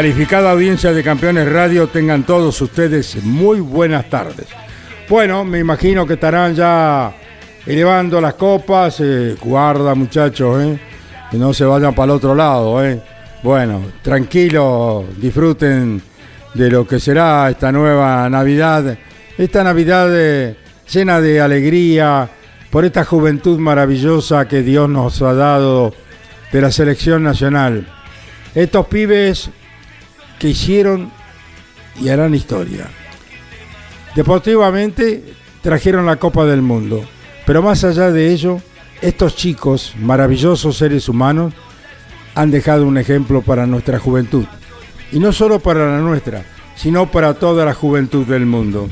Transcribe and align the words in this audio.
Calificada 0.00 0.52
audiencia 0.52 0.94
de 0.94 1.02
Campeones 1.02 1.46
Radio, 1.52 1.86
tengan 1.88 2.22
todos 2.22 2.58
ustedes 2.62 3.22
muy 3.22 3.60
buenas 3.60 4.08
tardes. 4.08 4.46
Bueno, 5.10 5.44
me 5.44 5.58
imagino 5.58 6.06
que 6.06 6.14
estarán 6.14 6.54
ya 6.54 7.12
elevando 7.66 8.18
las 8.18 8.32
copas. 8.32 8.98
eh, 9.00 9.36
guarda, 9.38 9.94
muchachos, 9.94 10.62
eh, 10.62 10.80
que 11.30 11.36
no 11.36 11.52
se 11.52 11.66
vayan 11.66 11.94
para 11.94 12.12
el 12.12 12.16
otro 12.16 12.34
lado. 12.34 12.82
Eh. 12.82 12.98
Bueno, 13.42 13.82
tranquilos, 14.00 15.04
disfruten 15.18 16.00
de 16.54 16.70
lo 16.70 16.86
que 16.86 16.98
será 16.98 17.50
esta 17.50 17.70
nueva 17.70 18.26
Navidad. 18.30 18.96
Esta 19.36 19.62
Navidad 19.62 20.08
eh, 20.12 20.56
llena 20.90 21.20
de 21.20 21.42
alegría 21.42 22.26
por 22.70 22.86
esta 22.86 23.04
juventud 23.04 23.58
maravillosa 23.58 24.48
que 24.48 24.62
Dios 24.62 24.88
nos 24.88 25.20
ha 25.20 25.34
dado 25.34 25.92
de 26.50 26.60
la 26.62 26.72
selección 26.72 27.22
nacional. 27.22 27.86
Estos 28.54 28.86
pibes 28.86 29.50
que 30.40 30.48
hicieron 30.48 31.12
y 32.00 32.08
harán 32.08 32.34
historia. 32.34 32.88
Deportivamente 34.16 35.22
trajeron 35.62 36.06
la 36.06 36.16
Copa 36.16 36.46
del 36.46 36.62
Mundo, 36.62 37.04
pero 37.46 37.62
más 37.62 37.84
allá 37.84 38.10
de 38.10 38.32
ello, 38.32 38.60
estos 39.02 39.36
chicos, 39.36 39.94
maravillosos 40.00 40.78
seres 40.78 41.08
humanos, 41.08 41.52
han 42.34 42.50
dejado 42.50 42.86
un 42.86 42.98
ejemplo 42.98 43.42
para 43.42 43.66
nuestra 43.66 43.98
juventud. 43.98 44.46
Y 45.12 45.20
no 45.20 45.32
solo 45.32 45.60
para 45.60 45.90
la 45.90 45.98
nuestra, 45.98 46.44
sino 46.74 47.10
para 47.10 47.34
toda 47.34 47.64
la 47.64 47.74
juventud 47.74 48.26
del 48.26 48.46
mundo. 48.46 48.88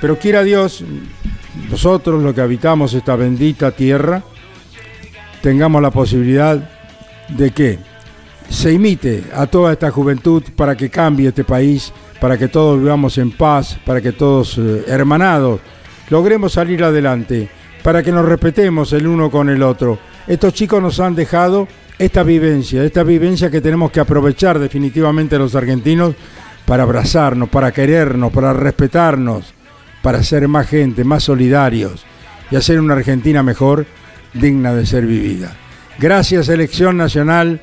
Pero 0.00 0.18
quiera 0.18 0.44
Dios, 0.44 0.84
nosotros 1.70 2.22
los 2.22 2.34
que 2.34 2.40
habitamos 2.40 2.94
esta 2.94 3.16
bendita 3.16 3.72
tierra, 3.72 4.22
tengamos 5.42 5.82
la 5.82 5.90
posibilidad 5.90 6.70
de 7.28 7.50
que 7.50 7.78
se 8.48 8.72
imite 8.72 9.24
a 9.34 9.46
toda 9.46 9.72
esta 9.72 9.90
juventud 9.90 10.42
para 10.56 10.76
que 10.76 10.90
cambie 10.90 11.28
este 11.28 11.44
país, 11.44 11.92
para 12.20 12.36
que 12.38 12.48
todos 12.48 12.78
vivamos 12.78 13.18
en 13.18 13.30
paz, 13.30 13.78
para 13.84 14.00
que 14.00 14.12
todos 14.12 14.58
eh, 14.58 14.84
hermanados 14.86 15.60
logremos 16.10 16.52
salir 16.52 16.82
adelante, 16.82 17.48
para 17.82 18.02
que 18.02 18.12
nos 18.12 18.24
respetemos 18.24 18.92
el 18.92 19.06
uno 19.06 19.30
con 19.30 19.50
el 19.50 19.62
otro. 19.62 19.98
Estos 20.26 20.54
chicos 20.54 20.82
nos 20.82 20.98
han 21.00 21.14
dejado 21.14 21.68
esta 21.98 22.22
vivencia, 22.22 22.84
esta 22.84 23.02
vivencia 23.02 23.50
que 23.50 23.60
tenemos 23.60 23.90
que 23.90 24.00
aprovechar 24.00 24.58
definitivamente 24.58 25.38
los 25.38 25.54
argentinos 25.54 26.14
para 26.64 26.84
abrazarnos, 26.84 27.48
para 27.48 27.72
querernos, 27.72 28.32
para 28.32 28.52
respetarnos, 28.52 29.52
para 30.02 30.22
ser 30.22 30.48
más 30.48 30.68
gente, 30.68 31.04
más 31.04 31.24
solidarios 31.24 32.04
y 32.50 32.56
hacer 32.56 32.80
una 32.80 32.94
Argentina 32.94 33.42
mejor, 33.42 33.86
digna 34.32 34.74
de 34.74 34.86
ser 34.86 35.06
vivida. 35.06 35.56
Gracias, 35.98 36.46
Selección 36.46 36.96
Nacional 36.96 37.60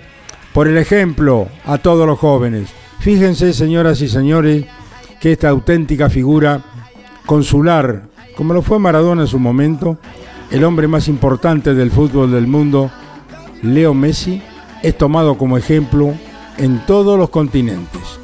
por 0.56 0.70
el 0.70 0.78
ejemplo 0.78 1.50
a 1.66 1.78
todos 1.80 2.08
los 2.08 2.18
jóvenes. 2.18 2.70
Fíjense, 3.00 3.52
señoras 3.52 4.00
y 4.00 4.08
señores, 4.08 4.64
que 5.20 5.34
esta 5.34 5.50
auténtica 5.50 6.10
figura 6.10 6.64
consular, 7.26 8.04
como 8.38 8.54
lo 8.54 8.62
fue 8.62 8.80
Maradona 8.80 9.24
en 9.24 9.28
su 9.28 9.38
momento, 9.38 9.98
el 10.52 10.64
hombre 10.64 10.88
más 10.88 11.10
importante 11.10 11.74
del 11.74 11.92
fútbol 11.92 12.32
del 12.32 12.48
mundo, 12.48 12.90
Leo 13.64 13.94
Messi, 13.94 14.42
es 14.82 14.98
tomado 14.98 15.38
como 15.38 15.58
ejemplo 15.58 16.14
en 16.58 16.86
todos 16.86 17.20
los 17.20 17.32
continentes. 17.32 18.18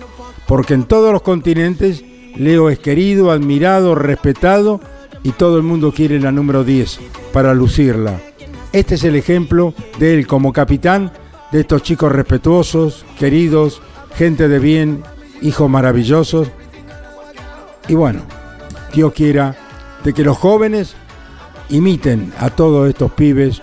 Porque 0.48 0.74
en 0.74 0.86
todos 0.86 1.12
los 1.12 1.24
continentes 1.24 2.02
Leo 2.38 2.70
es 2.70 2.80
querido, 2.80 3.32
admirado, 3.32 3.94
respetado 3.94 4.80
y 5.22 5.32
todo 5.32 5.58
el 5.58 5.64
mundo 5.64 5.92
quiere 5.92 6.18
la 6.18 6.32
número 6.32 6.64
10 6.64 6.98
para 7.34 7.54
lucirla. 7.54 8.22
Este 8.72 8.96
es 8.96 9.04
el 9.04 9.18
ejemplo 9.18 9.74
de 10.00 10.14
él 10.14 10.28
como 10.28 10.54
capitán 10.54 11.12
de 11.52 11.60
estos 11.60 11.84
chicos 11.84 12.12
respetuosos, 12.12 13.06
queridos, 13.20 13.82
gente 14.16 14.48
de 14.48 14.60
bien, 14.60 15.04
hijos 15.42 15.70
maravillosos. 15.70 16.50
Y 17.88 17.96
bueno, 17.96 18.22
Dios 18.94 19.14
quiera 19.14 19.56
de 20.04 20.14
que 20.14 20.24
los 20.24 20.38
jóvenes 20.38 20.96
imiten 21.70 22.34
a 22.40 22.50
todos 22.50 22.90
estos 22.90 23.12
pibes 23.12 23.62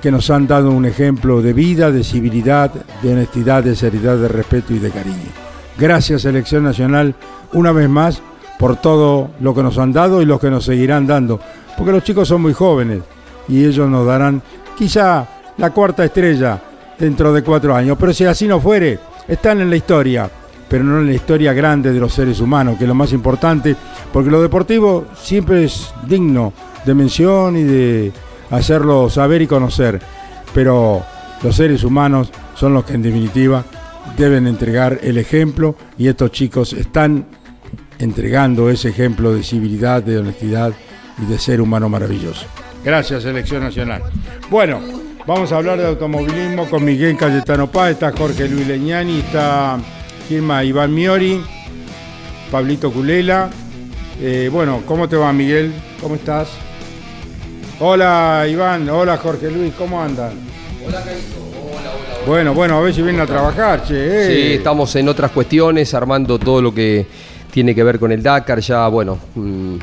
que 0.00 0.10
nos 0.10 0.30
han 0.30 0.46
dado 0.46 0.70
un 0.70 0.86
ejemplo 0.86 1.42
de 1.42 1.52
vida, 1.52 1.90
de 1.90 2.04
civilidad, 2.04 2.72
de 3.02 3.12
honestidad, 3.12 3.62
de 3.62 3.76
seriedad, 3.76 4.16
de 4.16 4.28
respeto 4.28 4.72
y 4.72 4.78
de 4.78 4.90
cariño. 4.90 5.30
Gracias 5.78 6.22
Selección 6.22 6.64
Nacional 6.64 7.14
una 7.52 7.72
vez 7.72 7.88
más 7.88 8.22
por 8.58 8.76
todo 8.76 9.30
lo 9.40 9.54
que 9.54 9.62
nos 9.62 9.78
han 9.78 9.92
dado 9.92 10.20
y 10.20 10.26
lo 10.26 10.38
que 10.38 10.50
nos 10.50 10.64
seguirán 10.64 11.06
dando, 11.06 11.40
porque 11.76 11.92
los 11.92 12.04
chicos 12.04 12.28
son 12.28 12.42
muy 12.42 12.52
jóvenes 12.52 13.02
y 13.48 13.64
ellos 13.64 13.88
nos 13.88 14.06
darán 14.06 14.42
quizá 14.76 15.26
la 15.56 15.70
cuarta 15.70 16.04
estrella 16.04 16.60
dentro 17.00 17.32
de 17.32 17.42
cuatro 17.42 17.74
años. 17.74 17.96
Pero 17.98 18.12
si 18.12 18.24
así 18.24 18.46
no 18.46 18.60
fuere, 18.60 18.98
están 19.26 19.60
en 19.60 19.70
la 19.70 19.76
historia, 19.76 20.30
pero 20.68 20.84
no 20.84 21.00
en 21.00 21.06
la 21.06 21.14
historia 21.14 21.52
grande 21.52 21.92
de 21.92 21.98
los 21.98 22.12
seres 22.12 22.38
humanos, 22.40 22.76
que 22.78 22.84
es 22.84 22.88
lo 22.88 22.94
más 22.94 23.12
importante, 23.12 23.74
porque 24.12 24.30
lo 24.30 24.40
deportivo 24.40 25.06
siempre 25.20 25.64
es 25.64 25.92
digno 26.06 26.52
de 26.84 26.94
mención 26.94 27.56
y 27.56 27.64
de 27.64 28.12
hacerlo 28.50 29.10
saber 29.10 29.42
y 29.42 29.46
conocer, 29.46 30.00
pero 30.54 31.02
los 31.42 31.56
seres 31.56 31.82
humanos 31.84 32.30
son 32.54 32.74
los 32.74 32.84
que 32.84 32.94
en 32.94 33.02
definitiva 33.02 33.64
deben 34.16 34.46
entregar 34.46 34.98
el 35.02 35.18
ejemplo 35.18 35.76
y 35.96 36.08
estos 36.08 36.30
chicos 36.32 36.72
están 36.72 37.26
entregando 37.98 38.70
ese 38.70 38.88
ejemplo 38.88 39.34
de 39.34 39.42
civilidad, 39.42 40.02
de 40.02 40.18
honestidad 40.18 40.72
y 41.20 41.30
de 41.30 41.38
ser 41.38 41.60
humano 41.60 41.88
maravilloso. 41.88 42.46
Gracias, 42.84 43.22
Selección 43.22 43.62
Nacional. 43.62 44.02
Bueno, 44.50 44.80
vamos 45.26 45.52
a 45.52 45.56
hablar 45.56 45.78
de 45.78 45.86
automovilismo 45.86 46.68
con 46.68 46.84
Miguel 46.84 47.16
Cayetano 47.16 47.70
Paz, 47.70 47.92
está 47.92 48.12
Jorge 48.16 48.48
Luis 48.48 48.66
Leñani, 48.66 49.20
está 49.20 49.78
Gilma 50.28 50.64
Iván 50.64 50.94
Miori, 50.94 51.40
Pablito 52.50 52.90
Culela. 52.92 53.50
Eh, 54.20 54.48
bueno, 54.52 54.82
¿cómo 54.86 55.08
te 55.08 55.16
va 55.16 55.32
Miguel? 55.32 55.72
¿Cómo 56.00 56.14
estás? 56.14 56.48
Hola 57.80 58.46
Iván, 58.48 58.88
hola 58.90 59.16
Jorge 59.16 59.50
Luis, 59.50 59.72
¿cómo 59.78 60.02
andan? 60.02 60.32
Hola, 60.86 60.98
hola, 61.00 61.90
Bueno, 62.26 62.52
bueno, 62.54 62.76
a 62.76 62.80
ver 62.82 62.92
si 62.94 63.00
vienen 63.02 63.22
a 63.22 63.26
trabajar, 63.26 63.82
che. 63.84 63.94
eh. 63.94 64.26
Sí, 64.26 64.52
estamos 64.58 64.94
en 64.96 65.08
otras 65.08 65.30
cuestiones, 65.30 65.94
armando 65.94 66.38
todo 66.38 66.60
lo 66.60 66.74
que 66.74 67.06
tiene 67.50 67.74
que 67.74 67.82
ver 67.82 67.98
con 67.98 68.12
el 68.12 68.22
Dakar, 68.22 68.60
ya, 68.60 68.86
bueno, 68.88 69.18
mm, 69.34 69.76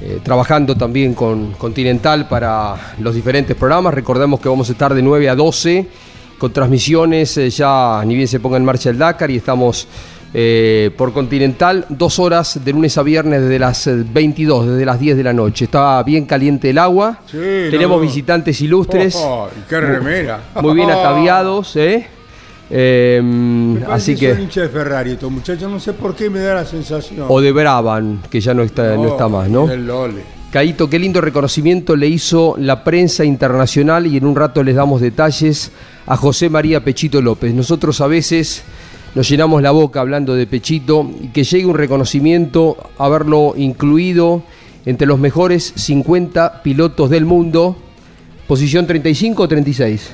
eh, 0.00 0.20
trabajando 0.22 0.74
también 0.76 1.14
con 1.14 1.52
Continental 1.52 2.28
para 2.28 2.94
los 2.98 3.14
diferentes 3.14 3.56
programas. 3.56 3.92
Recordemos 3.94 4.40
que 4.40 4.48
vamos 4.48 4.68
a 4.68 4.72
estar 4.72 4.94
de 4.94 5.02
9 5.02 5.28
a 5.28 5.34
12 5.34 5.86
con 6.38 6.52
transmisiones, 6.52 7.36
eh, 7.38 7.50
ya 7.50 8.02
ni 8.04 8.14
bien 8.16 8.26
se 8.26 8.40
ponga 8.40 8.56
en 8.56 8.64
marcha 8.64 8.90
el 8.90 8.98
Dakar 8.98 9.30
y 9.30 9.36
estamos 9.36 9.86
eh, 10.34 10.90
por 10.96 11.12
Continental, 11.12 11.84
dos 11.90 12.18
horas 12.18 12.58
de 12.64 12.72
lunes 12.72 12.96
a 12.96 13.02
viernes 13.02 13.42
desde 13.42 13.58
las 13.58 13.86
eh, 13.86 14.02
22, 14.12 14.66
desde 14.66 14.86
las 14.86 14.98
10 14.98 15.16
de 15.18 15.22
la 15.24 15.32
noche. 15.34 15.66
Está 15.66 16.02
bien 16.02 16.24
caliente 16.24 16.70
el 16.70 16.78
agua, 16.78 17.20
Sí, 17.26 17.36
tenemos 17.70 17.98
no. 17.98 18.00
visitantes 18.00 18.60
ilustres. 18.62 19.14
Oh, 19.18 19.48
y 19.54 19.68
qué 19.68 19.78
remera. 19.80 20.40
Muy 20.62 20.74
bien 20.74 20.90
ataviados, 20.90 21.76
¿eh? 21.76 22.06
Eh, 22.74 23.20
parece 23.84 23.92
así 23.92 24.16
que 24.16 24.28
son 24.28 24.36
que. 24.36 24.42
hinchas 24.44 24.62
de 24.64 24.68
Ferrari 24.70 25.10
estos 25.10 25.30
muchachos, 25.30 25.70
no 25.70 25.78
sé 25.78 25.92
por 25.92 26.14
qué 26.14 26.30
me 26.30 26.40
da 26.40 26.54
la 26.54 26.64
sensación. 26.64 27.26
O 27.28 27.40
de 27.42 27.52
Braban, 27.52 28.22
que 28.30 28.40
ya 28.40 28.54
no 28.54 28.62
está, 28.62 28.96
no 28.96 29.08
está 29.08 29.28
más, 29.28 29.50
¿no? 29.50 29.70
El 29.70 29.86
Lole. 29.86 30.22
Caito, 30.50 30.88
qué 30.88 30.98
lindo 30.98 31.20
reconocimiento 31.20 31.96
le 31.96 32.08
hizo 32.08 32.56
la 32.58 32.82
prensa 32.82 33.24
internacional 33.24 34.06
y 34.06 34.16
en 34.16 34.24
un 34.24 34.36
rato 34.36 34.62
les 34.62 34.74
damos 34.74 35.02
detalles 35.02 35.70
a 36.06 36.16
José 36.16 36.48
María 36.48 36.82
Pechito 36.82 37.20
López. 37.20 37.52
Nosotros 37.52 38.00
a 38.00 38.06
veces 38.06 38.62
nos 39.14 39.28
llenamos 39.28 39.60
la 39.60 39.70
boca 39.70 40.00
hablando 40.00 40.34
de 40.34 40.46
Pechito 40.46 41.10
y 41.22 41.28
que 41.28 41.44
llegue 41.44 41.66
un 41.66 41.76
reconocimiento, 41.76 42.76
haberlo 42.96 43.52
incluido 43.56 44.42
entre 44.86 45.06
los 45.06 45.18
mejores 45.18 45.72
50 45.76 46.62
pilotos 46.62 47.10
del 47.10 47.26
mundo. 47.26 47.76
¿Posición 48.46 48.86
35 48.86 49.42
o 49.42 49.48
36? 49.48 50.10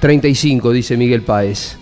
35, 0.00 0.72
dice 0.72 0.96
Miguel 0.96 1.22
Páez. 1.22 1.79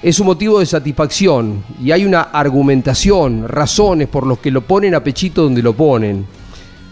Es 0.00 0.20
un 0.20 0.26
motivo 0.26 0.60
de 0.60 0.66
satisfacción 0.66 1.64
y 1.82 1.90
hay 1.90 2.04
una 2.04 2.22
argumentación, 2.22 3.48
razones 3.48 4.06
por 4.06 4.28
los 4.28 4.38
que 4.38 4.52
lo 4.52 4.60
ponen 4.60 4.94
a 4.94 5.02
Pechito 5.02 5.42
donde 5.42 5.60
lo 5.60 5.72
ponen. 5.72 6.24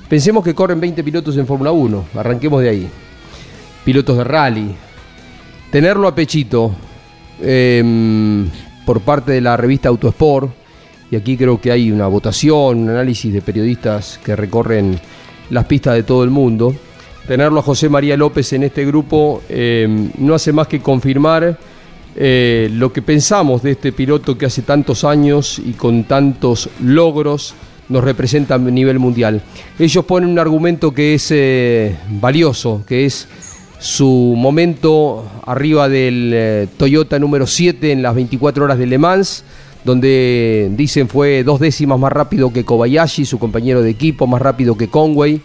Pensemos 0.09 0.43
que 0.43 0.57
corren 0.57 0.81
20 0.81 1.05
pilotos 1.05 1.37
en 1.37 1.47
Fórmula 1.47 1.71
1, 1.71 2.05
arranquemos 2.17 2.63
de 2.63 2.69
ahí. 2.69 2.89
Pilotos 3.85 4.19
de 4.19 4.25
rally. 4.25 4.75
Tenerlo 5.71 6.09
a 6.09 6.15
Pechito 6.17 6.75
em, 7.41 8.49
por 8.85 9.01
parte 9.03 9.31
de 9.31 9.41
la 9.41 9.57
revista 9.57 9.89
Autosport, 9.89 10.51
y 11.09 11.15
aquí 11.15 11.37
creo 11.37 11.61
que 11.61 11.71
hay 11.71 11.93
una 11.93 12.09
votación, 12.09 12.79
un 12.79 12.91
análisis 12.91 13.33
de 13.33 13.41
periodistas 13.41 14.19
que 14.25 14.35
recorren 14.35 14.99
las 15.51 15.65
pistas 15.67 15.95
de 15.95 16.03
todo 16.03 16.25
el 16.25 16.31
mundo. 16.31 16.75
Tenerlo 17.29 17.61
a 17.61 17.63
José 17.63 17.89
María 17.89 18.17
López 18.17 18.53
en 18.53 18.65
este 18.65 18.85
grupo 18.85 19.43
em, 19.49 20.11
no 20.19 20.35
hace 20.35 20.53
más 20.53 20.67
que 20.67 20.81
confirmar 20.81 21.57
eh, 22.19 22.71
lo 22.73 22.95
que 22.95 23.03
pensamos 23.03 23.63
de 23.63 23.73
este 23.73 23.93
piloto 23.93 24.39
que 24.39 24.47
hace 24.47 24.63
tantos 24.63 25.05
años 25.05 25.59
y 25.59 25.73
con 25.73 26.05
tantos 26.05 26.71
logros 26.83 27.55
nos 27.91 28.03
representa 28.03 28.55
a 28.55 28.59
nivel 28.59 28.99
mundial. 28.99 29.43
Ellos 29.79 30.03
ponen 30.07 30.31
un 30.31 30.39
argumento 30.39 30.93
que 30.93 31.13
es 31.13 31.29
eh, 31.31 31.95
valioso, 32.09 32.83
que 32.87 33.05
es 33.05 33.29
su 33.79 34.35
momento 34.35 35.27
arriba 35.45 35.91
del 35.91 36.33
eh, 36.35 36.69
Toyota 36.79 37.19
número 37.19 37.47
7 37.47 37.93
en 37.93 38.01
las 38.01 38.15
24 38.15 38.65
horas 38.65 38.79
de 38.79 38.87
Le 38.87 38.97
Mans, 38.97 39.45
donde 39.85 40.71
dicen 40.73 41.09
fue 41.09 41.45
dos 41.45 41.61
décimas 41.61 42.01
más 42.01 42.13
rápido 42.13 42.51
que 42.51 42.65
Kobayashi, 42.65 43.27
su 43.27 43.39
compañero 43.39 43.83
de 43.83 43.91
equipo, 43.91 44.27
más 44.27 44.41
rápido 44.41 44.75
que 44.75 44.89
Conway. 44.89 45.43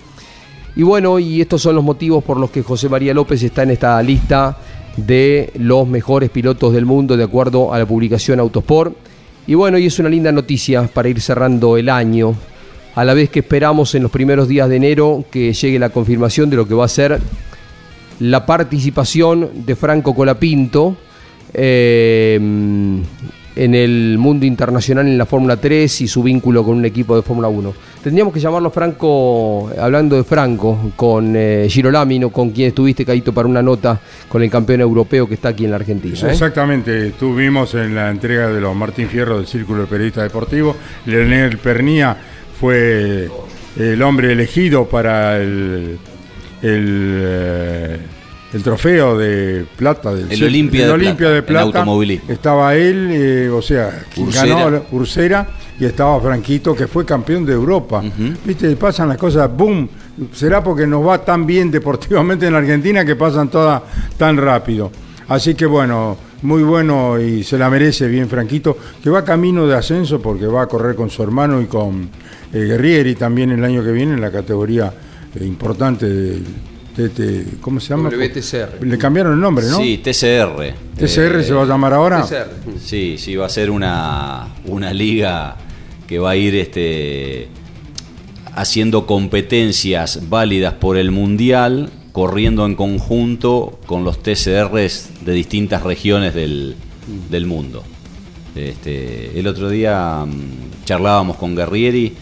Y 0.77 0.83
bueno, 0.83 1.19
y 1.19 1.41
estos 1.41 1.62
son 1.62 1.75
los 1.75 1.83
motivos 1.83 2.23
por 2.23 2.38
los 2.38 2.50
que 2.50 2.63
José 2.63 2.88
María 2.88 3.13
López 3.13 3.44
está 3.44 3.63
en 3.63 3.71
esta 3.71 4.01
lista 4.01 4.57
de 4.97 5.51
los 5.57 5.88
mejores 5.88 6.29
pilotos 6.29 6.73
del 6.73 6.85
mundo 6.85 7.17
de 7.17 7.23
acuerdo 7.23 7.73
a 7.73 7.79
la 7.79 7.85
publicación 7.85 8.39
Autosport. 8.39 8.95
Y 9.47 9.55
bueno, 9.55 9.77
y 9.77 9.85
es 9.85 9.99
una 9.99 10.09
linda 10.09 10.31
noticia 10.31 10.88
para 10.88 11.09
ir 11.09 11.19
cerrando 11.21 11.77
el 11.77 11.89
año, 11.89 12.35
a 12.95 13.03
la 13.05 13.13
vez 13.13 13.29
que 13.29 13.39
esperamos 13.39 13.95
en 13.95 14.03
los 14.03 14.11
primeros 14.11 14.47
días 14.47 14.69
de 14.69 14.75
enero 14.75 15.23
que 15.31 15.53
llegue 15.53 15.79
la 15.79 15.89
confirmación 15.89 16.49
de 16.49 16.57
lo 16.57 16.67
que 16.67 16.73
va 16.73 16.85
a 16.85 16.89
ser 16.89 17.19
la 18.19 18.45
participación 18.45 19.65
de 19.65 19.75
Franco 19.75 20.13
Colapinto 20.13 20.95
eh, 21.53 22.35
en 23.55 23.75
el 23.75 24.17
mundo 24.17 24.45
internacional 24.45 25.07
en 25.07 25.17
la 25.17 25.25
Fórmula 25.25 25.57
3 25.57 26.01
y 26.01 26.07
su 26.07 26.21
vínculo 26.21 26.63
con 26.63 26.77
un 26.77 26.85
equipo 26.85 27.15
de 27.15 27.23
Fórmula 27.23 27.47
1. 27.47 27.73
Tendríamos 28.03 28.33
que 28.33 28.39
llamarlo 28.39 28.71
Franco, 28.71 29.69
hablando 29.80 30.15
de 30.15 30.24
Franco, 30.24 30.92
con 30.95 31.36
eh, 31.36 31.68
Girolamino, 31.69 32.31
con 32.31 32.50
quien 32.50 32.69
estuviste, 32.69 33.06
Caíto, 33.06 33.31
para 33.31 33.48
una 33.48 33.62
nota 33.62 34.00
con 34.27 34.42
el 34.42 34.50
campeón 34.50 34.81
europeo 34.81 35.27
que 35.27 35.36
está 35.36 35.50
aquí 35.50 35.65
en 35.65 35.71
la 35.71 35.75
Argentina. 35.75 36.18
¿eh? 36.24 36.31
Exactamente, 36.31 37.09
estuvimos 37.09 37.75
en 37.75 37.94
la 37.94 38.09
entrega 38.09 38.48
de 38.48 38.59
los 38.59 38.75
Martín 38.75 39.07
Fierro 39.07 39.38
del 39.38 39.45
Círculo 39.45 39.81
de 39.81 39.88
Periodistas 39.88 40.24
Deportivos. 40.24 40.75
Leonel 41.06 41.59
Pernía 41.59 42.18
fue 42.59 43.30
el 43.77 44.01
hombre 44.01 44.31
elegido 44.31 44.86
para 44.86 45.38
el, 45.38 46.00
el 46.63 47.21
eh, 47.24 48.00
el 48.53 48.63
trofeo 48.63 49.18
de 49.18 49.65
plata 49.77 50.13
del 50.13 50.31
el 50.31 50.44
Olimpia, 50.44 50.86
de, 50.86 50.92
Olimpia 50.92 51.30
de, 51.30 51.42
plata, 51.42 51.86
estaba 52.27 52.75
él 52.75 53.09
eh, 53.12 53.50
o 53.50 53.62
sea 53.62 54.03
quien 54.13 54.30
ganó 54.30 54.83
Ursera 54.92 55.48
y 55.80 55.86
estaba 55.86 56.19
Franquito 56.19 56.75
que 56.75 56.88
fue 56.88 57.06
campeón 57.06 57.45
de 57.45 57.53
Europa. 57.53 58.03
Viste 58.45 58.75
pasan 58.75 59.09
las 59.09 59.18
cosas 59.18 59.50
boom. 59.56 59.89
Será 60.33 60.63
porque 60.63 60.86
nos 60.86 61.07
va 61.07 61.24
tan 61.24 61.45
bien 61.45 61.71
deportivamente 61.71 62.45
en 62.45 62.53
la 62.53 62.59
Argentina 62.59 63.06
que 63.06 63.15
pasan 63.15 63.50
todas 63.50 63.81
tan 64.18 64.38
rápido 64.38 64.92
así 65.31 65.56
que 65.56 65.65
bueno 65.65 66.18
muy 66.42 66.63
bueno 66.63 67.19
y 67.19 67.44
se 67.44 67.57
la 67.57 67.69
merece 67.69 68.07
bien 68.07 68.27
Franquito 68.27 68.77
que 69.01 69.09
va 69.09 69.24
camino 69.24 69.65
de 69.65 69.75
ascenso 69.75 70.21
porque 70.21 70.45
va 70.45 70.63
a 70.63 70.68
correr 70.68 70.95
con 70.95 71.09
su 71.09 71.24
hermano 71.24 71.62
y 71.62 71.65
con 71.65 72.09
eh, 72.54 72.59
Guerrieri 72.59 73.15
también 73.15 73.51
el 73.51 73.63
año 73.63 73.83
que 73.83 73.92
viene 73.92 74.13
en 74.13 74.21
la 74.21 74.31
categoría 74.31 74.92
eh, 75.39 75.45
importante 75.45 76.07
del 76.07 76.44
¿cómo 77.61 77.79
se 77.79 77.89
llama? 77.89 78.09
WTCR. 78.09 78.85
Le 78.85 78.97
cambiaron 78.97 79.33
el 79.33 79.39
nombre, 79.39 79.65
¿no? 79.67 79.77
Sí, 79.77 79.97
TCR. 79.97 80.73
¿TCR 80.97 81.43
se 81.43 81.53
va 81.53 81.63
a 81.63 81.65
llamar 81.65 81.93
ahora? 81.93 82.25
Sí, 82.79 83.17
sí, 83.17 83.35
va 83.35 83.45
a 83.45 83.49
ser 83.49 83.69
una, 83.69 84.47
una 84.65 84.93
liga 84.93 85.55
que 86.07 86.19
va 86.19 86.31
a 86.31 86.35
ir 86.35 86.55
este, 86.55 87.47
haciendo 88.53 89.05
competencias 89.05 90.29
válidas 90.29 90.73
por 90.73 90.97
el 90.97 91.11
Mundial, 91.11 91.89
corriendo 92.11 92.65
en 92.65 92.75
conjunto 92.75 93.79
con 93.85 94.03
los 94.03 94.21
TCRs 94.21 95.25
de 95.25 95.33
distintas 95.33 95.83
regiones 95.83 96.33
del, 96.33 96.75
del 97.29 97.45
mundo. 97.45 97.83
Este, 98.55 99.39
el 99.39 99.47
otro 99.47 99.69
día 99.69 100.25
mm, 100.25 100.83
charlábamos 100.83 101.37
con 101.37 101.55
Guerrieri 101.55 102.13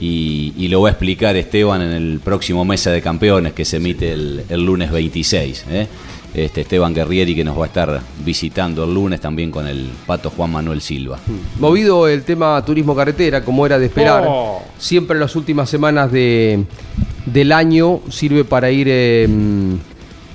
y, 0.00 0.68
lo 0.68 0.82
va 0.82 0.88
a 0.88 0.92
explicar 0.92 1.36
Esteban 1.36 1.82
en 1.82 1.92
el 1.92 2.20
próximo 2.20 2.64
Mesa 2.64 2.90
de 2.90 3.02
Campeones 3.02 3.52
que 3.52 3.64
se 3.64 3.76
emite 3.76 4.12
el, 4.12 4.64
lunes 4.64 4.90
26. 4.90 5.66
¿eh? 5.70 5.86
Este 6.32 6.62
Esteban 6.62 6.94
Guerrieri 6.94 7.34
que 7.34 7.44
nos 7.44 7.58
va 7.58 7.64
a 7.64 7.66
estar 7.66 8.00
visitando 8.24 8.84
el 8.84 8.94
lunes 8.94 9.20
también 9.20 9.50
con 9.50 9.66
el 9.66 9.90
pato 10.06 10.30
Juan 10.30 10.52
Manuel 10.52 10.80
Silva. 10.80 11.18
Mm. 11.26 11.60
Movido 11.60 12.08
el 12.08 12.22
tema 12.22 12.64
turismo 12.64 12.94
carretera, 12.94 13.44
como 13.44 13.66
era 13.66 13.78
de 13.78 13.86
esperar, 13.86 14.24
oh. 14.26 14.62
siempre 14.78 15.14
en 15.16 15.20
las 15.20 15.36
últimas 15.36 15.68
semanas 15.68 16.10
de, 16.10 16.64
del 17.26 17.52
año 17.52 18.00
sirve 18.10 18.44
para 18.44 18.70
ir 18.70 18.86
eh, 18.88 19.26
mm, 19.28 19.74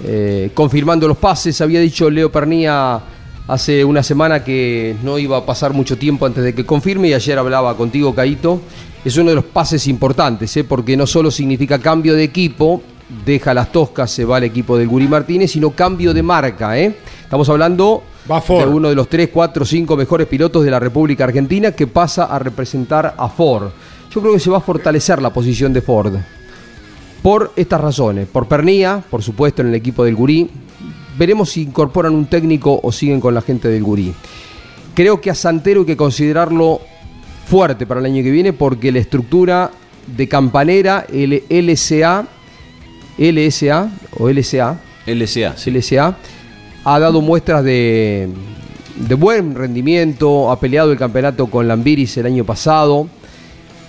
eh, 0.03 0.51
confirmando 0.53 1.07
los 1.07 1.17
pases. 1.17 1.59
Había 1.61 1.79
dicho 1.79 2.09
Leo 2.09 2.31
Pernía 2.31 3.01
hace 3.47 3.83
una 3.85 4.03
semana 4.03 4.43
que 4.43 4.95
no 5.01 5.17
iba 5.17 5.37
a 5.37 5.45
pasar 5.45 5.73
mucho 5.73 5.97
tiempo 5.97 6.25
antes 6.25 6.43
de 6.43 6.53
que 6.53 6.65
confirme 6.65 7.07
y 7.07 7.13
ayer 7.13 7.39
hablaba 7.39 7.75
contigo, 7.77 8.13
Caito. 8.13 8.61
Es 9.05 9.15
uno 9.17 9.29
de 9.29 9.35
los 9.35 9.45
pases 9.45 9.87
importantes, 9.87 10.57
¿eh? 10.57 10.65
porque 10.65 10.97
no 10.97 11.07
solo 11.07 11.31
significa 11.31 11.79
cambio 11.79 12.15
de 12.15 12.23
equipo, 12.23 12.81
deja 13.25 13.53
las 13.53 13.71
toscas, 13.71 14.11
se 14.11 14.25
va 14.25 14.37
al 14.37 14.43
equipo 14.43 14.77
del 14.77 14.87
Guri 14.87 15.07
Martínez, 15.07 15.51
sino 15.51 15.69
cambio 15.69 16.13
de 16.13 16.23
marca. 16.23 16.77
¿eh? 16.77 16.93
Estamos 17.21 17.47
hablando 17.47 18.03
de 18.27 18.65
uno 18.65 18.89
de 18.89 18.95
los 18.95 19.07
3, 19.07 19.29
4, 19.31 19.63
5 19.63 19.95
mejores 19.95 20.27
pilotos 20.27 20.65
de 20.65 20.71
la 20.71 20.79
República 20.79 21.23
Argentina 21.23 21.71
que 21.71 21.87
pasa 21.87 22.25
a 22.25 22.39
representar 22.39 23.15
a 23.17 23.29
Ford. 23.29 23.69
Yo 24.11 24.21
creo 24.21 24.33
que 24.33 24.39
se 24.39 24.49
va 24.49 24.57
a 24.57 24.61
fortalecer 24.61 25.21
la 25.21 25.31
posición 25.31 25.71
de 25.71 25.81
Ford. 25.81 26.15
Por 27.21 27.53
estas 27.55 27.79
razones. 27.79 28.27
Por 28.27 28.47
Pernía, 28.47 29.03
por 29.09 29.23
supuesto, 29.23 29.61
en 29.61 29.69
el 29.69 29.75
equipo 29.75 30.03
del 30.03 30.15
Gurí, 30.15 30.49
Veremos 31.17 31.51
si 31.51 31.61
incorporan 31.61 32.13
un 32.13 32.25
técnico 32.25 32.79
o 32.83 32.91
siguen 32.91 33.21
con 33.21 33.33
la 33.33 33.41
gente 33.41 33.69
del 33.69 33.83
Gurí. 33.83 34.13
Creo 34.93 35.21
que 35.21 35.29
a 35.29 35.35
Santero 35.35 35.81
hay 35.81 35.85
que 35.85 35.97
considerarlo 35.97 36.81
fuerte 37.45 37.85
para 37.85 37.99
el 37.99 38.07
año 38.07 38.23
que 38.23 38.31
viene 38.31 38.53
porque 38.53 38.91
la 38.91 38.99
estructura 38.99 39.71
de 40.07 40.27
Campanera, 40.27 41.05
el 41.11 41.43
LSA, 41.49 42.25
LSA 43.17 43.91
o 44.17 44.29
LSA, 44.29 44.79
LSA, 45.05 45.55
LSA 45.65 46.17
ha 46.83 46.99
dado 46.99 47.21
muestras 47.21 47.63
de, 47.63 48.29
de 48.95 49.15
buen 49.15 49.55
rendimiento, 49.55 50.51
ha 50.51 50.59
peleado 50.59 50.91
el 50.91 50.97
campeonato 50.97 51.47
con 51.47 51.67
Lambiris 51.67 52.17
el 52.17 52.25
año 52.25 52.43
pasado. 52.43 53.07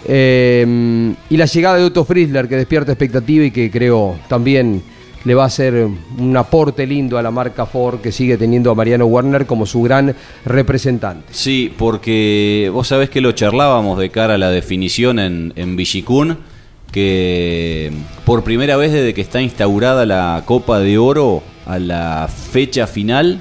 Eh, 0.08 1.14
y 1.28 1.36
la 1.36 1.46
llegada 1.46 1.76
de 1.78 1.84
Otto 1.84 2.04
Frizzler 2.04 2.48
que 2.48 2.56
despierta 2.56 2.92
expectativa 2.92 3.44
y 3.44 3.50
que 3.50 3.70
creo 3.70 4.16
también 4.28 4.82
le 5.26 5.34
va 5.34 5.42
a 5.42 5.46
hacer 5.46 5.88
un 6.18 6.36
aporte 6.36 6.86
lindo 6.86 7.18
a 7.18 7.22
la 7.22 7.32
marca 7.32 7.66
Ford 7.66 8.00
que 8.00 8.12
sigue 8.12 8.36
teniendo 8.36 8.70
a 8.70 8.76
Mariano 8.76 9.06
Werner 9.06 9.44
como 9.44 9.66
su 9.66 9.82
gran 9.82 10.14
representante. 10.44 11.26
Sí, 11.32 11.74
porque 11.76 12.70
vos 12.72 12.86
sabés 12.86 13.10
que 13.10 13.20
lo 13.20 13.32
charlábamos 13.32 13.98
de 13.98 14.10
cara 14.10 14.34
a 14.34 14.38
la 14.38 14.50
definición 14.50 15.18
en, 15.18 15.52
en 15.56 15.76
que 16.92 17.92
por 18.24 18.44
primera 18.44 18.76
vez 18.76 18.92
desde 18.92 19.14
que 19.14 19.20
está 19.20 19.42
instaurada 19.42 20.06
la 20.06 20.44
Copa 20.46 20.78
de 20.78 20.96
Oro 20.96 21.42
a 21.66 21.80
la 21.80 22.28
fecha 22.28 22.86
final, 22.86 23.40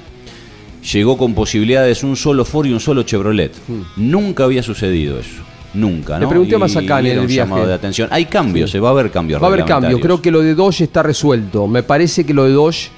llegó 0.92 1.16
con 1.16 1.34
posibilidades 1.34 2.02
un 2.02 2.16
solo 2.16 2.44
Ford 2.44 2.66
y 2.66 2.72
un 2.72 2.80
solo 2.80 3.04
Chevrolet. 3.04 3.52
Hmm. 3.68 3.82
Nunca 3.96 4.42
había 4.42 4.64
sucedido 4.64 5.20
eso. 5.20 5.44
Nunca, 5.76 6.14
¿no? 6.14 6.20
Le 6.20 6.26
pregunté 6.26 6.56
más 6.58 6.74
acá 6.74 7.00
en 7.00 7.06
el 7.06 7.26
viaje. 7.26 7.66
de 7.66 7.72
atención. 7.74 8.08
Hay 8.10 8.24
cambios, 8.24 8.70
se 8.70 8.80
va 8.80 8.88
a 8.88 8.92
haber 8.92 9.10
cambios. 9.10 9.40
Va 9.40 9.46
a 9.46 9.48
haber 9.48 9.64
cambios. 9.64 10.00
Creo 10.00 10.20
que 10.22 10.30
lo 10.30 10.40
de 10.40 10.54
Dodge 10.54 10.82
está 10.82 11.02
resuelto. 11.02 11.66
Me 11.66 11.82
parece 11.82 12.24
que 12.24 12.32
lo 12.32 12.44
de 12.44 12.52
Dodge 12.52 12.90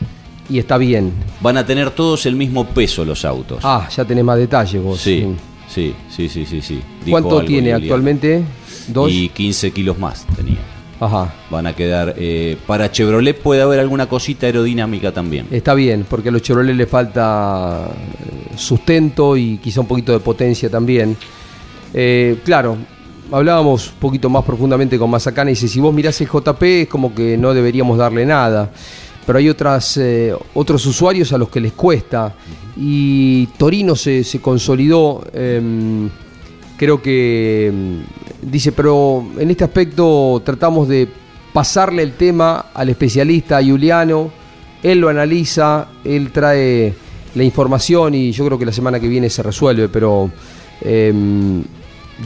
y 0.49 0.59
está 0.59 0.79
bien. 0.79 1.13
Van 1.41 1.57
a 1.57 1.67
tener 1.67 1.91
todos 1.91 2.25
el 2.27 2.37
mismo 2.37 2.65
peso 2.67 3.05
los 3.05 3.25
autos. 3.25 3.59
Ah, 3.65 3.89
ya 3.95 4.05
tenés 4.05 4.25
más 4.25 4.39
detalles 4.39 4.83
vos. 4.83 5.01
Sí, 5.01 5.27
sí, 5.69 5.95
sí, 6.09 6.29
sí, 6.29 6.47
sí. 6.63 6.81
¿Cuánto 7.11 7.43
tiene 7.45 7.73
actualmente? 7.73 8.43
Dodge? 8.89 9.13
Y 9.13 9.29
15 9.31 9.73
kilos 9.73 9.99
más 9.99 10.25
tenía. 10.37 10.59
Ajá. 11.01 11.33
Van 11.51 11.67
a 11.67 11.75
quedar. 11.75 12.15
eh, 12.17 12.57
para 12.67 12.91
Chevrolet 12.91 13.37
puede 13.41 13.63
haber 13.63 13.79
alguna 13.81 14.07
cosita 14.07 14.47
aerodinámica 14.47 15.13
también. 15.13 15.47
Está 15.51 15.75
bien, 15.75 16.05
porque 16.09 16.31
a 16.31 16.33
los 16.33 16.43
Chevrolet 16.43 16.75
le 16.75 16.87
falta 16.87 17.89
eh, 17.89 18.57
sustento 18.57 19.37
y 19.37 19.59
quizá 19.59 19.81
un 19.81 19.87
poquito 19.87 20.13
de 20.13 20.21
potencia 20.21 20.69
también. 20.71 21.17
Eh, 21.95 22.39
claro, 22.45 22.77
hablábamos 23.31 23.93
un 23.93 23.99
poquito 23.99 24.29
más 24.29 24.45
profundamente 24.45 24.99
con 24.99 25.11
Mazacana 25.11 25.51
y 25.51 25.55
dice, 25.55 25.69
si 25.69 25.81
vos 25.81 25.93
mirás 25.95 26.21
el 26.21 26.29
JP 26.29 26.63
es 26.63 26.89
como 26.89 27.15
que 27.15 27.37
no 27.37 27.55
deberíamos 27.55 27.99
darle 27.99 28.25
nada. 28.27 28.71
Pero 29.27 29.39
hay 29.39 29.49
otras, 29.49 29.99
eh, 29.99 30.35
otros 30.55 30.87
usuarios 30.87 31.33
a 31.33 31.39
los 31.39 31.51
que 31.51 31.61
les 31.61 31.73
cuesta. 31.73 32.35
Y 32.77 33.47
Torino 33.59 33.95
se, 33.95 34.25
se 34.25 34.41
consolidó, 34.41 35.23
em, 35.35 36.09
creo 36.79 37.03
que, 37.03 37.67
em, 37.67 38.03
dice, 38.41 38.73
pero 38.73 39.27
en 39.39 39.51
este 39.51 39.65
aspecto 39.65 40.41
tratamos 40.45 40.89
de 40.89 41.09
pasarle 41.53 42.03
el 42.03 42.13
tema 42.13 42.67
al 42.73 42.89
especialista, 42.89 43.59
a 43.59 43.65
Juliano, 43.65 44.31
él 44.83 45.01
lo 45.01 45.09
analiza, 45.09 45.89
él 46.05 46.31
trae 46.31 46.95
la 47.35 47.43
información 47.43 48.15
y 48.15 48.33
yo 48.33 48.47
creo 48.47 48.59
que 48.59 48.67
la 48.67 48.73
semana 48.73 49.01
que 49.01 49.09
viene 49.09 49.29
se 49.29 49.43
resuelve, 49.43 49.89
pero 49.89 50.31
em, 50.81 51.63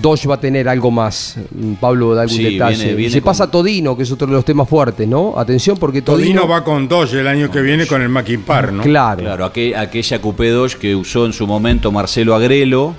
Dodge 0.00 0.26
va 0.26 0.36
a 0.36 0.40
tener 0.40 0.68
algo 0.70 0.90
más. 0.90 1.36
Mm, 1.54 1.74
Pablo 1.74 2.14
da 2.14 2.22
algún 2.22 2.36
Sí, 2.36 2.42
detalle. 2.44 2.76
viene- 2.78 2.94
viene 2.94 3.12
se 3.12 3.20
con- 3.20 3.26
pasa 3.30 3.50
Todino, 3.50 3.94
que 3.94 4.04
es 4.04 4.10
otro 4.12 4.26
de 4.26 4.32
los 4.32 4.44
temas 4.44 4.66
fuertes, 4.68 5.06
¿no? 5.06 5.34
Atención 5.36 5.76
porque 5.76 6.00
Todino, 6.00 6.24
Todino 6.42 6.48
va 6.48 6.64
con 6.64 6.88
Dodge 6.88 7.14
el 7.20 7.26
año 7.26 7.50
que 7.50 7.60
viene 7.60 7.86
con 7.86 8.00
el 8.00 8.08
Mackin 8.08 8.40
Par, 8.42 8.72
¿no? 8.72 8.82
Claro. 8.82 9.20
Claro, 9.22 9.44
aquel- 9.44 9.76
aquella 9.76 10.20
Coupé 10.20 10.48
Dodge 10.48 10.76
que 10.78 10.96
usó 10.96 11.26
en 11.26 11.34
su 11.34 11.46
momento 11.46 11.92
Marcelo 11.92 12.34
Agrelo 12.34 12.94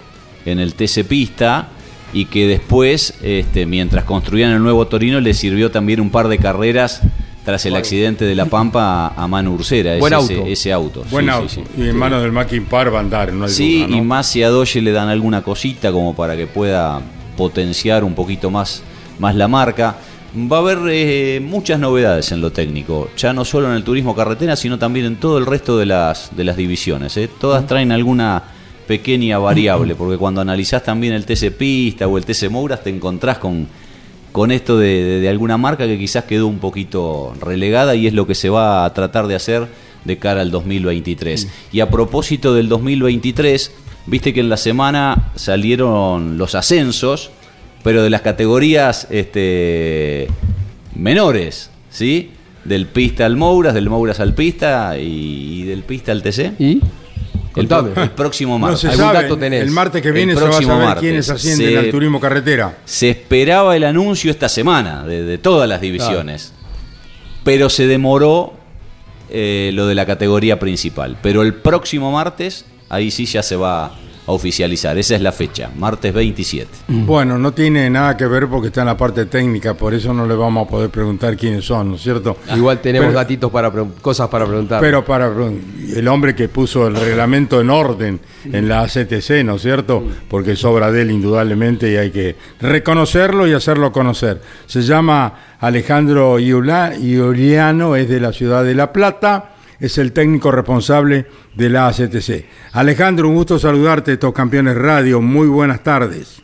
en 0.45 0.59
el 0.59 0.75
TC 0.75 1.03
Pista 1.03 1.69
y 2.13 2.25
que 2.25 2.45
después, 2.45 3.15
este, 3.23 3.65
mientras 3.65 4.03
construían 4.03 4.51
el 4.51 4.61
nuevo 4.61 4.85
Torino, 4.85 5.19
le 5.19 5.33
sirvió 5.33 5.71
también 5.71 5.99
un 5.99 6.11
par 6.11 6.27
de 6.27 6.37
carreras 6.37 7.01
tras 7.43 7.65
el 7.65 7.75
accidente 7.75 8.25
de 8.25 8.35
La 8.35 8.45
Pampa 8.45 9.13
a, 9.15 9.27
Manu 9.27 9.55
Ursera. 9.55 9.97
Buen 9.97 10.13
ese, 10.13 10.33
auto. 10.35 10.47
ese 10.47 10.73
auto. 10.73 11.05
Buen 11.11 11.25
sí, 11.25 11.31
auto. 11.31 11.49
sí, 11.49 11.63
sí. 11.75 11.81
Y 11.81 11.89
en 11.89 11.97
manos 11.97 12.21
del 12.21 12.31
Mackin 12.31 12.65
Par 12.65 12.93
va 12.93 12.99
a 12.99 13.01
andar, 13.01 13.33
no 13.33 13.45
hay 13.45 13.51
Sí, 13.51 13.79
duda, 13.79 13.87
¿no? 13.89 13.97
y 13.97 14.01
más 14.01 14.27
si 14.27 14.43
a 14.43 14.49
Dodge 14.49 14.81
le 14.81 14.91
dan 14.91 15.09
alguna 15.09 15.41
cosita 15.41 15.91
como 15.91 16.15
para 16.15 16.37
que 16.37 16.47
pueda 16.47 17.01
potenciar 17.35 18.03
un 18.03 18.15
poquito 18.15 18.49
más, 18.49 18.83
más 19.19 19.35
la 19.35 19.47
marca. 19.47 19.97
Va 20.35 20.57
a 20.57 20.59
haber 20.61 20.79
eh, 20.89 21.39
muchas 21.43 21.79
novedades 21.79 22.31
en 22.31 22.41
lo 22.41 22.51
técnico, 22.51 23.09
ya 23.15 23.33
no 23.33 23.45
solo 23.45 23.69
en 23.69 23.75
el 23.75 23.83
turismo 23.83 24.15
carretera, 24.15 24.55
sino 24.55 24.79
también 24.79 25.05
en 25.05 25.17
todo 25.17 25.37
el 25.37 25.45
resto 25.45 25.77
de 25.77 25.85
las, 25.85 26.35
de 26.35 26.43
las 26.43 26.57
divisiones. 26.57 27.15
¿eh? 27.17 27.29
Todas 27.39 27.67
traen 27.67 27.91
alguna 27.91 28.41
pequeña 28.87 29.37
variable, 29.37 29.93
porque 29.93 30.17
cuando 30.17 30.41
analizás 30.41 30.83
también 30.83 31.13
el 31.13 31.25
TC 31.25 31.51
Pista 31.51 32.07
o 32.07 32.17
el 32.17 32.25
TC 32.25 32.49
Mouras 32.49 32.83
te 32.83 32.89
encontrás 32.89 33.37
con, 33.37 33.67
con 34.33 34.51
esto 34.51 34.77
de, 34.77 34.87
de- 35.03 35.19
de 35.21 35.29
alguna 35.29 35.57
marca 35.57 35.87
que 35.87 35.97
quizás 35.97 36.25
quedó 36.25 36.47
un 36.47 36.59
poquito 36.59 37.33
relegada 37.39 37.95
y 37.95 38.07
es 38.07 38.13
lo 38.13 38.27
que 38.27 38.35
se 38.35 38.49
va 38.49 38.83
a 38.83 38.93
tratar 38.93 39.27
de 39.27 39.35
hacer 39.35 39.67
de 40.03 40.17
cara 40.17 40.41
al 40.41 40.51
2023. 40.51 41.47
Y 41.71 41.79
a 41.79 41.89
propósito 41.89 42.53
del 42.53 42.67
2023, 42.67 43.71
viste 44.07 44.33
que 44.33 44.41
en 44.41 44.49
la 44.49 44.57
semana 44.57 45.31
salieron 45.35 46.37
los 46.37 46.55
ascensos, 46.55 47.31
pero 47.83 48.03
de 48.03 48.09
las 48.09 48.19
categorías 48.21 49.07
este, 49.11 50.27
menores, 50.95 51.69
¿sí? 51.89 52.31
Del 52.65 52.87
pista 52.87 53.25
al 53.25 53.35
Mouras, 53.35 53.73
del 53.73 53.89
Mouras 53.89 54.19
al 54.19 54.33
pista 54.33 54.97
y, 54.97 55.61
y 55.61 55.63
del 55.63 55.83
pista 55.83 56.11
al 56.11 56.21
TC. 56.23 56.53
¿Y? 56.59 56.81
El, 57.55 57.67
Contame. 57.67 57.91
el 58.03 58.11
próximo 58.11 58.57
martes. 58.57 58.79
se 58.81 58.87
¿Algún 58.87 59.05
sabe. 59.05 59.21
dato 59.23 59.37
tenés? 59.37 59.61
El 59.61 59.71
martes 59.71 60.01
que 60.01 60.07
El 60.07 60.13
viene 60.15 60.35
se 60.35 60.41
va 60.41 60.49
a 60.49 60.53
saber 60.61 60.85
martes. 60.85 61.01
quiénes 61.01 61.29
ascienden 61.29 61.69
Se- 61.69 61.77
al 61.77 61.91
turismo 61.91 62.19
carretera. 62.19 62.77
Se 62.85 63.09
esperaba 63.11 63.75
el 63.75 63.83
anuncio 63.83 64.31
esta 64.31 64.49
semana 64.49 65.03
de, 65.05 65.23
de 65.23 65.37
todas 65.37 65.69
las 65.69 65.79
divisiones, 65.81 66.53
pero 67.43 67.69
se 67.69 67.85
demoró 67.87 68.53
eh, 69.29 69.71
lo 69.73 69.87
de 69.87 69.95
la 69.95 70.05
categoría 70.05 70.57
principal. 70.59 71.17
Pero 71.21 71.41
el 71.43 71.53
próximo 71.53 72.11
martes, 72.11 72.65
ahí 72.89 73.11
sí 73.11 73.25
ya 73.25 73.43
se 73.43 73.55
va 73.55 73.93
a 74.25 74.31
oficializar. 74.31 74.97
Esa 74.97 75.15
es 75.15 75.21
la 75.21 75.31
fecha, 75.31 75.69
martes 75.77 76.13
27. 76.13 76.67
Bueno, 76.87 77.37
no 77.37 77.53
tiene 77.53 77.89
nada 77.89 78.15
que 78.15 78.25
ver 78.25 78.47
porque 78.47 78.67
está 78.67 78.81
en 78.81 78.87
la 78.87 78.97
parte 78.97 79.25
técnica, 79.25 79.73
por 79.73 79.93
eso 79.93 80.13
no 80.13 80.25
le 80.25 80.35
vamos 80.35 80.65
a 80.67 80.69
poder 80.69 80.89
preguntar 80.89 81.35
quiénes 81.35 81.65
son, 81.65 81.89
¿no 81.89 81.95
es 81.95 82.01
cierto? 82.01 82.37
Igual 82.55 82.79
tenemos 82.79 83.07
Pero- 83.07 83.19
datitos 83.19 83.51
para 83.51 83.71
cosas 84.01 84.29
para 84.29 84.45
preguntar. 84.45 84.79
Pero 84.81 85.03
para 85.03 85.31
el 85.95 86.07
hombre 86.07 86.35
que 86.35 86.47
puso 86.49 86.87
el 86.87 86.95
reglamento 86.95 87.59
en 87.61 87.69
orden 87.69 88.19
en 88.45 88.67
la 88.69 88.81
ACTC, 88.81 89.43
¿no 89.43 89.55
es 89.55 89.61
cierto? 89.61 90.03
Porque 90.29 90.55
sobra 90.55 90.91
de 90.91 91.01
él 91.01 91.11
indudablemente 91.11 91.91
y 91.91 91.97
hay 91.97 92.11
que 92.11 92.35
reconocerlo 92.61 93.47
y 93.47 93.53
hacerlo 93.53 93.91
conocer. 93.91 94.41
Se 94.65 94.81
llama 94.81 95.33
Alejandro 95.59 96.39
Iuliano, 96.39 97.95
es 97.95 98.09
de 98.09 98.19
la 98.19 98.33
ciudad 98.33 98.63
de 98.63 98.75
La 98.75 98.91
Plata, 98.91 99.52
es 99.79 99.97
el 99.97 100.13
técnico 100.13 100.51
responsable 100.51 101.25
de 101.55 101.69
la 101.69 101.87
ACTC. 101.87 102.45
Alejandro, 102.73 103.27
un 103.29 103.35
gusto 103.35 103.59
saludarte, 103.59 104.13
estos 104.13 104.33
campeones 104.33 104.75
radio, 104.75 105.21
muy 105.21 105.47
buenas 105.47 105.83
tardes. 105.83 106.43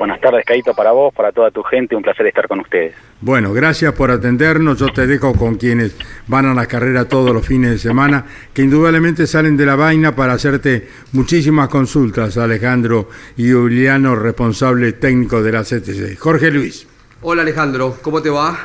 Buenas 0.00 0.18
tardes, 0.22 0.46
Caito, 0.46 0.72
para 0.72 0.92
vos, 0.92 1.12
para 1.14 1.30
toda 1.30 1.50
tu 1.50 1.62
gente, 1.62 1.94
un 1.94 2.02
placer 2.02 2.26
estar 2.26 2.48
con 2.48 2.60
ustedes. 2.60 2.94
Bueno, 3.20 3.52
gracias 3.52 3.92
por 3.92 4.10
atendernos. 4.10 4.78
Yo 4.78 4.88
te 4.88 5.06
dejo 5.06 5.34
con 5.34 5.56
quienes 5.56 5.94
van 6.26 6.46
a 6.46 6.54
la 6.54 6.64
carrera 6.64 7.04
todos 7.04 7.34
los 7.34 7.46
fines 7.46 7.72
de 7.72 7.78
semana, 7.78 8.24
que 8.54 8.62
indudablemente 8.62 9.26
salen 9.26 9.58
de 9.58 9.66
la 9.66 9.76
vaina 9.76 10.16
para 10.16 10.32
hacerte 10.32 10.88
muchísimas 11.12 11.68
consultas, 11.68 12.38
Alejandro 12.38 13.10
y 13.36 13.52
Juliano, 13.52 14.16
responsable 14.16 14.92
técnico 14.94 15.42
de 15.42 15.52
la 15.52 15.64
CTC. 15.64 16.18
Jorge 16.18 16.50
Luis. 16.50 16.88
Hola 17.20 17.42
Alejandro, 17.42 17.98
¿cómo 18.00 18.22
te 18.22 18.30
va? 18.30 18.58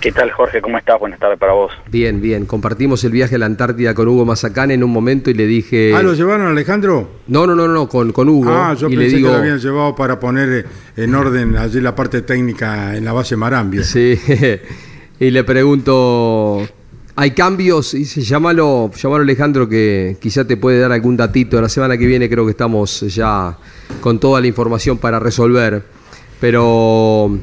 ¿Qué 0.00 0.10
tal, 0.10 0.30
Jorge? 0.32 0.60
¿Cómo 0.60 0.78
estás? 0.78 0.98
Buenas 0.98 1.20
tardes 1.20 1.38
para 1.38 1.52
vos. 1.52 1.72
Bien, 1.88 2.20
bien. 2.20 2.44
Compartimos 2.44 3.04
el 3.04 3.12
viaje 3.12 3.36
a 3.36 3.38
la 3.38 3.46
Antártida 3.46 3.94
con 3.94 4.08
Hugo 4.08 4.24
Mazacán 4.24 4.70
en 4.70 4.82
un 4.82 4.90
momento 4.90 5.30
y 5.30 5.34
le 5.34 5.46
dije... 5.46 5.94
Ah, 5.94 6.02
¿lo 6.02 6.14
llevaron, 6.14 6.48
Alejandro? 6.48 7.08
No, 7.28 7.46
no, 7.46 7.54
no, 7.54 7.68
no, 7.68 7.88
con, 7.88 8.12
con 8.12 8.28
Hugo. 8.28 8.50
Ah, 8.50 8.74
yo 8.74 8.88
y 8.88 8.96
pensé 8.96 9.10
le 9.10 9.16
digo... 9.16 9.28
que 9.28 9.34
lo 9.34 9.40
habían 9.40 9.58
llevado 9.58 9.94
para 9.94 10.18
poner 10.18 10.66
eh, 10.66 11.04
en 11.04 11.14
orden 11.14 11.56
allí 11.56 11.80
la 11.80 11.94
parte 11.94 12.22
técnica 12.22 12.96
en 12.96 13.04
la 13.04 13.12
base 13.12 13.36
Marambia. 13.36 13.82
Sí, 13.92 14.18
y 15.20 15.30
le 15.30 15.44
pregunto, 15.44 16.66
¿hay 17.14 17.30
cambios? 17.32 17.94
Y 17.94 17.98
dice, 17.98 18.22
llámalo, 18.22 18.90
llámalo 18.90 19.22
Alejandro 19.22 19.68
que 19.68 20.16
quizá 20.20 20.46
te 20.46 20.56
puede 20.56 20.80
dar 20.80 20.92
algún 20.92 21.16
datito. 21.16 21.60
La 21.60 21.68
semana 21.68 21.96
que 21.96 22.06
viene 22.06 22.28
creo 22.28 22.44
que 22.44 22.52
estamos 22.52 23.00
ya 23.02 23.56
con 24.00 24.18
toda 24.18 24.40
la 24.40 24.46
información 24.46 24.98
para 24.98 25.20
resolver. 25.20 25.82
Pero 26.40 27.38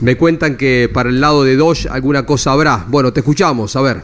me 0.00 0.16
cuentan 0.16 0.56
que 0.56 0.88
para 0.92 1.08
el 1.08 1.20
lado 1.20 1.44
de 1.44 1.56
Dodge 1.56 1.88
alguna 1.90 2.24
cosa 2.24 2.52
habrá. 2.52 2.84
Bueno, 2.88 3.12
te 3.12 3.20
escuchamos, 3.20 3.74
a 3.76 3.82
ver. 3.82 3.96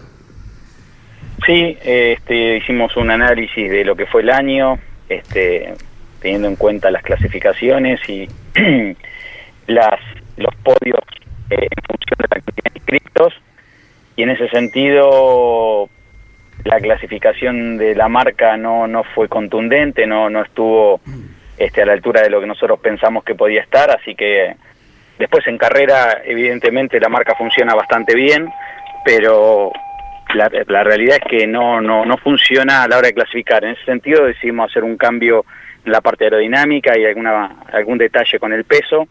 Sí, 1.47 1.77
este, 1.85 2.57
hicimos 2.57 2.97
un 2.97 3.11
análisis 3.11 3.71
de 3.71 3.85
lo 3.85 3.95
que 3.97 4.07
fue 4.07 4.23
el 4.23 4.31
año, 4.31 4.79
este, 5.09 5.75
teniendo 6.21 6.49
en 6.49 6.57
cuenta 6.57 6.91
las 6.91 7.03
clasificaciones 7.03 8.01
y 8.09 8.27
las, 9.67 10.01
los 10.37 10.55
podios 10.63 11.01
eh, 11.51 11.69
en 11.71 11.83
función 11.87 12.17
de 12.19 12.27
la 12.31 12.41
cantidad 12.41 12.73
de 12.73 12.79
inscriptos. 12.79 13.35
Y 14.17 14.23
en 14.23 14.31
ese 14.31 14.49
sentido, 14.49 15.89
la 16.65 16.81
clasificación 16.81 17.77
de 17.77 17.95
la 17.95 18.09
marca 18.09 18.57
no, 18.57 18.87
no 18.87 19.05
fue 19.05 19.29
contundente, 19.29 20.07
no, 20.07 20.31
no 20.31 20.43
estuvo 20.43 21.01
este, 21.59 21.83
a 21.83 21.87
la 21.87 21.93
altura 21.93 22.23
de 22.23 22.31
lo 22.31 22.41
que 22.41 22.47
nosotros 22.47 22.81
pensamos 22.81 23.23
que 23.23 23.35
podía 23.35 23.61
estar, 23.61 23.91
así 23.91 24.15
que 24.15 24.57
después 25.19 25.47
en 25.47 25.59
carrera 25.59 26.23
evidentemente 26.25 27.01
la 27.01 27.09
marca 27.09 27.35
funciona 27.37 27.75
bastante 27.75 28.15
bien, 28.15 28.49
pero 29.05 29.73
la, 30.35 30.49
realidad 30.85 31.19
es 31.23 31.31
que 31.31 31.47
no, 31.47 31.81
no, 31.81 32.05
no 32.05 32.17
funciona 32.19 32.83
a 32.83 32.89
la 32.89 32.99
hora 32.99 33.09
de 33.09 33.15
clasificar. 33.15 33.65
En 33.65 33.73
ese 33.73 33.85
sentido 33.85 34.25
decidimos 34.25 34.71
hacer 34.71 34.83
un 34.83 34.97
cambio 34.97 35.45
en 35.85 35.93
la 35.93 36.01
parte 36.01 36.25
aerodinámica 36.25 36.99
y 36.99 37.05
alguna, 37.05 37.57
algún 37.73 37.99
detalle 37.99 38.39
con 38.39 38.53
el 38.53 38.65
peso 38.65 39.07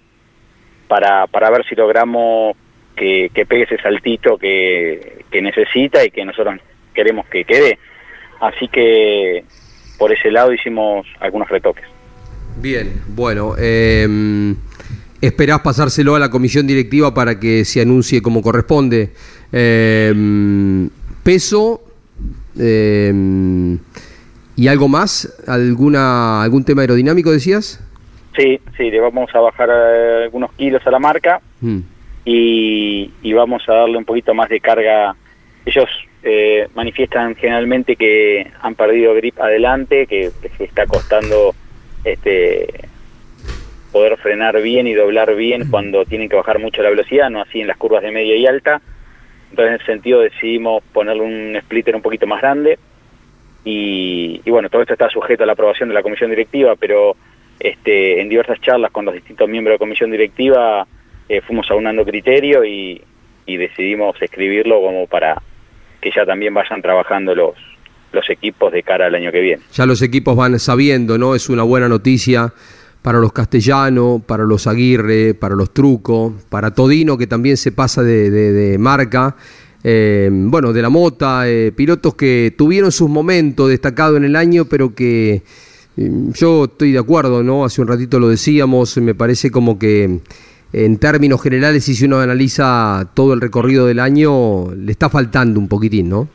para, 0.87 1.27
para 1.27 1.49
ver 1.49 1.65
si 1.65 1.75
logramos 1.75 2.55
que, 2.95 3.29
que 3.33 3.45
pegue 3.45 3.63
ese 3.63 3.77
saltito 3.77 4.37
que, 4.37 5.23
que 5.31 5.41
necesita 5.41 6.03
y 6.03 6.11
que 6.11 6.25
nosotros 6.25 6.59
queremos 6.93 7.25
que 7.27 7.45
quede. 7.45 7.79
Así 8.39 8.67
que 8.67 9.43
por 9.97 10.11
ese 10.11 10.31
lado 10.31 10.51
hicimos 10.51 11.07
algunos 11.19 11.49
retoques. 11.49 11.85
Bien, 12.57 13.01
bueno, 13.07 13.55
eh, 13.57 14.07
esperás 15.25 15.61
pasárselo 15.61 16.15
a 16.15 16.19
la 16.19 16.29
comisión 16.29 16.67
directiva 16.67 17.13
para 17.13 17.39
que 17.39 17.65
se 17.65 17.81
anuncie 17.81 18.21
como 18.21 18.41
corresponde. 18.41 19.11
Eh, 19.51 20.89
peso 21.23 21.81
eh, 22.59 23.77
y 24.55 24.67
algo 24.67 24.87
más, 24.87 25.33
alguna 25.47 26.43
algún 26.43 26.63
tema 26.63 26.81
aerodinámico 26.81 27.31
decías. 27.31 27.79
Sí, 28.35 28.59
sí, 28.77 28.89
le 28.89 28.99
vamos 28.99 29.29
a 29.33 29.39
bajar 29.39 29.69
eh, 29.69 30.23
algunos 30.23 30.51
kilos 30.53 30.85
a 30.85 30.91
la 30.91 30.99
marca 30.99 31.41
Mm. 31.61 31.79
y, 32.25 33.11
y 33.21 33.33
vamos 33.33 33.63
a 33.69 33.73
darle 33.73 33.97
un 33.97 34.03
poquito 34.03 34.33
más 34.33 34.49
de 34.49 34.59
carga. 34.59 35.15
Ellos 35.65 35.87
eh, 36.23 36.67
manifiestan 36.75 37.35
generalmente 37.35 37.95
que 37.95 38.51
han 38.61 38.75
perdido 38.75 39.13
grip 39.15 39.39
adelante, 39.39 40.05
que 40.07 40.31
les 40.41 40.61
está 40.61 40.85
costando 40.85 41.55
este 42.03 42.67
poder 43.93 44.17
frenar 44.17 44.59
bien 44.61 44.87
y 44.87 44.93
doblar 44.93 45.35
bien 45.35 45.69
cuando 45.69 46.03
tienen 46.03 46.27
que 46.27 46.35
bajar 46.35 46.59
mucho 46.59 46.81
la 46.81 46.89
velocidad, 46.89 47.29
no 47.29 47.41
así 47.41 47.61
en 47.61 47.67
las 47.67 47.77
curvas 47.77 48.01
de 48.01 48.11
media 48.11 48.35
y 48.35 48.45
alta. 48.47 48.81
Entonces, 49.51 49.69
en 49.69 49.75
ese 49.75 49.85
sentido, 49.85 50.19
decidimos 50.19 50.83
ponerle 50.91 51.21
un 51.21 51.57
splitter 51.61 51.95
un 51.95 52.01
poquito 52.01 52.25
más 52.25 52.41
grande. 52.41 52.79
Y, 53.63 54.41
bueno, 54.49 54.67
todo 54.69 54.81
esto 54.81 54.93
está 54.93 55.09
sujeto 55.09 55.43
a 55.43 55.45
la 55.45 55.53
aprobación 55.53 55.89
de 55.89 55.95
la 55.95 56.01
comisión 56.01 56.31
directiva, 56.31 56.75
pero 56.75 57.15
este, 57.59 58.19
en 58.19 58.29
diversas 58.29 58.59
charlas 58.59 58.91
con 58.91 59.05
los 59.05 59.13
distintos 59.13 59.47
miembros 59.47 59.73
de 59.73 59.75
la 59.75 59.85
comisión 59.85 60.11
directiva 60.11 60.85
eh, 61.29 61.39
fuimos 61.41 61.69
aunando 61.69 62.03
criterio 62.03 62.65
y, 62.65 62.99
y 63.45 63.57
decidimos 63.57 64.19
escribirlo 64.21 64.81
como 64.81 65.07
para 65.07 65.41
que 66.01 66.11
ya 66.11 66.25
también 66.25 66.53
vayan 66.53 66.81
trabajando 66.81 67.33
los, 67.35 67.55
los 68.11 68.29
equipos 68.29 68.71
de 68.71 68.83
cara 68.83 69.05
al 69.07 69.15
año 69.15 69.31
que 69.31 69.39
viene. 69.39 69.63
Ya 69.71 69.85
los 69.85 70.01
equipos 70.01 70.35
van 70.35 70.57
sabiendo, 70.59 71.17
¿no? 71.17 71.35
Es 71.35 71.49
una 71.49 71.63
buena 71.63 71.87
noticia 71.87 72.53
para 73.03 73.19
los 73.19 73.33
castellanos, 73.33 74.23
para 74.23 74.45
los 74.45 74.65
Aguirre, 74.65 75.33
para 75.33 75.55
los 75.55 75.73
Truco, 75.73 76.33
para 76.49 76.73
Todino, 76.73 77.17
que 77.17 77.27
también 77.27 77.57
se 77.57 77.73
pasa 77.73 78.01
de, 78.01 78.77
marca. 78.79 79.35
Eh, 79.83 80.29
bueno, 80.31 80.71
de 80.71 80.81
la 80.81 80.89
Mota, 80.89 81.49
eh, 81.49 81.73
pilotos 81.75 82.15
que 82.15 82.53
tuvieron 82.57 82.93
sus 82.93 83.09
momentos 83.09 83.69
destacados 83.69 84.15
en 84.15 84.23
el 84.23 84.37
año, 84.37 84.63
pero 84.63 84.95
que 84.95 85.41
mm, 85.97 86.31
yo 86.31 86.63
estoy 86.63 86.93
de 86.93 86.99
acuerdo, 86.99 87.43
¿no? 87.43 87.65
Hace 87.65 87.81
un 87.81 87.89
ratito 87.89 88.17
lo 88.17 88.29
decíamos, 88.29 88.97
me 88.99 89.13
parece 89.13 89.51
como 89.51 89.77
que 89.77 90.19
en 90.71 90.97
términos 90.97 91.43
generales, 91.43 91.83
si 91.83 92.05
uno 92.05 92.21
analiza 92.21 93.11
todo 93.13 93.33
el 93.33 93.41
recorrido 93.41 93.85
del 93.85 93.99
año, 93.99 94.73
le 94.73 94.93
está 94.93 95.09
faltando 95.09 95.59
un 95.59 95.67
poquitín, 95.67 96.07
¿no? 96.07 96.29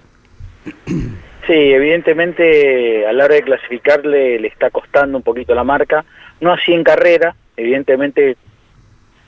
Sí, 1.46 1.54
evidentemente 1.54 3.06
a 3.06 3.12
la 3.14 3.24
hora 3.24 3.36
de 3.36 3.42
clasificarle 3.42 4.38
le 4.38 4.48
está 4.48 4.68
costando 4.68 5.16
un 5.16 5.22
poquito 5.22 5.54
la 5.54 5.64
marca, 5.64 6.04
no 6.40 6.52
así 6.52 6.72
en 6.72 6.84
carrera, 6.84 7.34
evidentemente 7.56 8.36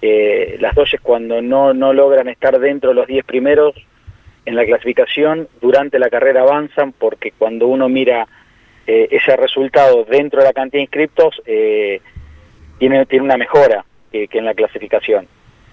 eh, 0.02 0.56
las 0.60 0.74
doyes 0.74 1.00
cuando 1.00 1.42
no, 1.42 1.74
no 1.74 1.92
logran 1.92 2.28
estar 2.28 2.58
dentro 2.58 2.90
de 2.90 2.94
los 2.94 3.06
10 3.06 3.24
primeros 3.24 3.74
en 4.46 4.56
la 4.56 4.64
clasificación, 4.64 5.48
durante 5.60 5.98
la 5.98 6.08
carrera 6.08 6.42
avanzan 6.42 6.92
porque 6.92 7.32
cuando 7.32 7.66
uno 7.66 7.88
mira 7.88 8.26
eh, 8.86 9.08
ese 9.10 9.36
resultado 9.36 10.04
dentro 10.04 10.40
de 10.40 10.46
la 10.46 10.52
cantidad 10.52 10.78
de 10.78 10.84
inscriptos, 10.84 11.42
eh, 11.44 12.00
tiene, 12.78 13.04
tiene 13.06 13.24
una 13.24 13.36
mejora 13.36 13.84
que 14.10 14.28
en 14.32 14.44
la 14.44 14.54
clasificación. 14.54 15.28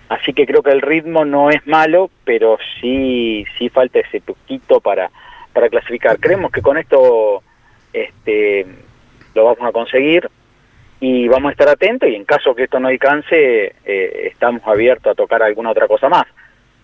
Así 0.09 0.31
que 0.31 0.45
creo 0.45 0.61
que 0.61 0.71
el 0.71 0.81
ritmo 0.81 1.25
no 1.25 1.49
es 1.49 1.65
malo, 1.65 2.11
pero 2.23 2.59
sí, 2.79 3.45
sí 3.57 3.69
falta 3.69 3.99
ese 3.99 4.21
poquito 4.21 4.79
para 4.79 5.09
para 5.57 5.69
clasificar. 5.69 6.19
Creemos 6.19 6.51
que 6.51 6.61
con 6.61 6.77
esto 6.77 7.41
este, 7.91 8.63
lo 9.33 9.45
vamos 9.45 9.67
a 9.67 9.71
conseguir 9.71 10.29
y 10.99 11.27
vamos 11.27 11.49
a 11.49 11.51
estar 11.51 11.69
atentos 11.69 12.09
y 12.09 12.15
en 12.15 12.25
caso 12.25 12.55
que 12.55 12.63
esto 12.63 12.79
no 12.79 12.87
alcance 12.87 13.75
eh, 13.85 14.29
estamos 14.31 14.61
abiertos 14.65 15.11
a 15.11 15.15
tocar 15.15 15.43
alguna 15.43 15.71
otra 15.71 15.87
cosa 15.87 16.09
más. 16.09 16.25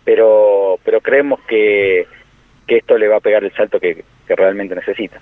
Pero, 0.05 0.77
pero 0.84 1.01
creemos 1.01 1.39
que, 1.48 2.05
que 2.67 2.77
esto 2.77 2.98
le 2.98 3.08
va 3.08 3.17
a 3.17 3.22
pegar 3.22 3.43
el 3.43 3.53
salto 3.53 3.79
que, 3.79 4.03
que 4.27 4.36
realmente 4.36 4.75
necesita. 4.75 5.20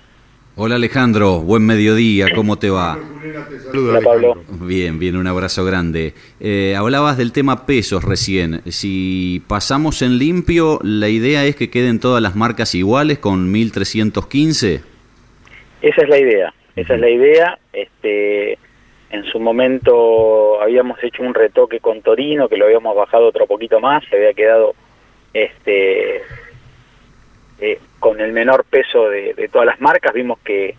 Hola 0.54 0.74
Alejandro, 0.74 1.40
buen 1.40 1.64
mediodía, 1.64 2.26
¿cómo 2.34 2.58
te 2.58 2.68
va? 2.68 2.98
Hola 3.72 4.00
Pablo. 4.02 4.34
Bien, 4.60 4.98
bien, 4.98 5.16
un 5.16 5.26
abrazo 5.26 5.64
grande. 5.64 6.12
Eh, 6.40 6.74
hablabas 6.76 7.16
del 7.16 7.32
tema 7.32 7.64
pesos 7.64 8.04
recién. 8.04 8.60
Si 8.66 9.42
pasamos 9.48 10.02
en 10.02 10.18
limpio, 10.18 10.78
¿la 10.82 11.08
idea 11.08 11.46
es 11.46 11.56
que 11.56 11.70
queden 11.70 12.00
todas 12.00 12.22
las 12.22 12.36
marcas 12.36 12.74
iguales 12.74 13.18
con 13.18 13.50
1315? 13.50 14.82
Esa 15.80 16.02
es 16.02 16.08
la 16.10 16.18
idea, 16.18 16.54
esa 16.76 16.94
es 16.96 17.00
la 17.00 17.08
idea. 17.08 17.58
Este, 17.72 18.58
en 19.12 19.24
su 19.24 19.38
momento 19.38 20.60
habíamos 20.60 21.02
hecho 21.04 21.22
un 21.22 21.34
retoque 21.34 21.80
con 21.80 22.00
Torino, 22.00 22.48
que 22.48 22.56
lo 22.56 22.64
habíamos 22.64 22.96
bajado 22.96 23.28
otro 23.28 23.46
poquito 23.46 23.78
más, 23.78 24.02
se 24.08 24.16
había 24.16 24.32
quedado 24.32 24.74
este, 25.34 26.22
eh, 27.60 27.78
con 28.00 28.20
el 28.22 28.32
menor 28.32 28.64
peso 28.64 29.10
de, 29.10 29.50
todas 29.52 29.66
las 29.66 29.80
marcas. 29.82 30.14
Vimos 30.14 30.38
que, 30.38 30.76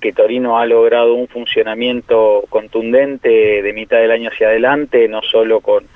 que 0.00 0.14
Torino 0.14 0.58
ha 0.58 0.64
logrado 0.64 1.12
un 1.12 1.28
funcionamiento 1.28 2.44
contundente 2.48 3.62
de 3.62 3.72
mitad 3.74 3.98
del 3.98 4.10
año 4.12 4.30
hacia 4.30 4.48
adelante, 4.48 5.06
no 5.06 5.20
solo 5.20 5.60
con 5.60 5.86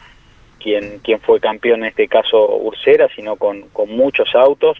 quien, 0.61 0.98
quien 0.98 1.18
fue 1.20 1.40
campeón 1.40 1.80
en 1.80 1.87
este 1.87 2.08
caso 2.08 2.58
Ursera, 2.58 3.08
sino 3.16 3.37
con, 3.37 3.64
muchos 3.87 4.34
autos 4.34 4.76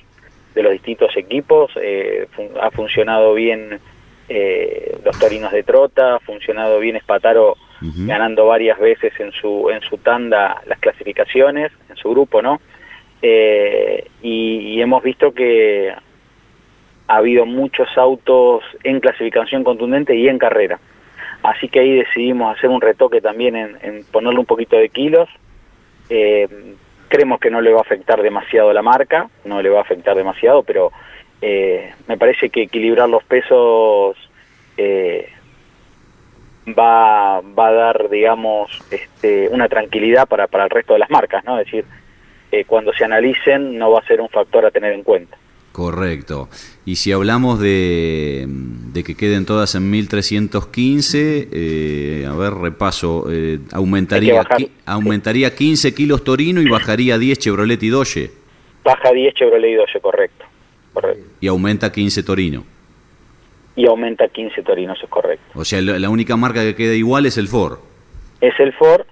de 0.54 0.62
los 0.62 0.72
distintos 0.72 1.16
equipos. 1.16 1.72
Eh, 1.81 2.26
ha 2.61 2.70
funcionado 2.70 3.33
bien 3.33 3.81
eh, 4.28 4.98
los 5.04 5.18
Torinos 5.18 5.52
de 5.52 5.62
Trota, 5.62 6.16
ha 6.16 6.20
funcionado 6.20 6.78
bien 6.80 6.96
Espataro 6.96 7.56
ganando 7.80 8.46
varias 8.46 8.78
veces 8.78 9.12
en 9.20 9.30
su, 9.32 9.70
en 9.70 9.80
su 9.82 9.98
tanda 9.98 10.60
las 10.66 10.80
clasificaciones, 10.80 11.70
en 11.88 11.96
su 11.96 12.10
grupo, 12.10 12.42
¿no? 12.42 12.60
Eh, 13.22 14.06
y, 14.22 14.80
hemos 14.80 15.02
visto 15.02 15.32
que 15.32 15.92
ha 17.08 17.16
habido 17.16 17.46
muchos 17.46 17.88
autos 17.96 18.62
en 18.84 19.00
clasificación 19.00 19.64
contundente 19.64 20.14
y 20.14 20.28
en 20.28 20.38
carrera. 20.38 20.78
Así 21.42 21.68
que 21.68 21.80
ahí 21.80 21.94
decidimos 21.96 22.56
hacer 22.56 22.70
un 22.70 22.80
retoque 22.80 23.20
también 23.20 23.56
en, 23.56 24.04
ponerle 24.10 24.40
un 24.40 24.46
poquito 24.46 24.76
de 24.76 24.88
kilos. 24.88 25.28
Eh, 26.10 26.48
creemos 27.08 27.40
que 27.40 27.50
no 27.50 27.60
le 27.60 27.72
va 27.72 27.78
a 27.78 27.82
afectar 27.82 28.22
demasiado 28.22 28.72
la 28.72 28.82
marca, 28.82 29.28
no 29.44 29.62
le 29.62 29.68
va 29.68 29.78
a 29.78 29.82
afectar 29.82 30.16
demasiado, 30.16 30.62
pero 30.62 30.92
eh, 31.40 31.92
me 32.07 32.16
parece 32.16 32.51
que 32.51 32.62
equilibrar 32.62 33.09
los 33.09 33.24
pesos 33.24 34.16
va, 36.77 37.40
va 37.40 37.68
a 37.68 37.72
dar, 37.72 38.09
digamos, 38.11 38.70
este, 38.90 39.48
una 39.48 39.68
tranquilidad 39.68 40.27
para, 40.27 40.46
para 40.46 40.64
el 40.64 40.70
resto 40.70 40.92
de 40.92 41.01
las 41.01 41.11
marcas, 41.11 41.44
¿no? 41.44 41.59
Es 41.59 41.66
decir, 41.66 41.85
eh, 42.51 42.64
cuando 42.64 42.92
se 42.92 43.05
analicen 43.05 43.79
no 43.79 43.90
va 43.90 44.01
a 44.01 44.07
ser 44.07 44.20
un 44.20 44.29
factor 44.29 44.64
a 44.64 44.70
tener 44.70 44.92
en 44.92 45.03
cuenta. 45.03 45.37
Correcto. 45.72 46.48
Y 46.85 46.96
si 46.96 47.12
hablamos 47.12 47.61
de, 47.61 48.48
que 49.07 49.14
queden 49.14 49.46
todas 49.46 49.77
en 49.77 49.88
1315, 49.90 51.48
eh, 51.53 52.27
a 52.29 52.35
ver, 52.35 52.55
repaso, 52.55 53.27
eh, 53.31 53.61
aumentaría, 53.72 54.42
aumentaría 54.87 55.55
15 55.55 55.94
kilos 55.94 56.24
Torino 56.24 56.61
y 56.61 56.68
bajaría 56.68 57.16
10 57.16 57.38
Chevrolet 57.38 57.81
y 57.83 57.88
Doge. 57.90 58.31
Baja 58.83 59.12
10 59.12 59.35
Chevrolet 59.35 59.70
y 59.70 59.74
Doge, 59.74 60.01
correcto. 60.01 60.47
Correcto. 61.00 61.24
Y 61.40 61.48
aumenta 61.48 61.92
15 61.92 62.22
Torino. 62.22 62.64
Y 63.76 63.87
aumenta 63.87 64.28
15 64.28 64.62
Torino, 64.62 64.92
eso 64.92 65.04
es 65.04 65.11
correcto. 65.11 65.44
O 65.54 65.64
sea, 65.64 65.80
la 65.80 66.11
única 66.11 66.37
marca 66.37 66.62
que 66.62 66.74
queda 66.74 66.94
igual 66.94 67.26
es 67.26 67.38
el 67.38 67.48
Ford. 67.48 67.78
Es 68.40 68.58
el 68.58 68.72
Ford 68.72 69.06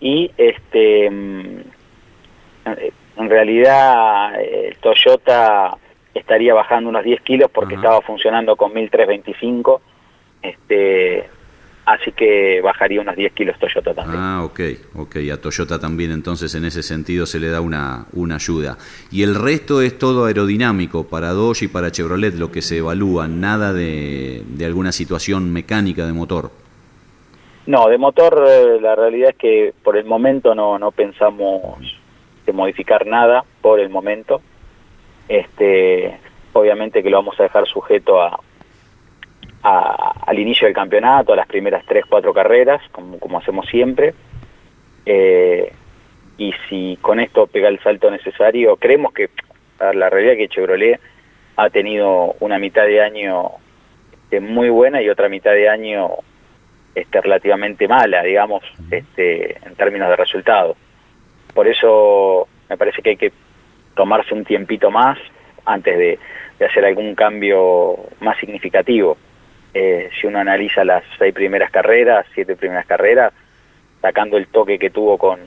y 0.00 0.30
este 0.36 1.10
mm, 1.10 1.60
en 3.16 3.30
realidad 3.30 4.40
el 4.40 4.76
Toyota 4.78 5.76
estaría 6.14 6.54
bajando 6.54 6.90
unos 6.90 7.04
10 7.04 7.20
kilos 7.22 7.50
porque 7.50 7.74
estaba 7.74 8.00
funcionando 8.00 8.56
con 8.56 8.72
1325, 8.74 9.80
este, 10.42 11.28
así 11.92 12.12
que 12.12 12.60
bajaría 12.62 13.00
unos 13.00 13.16
10 13.16 13.32
kilos 13.32 13.58
Toyota 13.58 13.94
también. 13.94 14.20
Ah, 14.20 14.44
ok, 14.44 14.60
ok, 14.94 15.16
a 15.32 15.40
Toyota 15.40 15.78
también 15.78 16.10
entonces 16.10 16.54
en 16.54 16.64
ese 16.64 16.82
sentido 16.82 17.26
se 17.26 17.40
le 17.40 17.48
da 17.48 17.60
una, 17.60 18.06
una 18.12 18.36
ayuda. 18.36 18.76
Y 19.10 19.22
el 19.22 19.34
resto 19.34 19.82
es 19.82 19.98
todo 19.98 20.26
aerodinámico 20.26 21.08
para 21.08 21.30
Dodge 21.30 21.64
y 21.64 21.68
para 21.68 21.90
Chevrolet 21.90 22.34
lo 22.34 22.50
que 22.50 22.62
se 22.62 22.78
evalúa, 22.78 23.28
nada 23.28 23.72
de, 23.72 24.42
de 24.46 24.64
alguna 24.66 24.92
situación 24.92 25.52
mecánica 25.52 26.06
de 26.06 26.12
motor. 26.12 26.50
No, 27.66 27.88
de 27.88 27.98
motor 27.98 28.44
eh, 28.48 28.80
la 28.80 28.94
realidad 28.94 29.30
es 29.30 29.36
que 29.36 29.74
por 29.82 29.96
el 29.96 30.04
momento 30.04 30.54
no, 30.54 30.78
no 30.78 30.90
pensamos 30.90 31.78
modificar 32.52 33.06
nada 33.06 33.44
por 33.60 33.80
el 33.80 33.88
momento. 33.90 34.40
Este, 35.28 36.18
obviamente 36.52 37.02
que 37.02 37.10
lo 37.10 37.18
vamos 37.18 37.38
a 37.38 37.44
dejar 37.44 37.66
sujeto 37.66 38.20
a, 38.20 38.40
al 39.62 40.38
inicio 40.38 40.66
del 40.66 40.74
campeonato, 40.74 41.32
a 41.32 41.36
las 41.36 41.46
primeras 41.46 41.84
tres, 41.86 42.04
cuatro 42.08 42.32
carreras, 42.32 42.80
como, 42.92 43.18
como 43.18 43.38
hacemos 43.38 43.66
siempre. 43.66 44.14
Eh, 45.04 45.72
y 46.38 46.54
si 46.68 46.98
con 47.00 47.20
esto 47.20 47.46
pega 47.46 47.68
el 47.68 47.80
salto 47.80 48.10
necesario, 48.10 48.76
creemos 48.76 49.12
que 49.12 49.28
la 49.78 50.08
realidad 50.08 50.34
es 50.34 50.38
que 50.38 50.48
Chevrolet 50.48 51.00
ha 51.56 51.68
tenido 51.70 52.34
una 52.40 52.58
mitad 52.58 52.86
de 52.86 53.02
año 53.02 53.50
este, 54.30 54.40
muy 54.40 54.70
buena 54.70 55.02
y 55.02 55.08
otra 55.08 55.28
mitad 55.28 55.50
de 55.50 55.68
año 55.68 56.10
este, 56.94 57.20
relativamente 57.20 57.88
mala, 57.88 58.22
digamos, 58.22 58.62
este, 58.90 59.58
en 59.66 59.74
términos 59.74 60.08
de 60.08 60.16
resultados. 60.16 60.76
Por 61.52 61.66
eso 61.66 62.46
me 62.68 62.76
parece 62.76 63.02
que 63.02 63.10
hay 63.10 63.16
que 63.16 63.32
tomarse 63.96 64.32
un 64.32 64.44
tiempito 64.44 64.90
más 64.92 65.18
antes 65.64 65.98
de, 65.98 66.18
hacer 66.64 66.84
algún 66.84 67.14
cambio 67.14 67.96
más 68.20 68.38
significativo. 68.38 69.16
Eh, 69.72 70.10
si 70.20 70.26
uno 70.26 70.38
analiza 70.38 70.84
las 70.84 71.04
seis 71.18 71.32
primeras 71.32 71.70
carreras, 71.70 72.26
siete 72.34 72.56
primeras 72.56 72.86
carreras, 72.86 73.32
sacando 74.00 74.36
el 74.36 74.48
toque 74.48 74.78
que 74.78 74.90
tuvo 74.90 75.18
con 75.18 75.40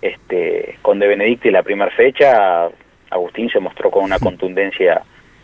este 0.00 0.78
con 0.82 0.98
De 0.98 1.06
Benedicti 1.06 1.50
la 1.50 1.62
primera 1.62 1.90
fecha, 1.92 2.68
Agustín 3.10 3.48
se 3.50 3.60
mostró 3.60 3.90
con 3.90 4.04
una 4.04 4.18
contundencia 4.18 5.02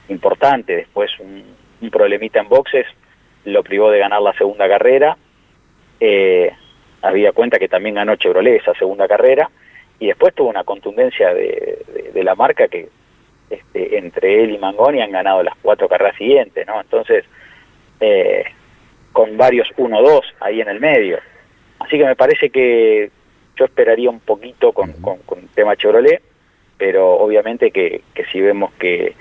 importante. 0.09 0.75
Después 0.77 1.11
un, 1.21 1.45
un 1.81 1.91
problemita 1.91 2.41
en 2.41 2.49
boxes 2.49 2.87
lo 3.45 3.63
privó 3.63 3.91
de 3.91 4.01
ganar 4.01 4.21
la 4.21 4.33
segunda 4.33 4.69
carrera 4.69 5.17
eh, 6.01 6.53
había 7.03 7.33
cuenta 7.33 7.59
que 7.59 7.69
también 7.69 7.97
ganó 7.97 8.17
Chevrolet 8.17 8.61
esa 8.61 8.75
segunda 8.75 9.09
carrera, 9.09 9.51
y 9.99 10.07
después 10.07 10.35
tuvo 10.35 10.49
una 10.49 10.65
contundencia 10.65 11.35
de, 11.35 11.85
la 12.15 12.35
marca 12.35 12.69
que 12.69 12.89
este, 13.49 13.97
entre 13.97 14.43
él 14.43 14.51
y 14.51 14.59
Mangoni 14.59 15.01
han 15.01 15.13
ganado 15.13 15.43
las 15.43 15.55
cuatro 15.63 15.89
carreras 15.89 16.17
siguientes, 16.17 16.67
¿no? 16.67 16.81
Entonces, 16.81 17.25
eh, 18.01 18.45
con 19.13 19.37
varios 19.37 19.69
1-2 19.77 20.23
ahí 20.41 20.61
en 20.61 20.69
el 20.69 20.81
medio. 20.81 21.19
Así 21.81 21.99
que 21.99 22.05
me 22.05 22.17
parece 22.17 22.51
que 22.51 23.11
yo 23.57 23.65
esperaría 23.65 24.11
un 24.11 24.21
poquito 24.21 24.73
con, 24.73 24.93
con, 24.93 25.19
el 25.39 25.49
tema 25.49 25.77
Chevrolet, 25.77 26.23
pero 26.77 27.15
obviamente 27.15 27.71
que, 27.71 28.03
que 28.15 28.25
si 28.27 28.41
vemos 28.41 28.73
que, 28.75 29.15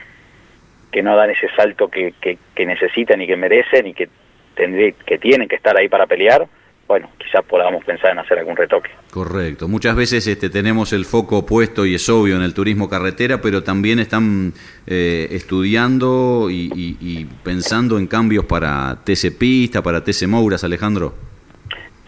que 0.91 1.03
no 1.03 1.15
dan 1.15 1.31
ese 1.31 1.49
salto 1.55 1.89
que, 1.89 2.13
que, 2.21 2.65
necesitan 2.65 3.21
y 3.21 3.27
que 3.27 3.35
merecen 3.35 3.87
y 3.87 3.93
que, 3.93 4.09
tendré, 4.55 4.93
que 4.93 5.17
tienen 5.17 5.47
que 5.47 5.55
estar 5.55 5.77
ahí 5.77 5.89
para 5.89 6.05
pelear, 6.05 6.47
bueno, 6.87 7.09
quizás 7.17 7.43
podamos 7.43 7.83
pensar 7.83 8.11
en 8.11 8.19
hacer 8.19 8.39
algún 8.39 8.55
retoque. 8.55 8.89
Correcto. 9.11 9.67
Muchas 9.67 9.95
veces 9.95 10.25
este, 10.25 10.49
tenemos 10.49 10.93
el 10.93 11.03
foco 11.03 11.45
puesto, 11.45 11.85
y 11.85 11.95
es 11.95 12.07
obvio, 12.07 12.37
en 12.37 12.43
el 12.43 12.53
turismo 12.53 12.89
carretera, 12.89 13.41
pero 13.41 13.61
también 13.61 13.99
están 13.99 14.53
eh, 14.87 15.27
estudiando 15.31 16.47
y, 16.49 17.27
pensando 17.43 17.97
en 17.97 18.07
cambios 18.07 18.45
para 18.45 18.97
TC 19.03 19.37
Pista, 19.37 19.81
para 19.81 20.01
TC 20.01 20.27
Mouras, 20.27 20.63
Alejandro. 20.63 21.13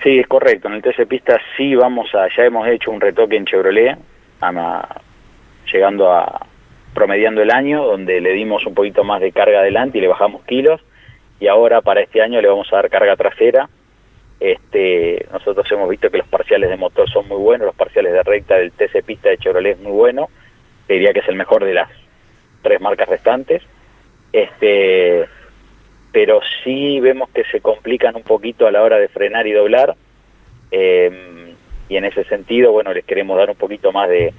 Sí, 0.02 0.18
es 0.18 0.28
correcto. 0.28 0.70
En 0.70 0.76
el 0.76 0.82
TC 0.82 1.06
Pista 1.08 1.38
sí 1.58 1.76
vamos 1.76 2.13
a, 2.15 2.28
ya 2.36 2.46
hemos 2.46 2.65
hecho 2.70 2.92
un 2.92 3.02
retoque 3.02 3.36
en 3.36 3.46
Chevrolet, 3.46 3.98
llegando 5.72 6.12
a 6.12 6.46
promediando 6.94 7.42
el 7.42 7.52
año, 7.52 7.84
donde 7.84 8.22
le 8.22 8.32
dimos 8.32 8.65
un 8.65 8.74
poquito 8.74 9.04
más 9.04 9.20
de 9.20 9.32
carga 9.32 9.60
adelante 9.60 9.98
y 9.98 10.02
le 10.02 10.08
bajamos 10.08 10.44
kilos, 10.46 10.82
y 11.39 11.48
ahora 11.48 11.82
para 11.82 12.02
este 12.02 12.22
año 12.22 12.42
le 12.42 12.48
vamos 12.48 12.72
a 12.72 12.78
dar 12.78 12.89
carga 12.89 13.15
trasera 13.15 13.70
este, 14.39 15.25
nosotros 15.32 15.69
hemos 15.71 15.89
visto 15.89 16.10
que 16.10 16.19
los 16.19 16.28
parciales 16.28 16.69
de 16.69 16.78
motor 16.78 17.10
son 17.10 17.28
muy 17.28 17.38
buenos, 17.38 17.65
los 17.65 17.75
parciales 17.75 18.13
de 18.13 18.23
recta 18.23 18.56
del 18.56 18.71
TC 18.71 19.04
Pista 19.04 19.30
de 19.30 19.38
Chevrolet 19.38 19.73
es 19.73 19.80
muy 19.80 19.91
bueno, 19.91 20.30
diría 20.88 21.13
que 21.13 21.19
es 21.19 21.28
el 21.28 21.36
mejor 21.36 21.65
de 21.65 21.73
las 21.73 21.89
tres 22.62 22.80
marcas 22.82 23.10
restantes. 23.10 23.62
Este, 24.32 25.25
pero 26.12 26.39
sí 26.63 26.99
vemos 26.99 27.30
que 27.30 27.43
se 27.45 27.62
complican 27.62 28.15
un 28.15 28.23
poquito 28.23 28.67
a 28.67 28.71
la 28.71 28.82
hora 28.82 28.97
de 28.97 29.08
frenar 29.08 29.47
y 29.47 29.52
doblar. 29.52 29.95
Em, 30.71 31.54
y 31.88 31.97
en 31.97 32.06
ese 32.06 32.23
sentido, 32.25 32.71
bueno, 32.71 32.93
les 32.93 33.06
queremos 33.06 33.38
dar 33.38 33.49
un 33.49 33.56
poquito 33.56 33.91
más 33.91 34.10
de 34.10 34.34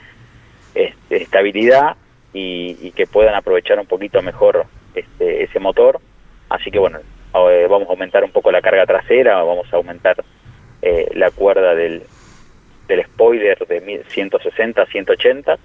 este, 0.75 1.23
estabilidad 1.23 1.97
y, 2.33 2.93
que 2.93 3.07
puedan 3.07 3.35
aprovechar 3.35 3.79
un 3.79 3.87
poquito 3.87 4.23
mejor 4.23 4.67
este, 4.95 5.43
ese 5.45 5.59
motor. 5.59 6.01
Así 6.49 6.71
que 6.71 6.79
bueno, 6.79 6.99
eh, 7.35 7.67
vamos 7.69 7.89
a 7.89 7.93
aumentar 7.93 8.25
un 8.25 8.33
poco 8.33 8.51
la 8.51 8.61
carga 8.61 8.87
trasera, 8.87 9.43
vamos 9.43 9.73
a 9.73 9.77
aumentar 9.77 10.23
eh, 10.83 11.09
la 11.15 11.31
cuerda 11.31 11.75
del, 11.75 12.03
del 12.89 13.05
spoiler 13.05 13.59
de 13.67 14.05
160 14.09 14.83
a 14.83 14.87
180 14.87 15.59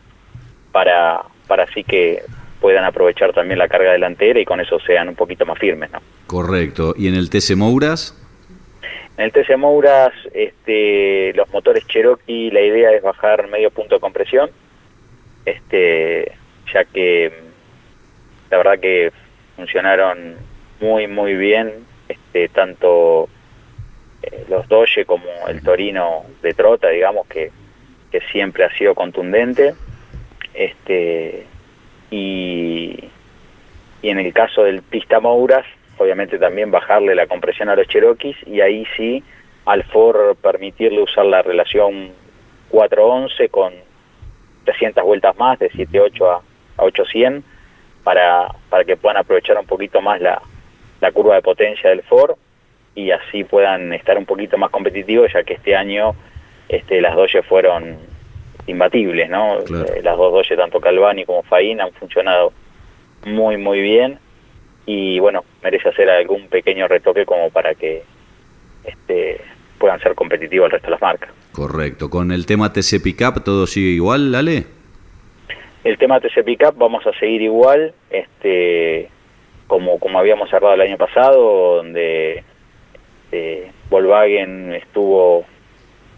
para, 0.72 1.22
para 1.48 1.64
así 1.64 1.84
que 1.84 2.22
puedan 2.60 2.84
aprovechar 2.84 3.34
también 3.34 3.60
la 3.60 3.68
carga 3.68 3.92
delantera 3.92 4.40
y 4.40 4.46
con 4.46 4.60
eso 4.60 4.80
sean 4.80 5.10
un 5.10 5.16
poquito 5.16 5.46
más 5.46 5.58
firmes. 5.60 5.92
¿no? 5.92 6.00
Correcto. 6.28 6.94
¿Y 6.98 7.08
en 7.08 7.16
el 7.16 7.30
TC 7.30 7.56
Mouras? 7.56 8.20
En 9.18 9.26
el 9.26 9.32
TC 9.32 9.58
Mouras, 9.58 10.12
este, 10.34 11.32
los 11.34 11.50
motores 11.54 11.88
Cherokee, 11.88 12.52
la 12.52 12.62
idea 12.62 12.92
es 12.92 13.02
bajar 13.02 13.48
medio 13.48 13.72
punto 13.72 13.96
de 13.96 14.02
compresión, 14.02 14.50
este, 15.46 16.32
ya 16.74 16.84
que 16.86 17.32
la 18.52 18.58
verdad 18.58 18.80
que 18.80 19.12
funcionaron 19.56 20.36
muy, 20.80 21.08
muy 21.08 21.36
bien, 21.36 21.86
este, 22.08 22.50
tanto 22.50 23.30
eh, 24.24 24.46
los 24.50 24.68
Doge 24.68 25.06
como 25.06 25.26
el 25.48 25.62
Torino 25.62 26.24
de 26.42 26.54
Trota, 26.54 26.90
digamos, 26.90 27.28
que, 27.28 27.52
que 28.12 28.22
siempre 28.32 28.64
ha 28.64 28.78
sido 28.78 28.96
contundente. 28.96 29.76
Este, 30.54 31.46
y, 32.12 33.10
y 34.02 34.10
en 34.10 34.20
el 34.20 34.34
caso 34.34 34.64
del 34.64 34.82
Pista 34.82 35.20
Mouras, 35.20 35.66
obviamente 35.98 36.38
también 36.38 36.72
bajarle 36.72 37.16
la 37.16 37.28
compresión 37.28 37.70
a 37.70 37.76
los 37.76 37.88
Cherokees 37.88 38.36
y 38.46 38.62
ahí 38.62 38.86
sí 38.96 39.24
al 39.66 39.84
Ford 39.84 40.36
permitirle 40.38 41.02
usar 41.02 41.26
la 41.26 41.42
relación 41.42 42.12
411 42.70 43.50
con 43.50 43.74
300 44.66 45.04
vueltas 45.04 45.36
más, 45.38 45.60
de 45.60 45.70
78 45.70 46.32
a, 46.32 46.42
a 46.78 46.84
800, 46.84 47.44
para, 48.04 48.54
para 48.70 48.84
que 48.84 48.96
puedan 48.96 49.18
aprovechar 49.18 49.58
un 49.58 49.66
poquito 49.66 50.02
más 50.02 50.22
la, 50.22 50.42
la 51.02 51.12
curva 51.12 51.36
de 51.36 51.42
potencia 51.42 51.90
del 51.90 52.04
Ford 52.04 52.36
y 52.96 53.12
así 53.12 53.44
puedan 53.44 53.94
estar 53.94 54.18
un 54.18 54.26
poquito 54.26 54.58
más 54.58 54.70
competitivos, 54.72 55.32
ya 55.34 55.44
que 55.44 55.56
este 55.56 55.76
año 55.76 56.16
este, 56.70 57.02
las 57.02 57.16
Doge 57.16 57.44
fueron 57.44 57.98
imbatibles, 58.68 59.30
¿no? 59.30 59.60
Eh, 59.60 60.02
las 60.04 60.18
dos 60.18 60.34
Doge, 60.34 60.56
tanto 60.56 60.80
Calvani 60.80 61.26
como 61.26 61.44
Fain, 61.44 61.82
han 61.82 61.92
funcionado 61.94 62.54
muy, 63.26 63.58
muy 63.58 63.82
bien 63.82 64.20
y 64.86 65.20
bueno, 65.20 65.44
merece 65.64 65.90
hacer 65.90 66.10
algún 66.10 66.48
pequeño 66.48 66.88
retoque 66.88 67.26
como 67.26 67.50
para 67.50 67.74
que 67.76 68.04
este, 68.84 69.42
puedan 69.80 70.00
ser 70.00 70.16
competitivos 70.16 70.68
el 70.68 70.72
resto 70.74 70.88
de 70.88 70.92
las 70.92 71.02
marcas. 71.02 71.30
Correcto. 71.52 72.10
¿Con 72.10 72.32
el 72.32 72.46
tema 72.46 72.72
TC 72.72 73.02
Pickup 73.02 73.44
todo 73.44 73.66
sigue 73.66 73.90
igual, 73.90 74.32
Lale? 74.32 74.66
El 75.84 75.98
tema 75.98 76.20
TC 76.20 76.44
Pickup 76.44 76.78
vamos 76.78 77.06
a 77.08 77.18
seguir 77.20 77.42
igual. 77.42 77.94
Este, 78.10 79.10
como, 79.68 80.00
como 80.00 80.20
habíamos 80.20 80.50
cerrado 80.50 80.74
el 80.74 80.82
año 80.82 80.98
pasado, 80.98 81.78
donde 81.78 82.44
eh, 83.32 83.72
Volkswagen 83.90 84.74
estuvo 84.74 85.46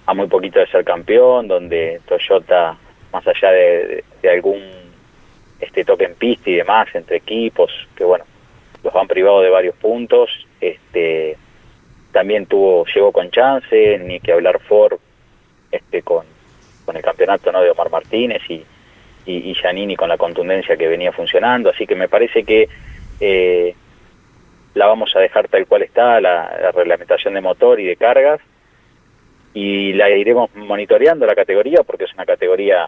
a 0.05 0.13
muy 0.13 0.27
poquito 0.27 0.60
de 0.60 0.67
ser 0.67 0.83
campeón, 0.83 1.47
donde 1.47 2.01
Toyota, 2.07 2.77
más 3.12 3.27
allá 3.27 3.51
de, 3.51 4.03
algún 4.31 4.62
este 5.60 5.83
toque 5.83 6.05
en 6.05 6.15
pista 6.15 6.49
y 6.49 6.55
demás 6.55 6.88
entre 6.93 7.17
equipos, 7.17 7.71
que 7.95 8.03
bueno, 8.03 8.25
los 8.83 8.95
han 8.95 9.07
privado 9.07 9.41
de 9.41 9.49
varios 9.49 9.75
puntos, 9.75 10.29
este 10.62 11.38
también 12.12 12.45
tuvo, 12.45 12.86
llegó 12.86 13.12
con 13.12 13.29
chance, 13.31 13.99
ni 13.99 14.19
que 14.19 14.31
hablar 14.31 14.60
Ford 14.62 14.97
este 15.71 16.01
con, 16.01 16.25
con 16.86 16.95
el 16.95 17.03
campeonato 17.03 17.51
¿no? 17.51 17.62
de 17.62 17.69
Omar 17.69 17.91
Martínez 17.91 18.41
y, 18.49 18.63
y, 19.25 19.51
y 19.51 19.53
Giannini 19.53 19.95
con 19.95 20.10
la 20.10 20.17
contundencia 20.17 20.77
que 20.77 20.88
venía 20.88 21.12
funcionando, 21.12 21.69
así 21.69 21.86
que 21.86 21.95
me 21.95 22.07
parece 22.07 22.43
que 22.43 22.69
eh, 23.19 23.75
la 24.73 24.88
vamos 24.88 25.15
a 25.15 25.19
dejar 25.19 25.47
tal 25.47 25.65
cual 25.65 25.84
está, 25.84 26.21
la, 26.21 26.71
reglamentación 26.71 27.34
de 27.34 27.41
motor 27.41 27.80
y 27.80 27.86
de 27.86 27.95
cargas, 27.95 28.39
y 29.53 29.93
la 29.93 30.10
iremos 30.10 30.53
monitoreando 30.56 31.25
la 31.25 31.34
categoría 31.34 31.82
porque 31.84 32.03
es 32.03 32.13
una 32.13 32.25
categoría 32.25 32.88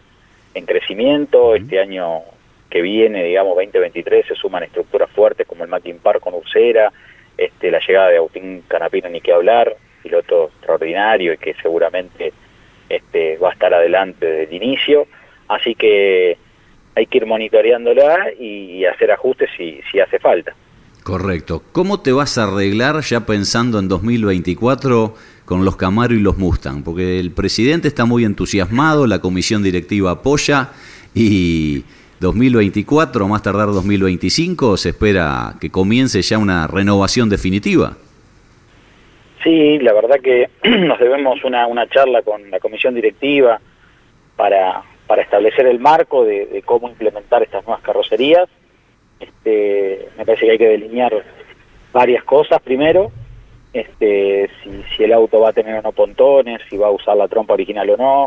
en 0.54 0.66
crecimiento. 0.66 1.56
Este 1.56 1.80
año 1.80 2.22
que 2.70 2.82
viene, 2.82 3.24
digamos 3.24 3.56
2023, 3.56 4.28
se 4.28 4.36
suman 4.36 4.64
estructuras 4.64 5.10
fuertes 5.10 5.48
como 5.48 5.64
el 5.64 5.70
Mackin 5.70 5.98
Park 5.98 6.20
con 6.20 6.36
Ursera, 6.36 6.92
este, 7.38 7.72
la 7.72 7.80
llegada 7.80 8.10
de 8.10 8.18
Agustín 8.18 8.64
Canapino 8.68 9.10
ni 9.10 9.22
que 9.22 9.34
hablar, 9.34 9.76
piloto 10.04 10.50
extraordinario 10.50 11.34
y 11.34 11.38
que 11.38 11.56
seguramente 11.56 12.34
este, 12.88 13.38
va 13.38 13.50
a 13.50 13.54
estar 13.54 13.74
adelante 13.74 14.26
desde 14.26 14.56
el 14.56 14.64
inicio. 14.64 15.08
Así 15.48 15.74
que 15.74 16.38
hay 17.00 17.06
que 17.06 17.18
ir 17.18 17.26
monitoreándola 17.26 18.34
y, 18.40 18.86
hacer 18.86 19.12
ajustes 19.12 19.50
si, 19.58 19.80
si 19.92 20.00
hace 20.00 20.20
falta. 20.20 20.54
Correcto. 21.04 21.64
¿Cómo 21.72 22.02
te 22.02 22.12
vas 22.12 22.38
a 22.38 22.44
arreglar 22.44 23.00
ya 23.02 23.26
pensando 23.26 23.80
en 23.80 23.88
2024 23.88 25.16
con 25.46 25.66
los 25.66 25.76
Camaro 25.76 26.14
y 26.14 26.20
los 26.20 26.38
Mustang? 26.38 26.84
Porque 26.84 27.20
el 27.20 27.32
presidente 27.32 27.88
está 27.88 28.06
muy 28.06 28.26
entusiasmado, 28.26 29.08
la 29.08 29.20
comisión 29.20 29.64
directiva 29.64 30.12
apoya 30.12 30.70
y 31.16 31.84
2024, 32.20 33.28
más 33.28 33.42
tardar 33.42 33.68
2025, 33.68 34.78
se 34.78 34.90
espera 34.90 35.56
que 35.60 35.70
comience 35.70 36.22
ya 36.22 36.38
una 36.38 36.68
renovación 36.68 37.30
definitiva. 37.30 37.96
Sí, 39.44 39.80
la 39.80 39.94
verdad 39.94 40.18
que 40.22 40.50
nos 40.70 41.00
debemos 41.00 41.44
una, 41.46 41.66
una 41.66 41.88
charla 41.88 42.22
con 42.24 42.52
la 42.52 42.60
comisión 42.60 42.94
directiva 42.94 43.60
para, 44.36 44.84
para 45.10 45.24
establecer 45.24 45.66
el 45.66 45.80
marco 45.80 46.24
de, 46.24 46.62
cómo 46.66 46.88
implementar 46.88 47.42
estas 47.42 47.66
nuevas 47.66 47.82
carrocerías. 47.82 48.48
Este, 49.20 50.08
me 50.16 50.24
parece 50.24 50.46
que 50.46 50.52
hay 50.52 50.58
que 50.60 50.68
delinear 50.68 51.26
varias 51.92 52.24
cosas 52.24 52.62
primero, 52.62 53.12
este, 53.74 54.52
si, 54.96 55.04
el 55.04 55.12
auto 55.12 55.40
va 55.40 55.50
a 55.50 55.54
tener 55.54 55.80
o 55.80 55.82
no 55.82 55.94
pontones, 55.94 56.62
si 56.70 56.78
va 56.78 56.90
a 56.90 56.92
usar 56.92 57.18
la 57.18 57.28
trompa 57.28 57.56
original 57.56 57.90
o 57.90 57.98
no, 57.98 58.26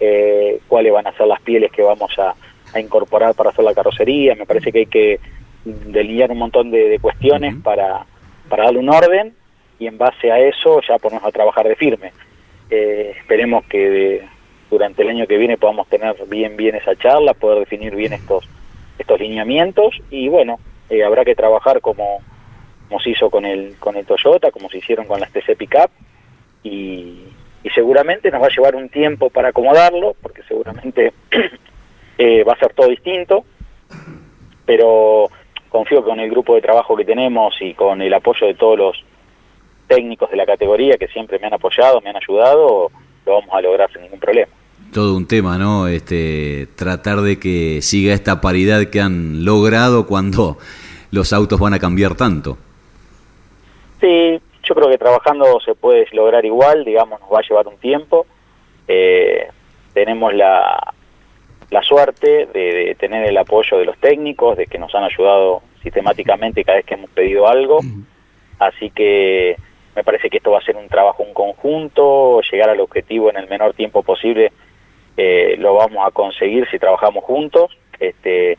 eh, 0.00 0.60
cuáles 0.68 0.92
van 0.92 1.06
a 1.06 1.16
ser 1.16 1.26
las 1.28 1.40
pieles 1.40 1.72
que 1.72 1.80
vamos 1.80 2.12
a, 2.18 2.34
incorporar 2.78 3.34
para 3.34 3.48
hacer 3.48 3.64
la 3.64 3.72
carrocería. 3.72 4.34
Me 4.34 4.44
parece 4.44 4.70
que 4.70 4.80
hay 4.80 4.86
que 4.86 5.20
delinear 5.64 6.30
un 6.30 6.38
montón 6.38 6.70
de, 6.70 6.98
cuestiones 7.00 7.54
para, 7.64 8.04
para 8.50 8.64
darle 8.64 8.80
un 8.80 8.90
orden 8.90 9.34
y 9.78 9.86
en 9.86 9.96
base 9.96 10.30
a 10.30 10.38
eso 10.40 10.82
ya 10.86 10.98
ponernos 10.98 11.26
a 11.26 11.32
trabajar 11.32 11.66
de 11.66 11.74
firme. 11.74 12.12
Eh, 12.68 13.14
esperemos 13.16 13.64
que 13.64 13.88
de, 13.88 14.28
durante 14.70 15.02
el 15.02 15.08
año 15.08 15.26
que 15.26 15.38
viene 15.38 15.56
podamos 15.56 15.88
tener 15.88 16.16
bien 16.26 16.56
bien 16.56 16.74
esa 16.74 16.96
charla, 16.96 17.34
poder 17.34 17.60
definir 17.60 17.94
bien 17.94 18.12
estos 18.12 18.48
estos 18.98 19.20
lineamientos 19.20 20.00
y 20.10 20.28
bueno, 20.28 20.58
eh, 20.90 21.04
habrá 21.04 21.24
que 21.24 21.34
trabajar 21.34 21.80
como, 21.80 22.20
como 22.88 23.00
se 23.00 23.10
hizo 23.10 23.30
con 23.30 23.44
el 23.44 23.76
con 23.78 23.96
el 23.96 24.06
Toyota, 24.06 24.50
como 24.50 24.68
se 24.68 24.78
hicieron 24.78 25.06
con 25.06 25.20
las 25.20 25.30
TC 25.32 25.56
Pickup 25.56 25.90
y, 26.62 27.24
seguramente 27.74 28.30
nos 28.30 28.42
va 28.42 28.46
a 28.46 28.50
llevar 28.50 28.74
un 28.74 28.88
tiempo 28.88 29.28
para 29.28 29.50
acomodarlo, 29.50 30.16
porque 30.22 30.42
seguramente 30.44 31.12
eh, 32.18 32.42
va 32.42 32.54
a 32.54 32.58
ser 32.58 32.72
todo 32.72 32.88
distinto, 32.88 33.44
pero 34.64 35.28
confío 35.68 36.02
que 36.02 36.08
con 36.08 36.18
el 36.18 36.30
grupo 36.30 36.54
de 36.54 36.62
trabajo 36.62 36.96
que 36.96 37.04
tenemos 37.04 37.54
y 37.60 37.74
con 37.74 38.00
el 38.00 38.12
apoyo 38.14 38.46
de 38.46 38.54
todos 38.54 38.78
los 38.78 39.04
técnicos 39.86 40.30
de 40.30 40.36
la 40.38 40.46
categoría 40.46 40.96
que 40.96 41.08
siempre 41.08 41.38
me 41.38 41.46
han 41.46 41.54
apoyado, 41.54 42.00
me 42.00 42.10
han 42.10 42.16
ayudado, 42.16 42.90
lo 43.28 43.34
vamos 43.34 43.54
a 43.54 43.60
lograr 43.60 43.92
sin 43.92 44.02
ningún 44.02 44.18
problema. 44.18 44.50
Todo 44.92 45.16
un 45.16 45.28
tema, 45.28 45.58
¿no? 45.58 45.86
Este, 45.86 46.66
tratar 46.76 47.20
de 47.20 47.38
que 47.38 47.82
siga 47.82 48.14
esta 48.14 48.40
paridad 48.40 48.86
que 48.86 49.00
han 49.00 49.44
logrado 49.44 50.06
cuando 50.06 50.56
los 51.10 51.32
autos 51.32 51.60
van 51.60 51.74
a 51.74 51.78
cambiar 51.78 52.14
tanto. 52.14 52.56
Sí, 54.00 54.40
yo 54.62 54.74
creo 54.74 54.88
que 54.88 54.98
trabajando 54.98 55.60
se 55.60 55.74
puede 55.74 56.06
lograr 56.12 56.44
igual, 56.44 56.84
digamos, 56.84 57.20
nos 57.20 57.30
va 57.30 57.38
a 57.40 57.48
llevar 57.48 57.66
un 57.66 57.76
tiempo. 57.76 58.26
Eh, 58.86 59.48
tenemos 59.92 60.32
la, 60.34 60.94
la 61.70 61.82
suerte 61.82 62.46
de, 62.46 62.96
tener 62.98 63.26
el 63.26 63.36
apoyo 63.36 63.78
de 63.78 63.84
los 63.84 63.98
técnicos, 63.98 64.56
de 64.56 64.66
que 64.66 64.78
nos 64.78 64.94
han 64.94 65.04
ayudado 65.04 65.62
sistemáticamente 65.82 66.64
cada 66.64 66.76
vez 66.76 66.86
que 66.86 66.94
hemos 66.94 67.10
pedido 67.10 67.48
algo. 67.48 67.80
Así 68.58 68.90
que 68.90 69.56
me 69.98 70.04
parece 70.04 70.30
que 70.30 70.36
esto 70.36 70.52
va 70.52 70.58
a 70.58 70.62
ser 70.62 70.76
un 70.76 70.88
trabajo 70.88 71.24
en 71.24 71.34
conjunto, 71.34 72.40
llegar 72.42 72.70
al 72.70 72.78
objetivo 72.78 73.30
en 73.30 73.36
el 73.36 73.48
menor 73.48 73.74
tiempo 73.74 74.04
posible 74.04 74.52
eh, 75.16 75.56
lo 75.58 75.74
vamos 75.74 76.06
a 76.06 76.12
conseguir 76.12 76.68
si 76.70 76.78
trabajamos 76.78 77.24
juntos. 77.24 77.76
Este, 77.98 78.56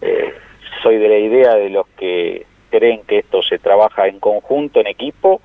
eh, 0.00 0.34
soy 0.82 0.96
de 0.96 1.08
la 1.08 1.18
idea 1.18 1.54
de 1.54 1.70
los 1.70 1.86
que 1.96 2.44
creen 2.70 3.02
que 3.06 3.18
esto 3.18 3.40
se 3.42 3.60
trabaja 3.60 4.08
en 4.08 4.18
conjunto, 4.18 4.80
en 4.80 4.88
equipo, 4.88 5.40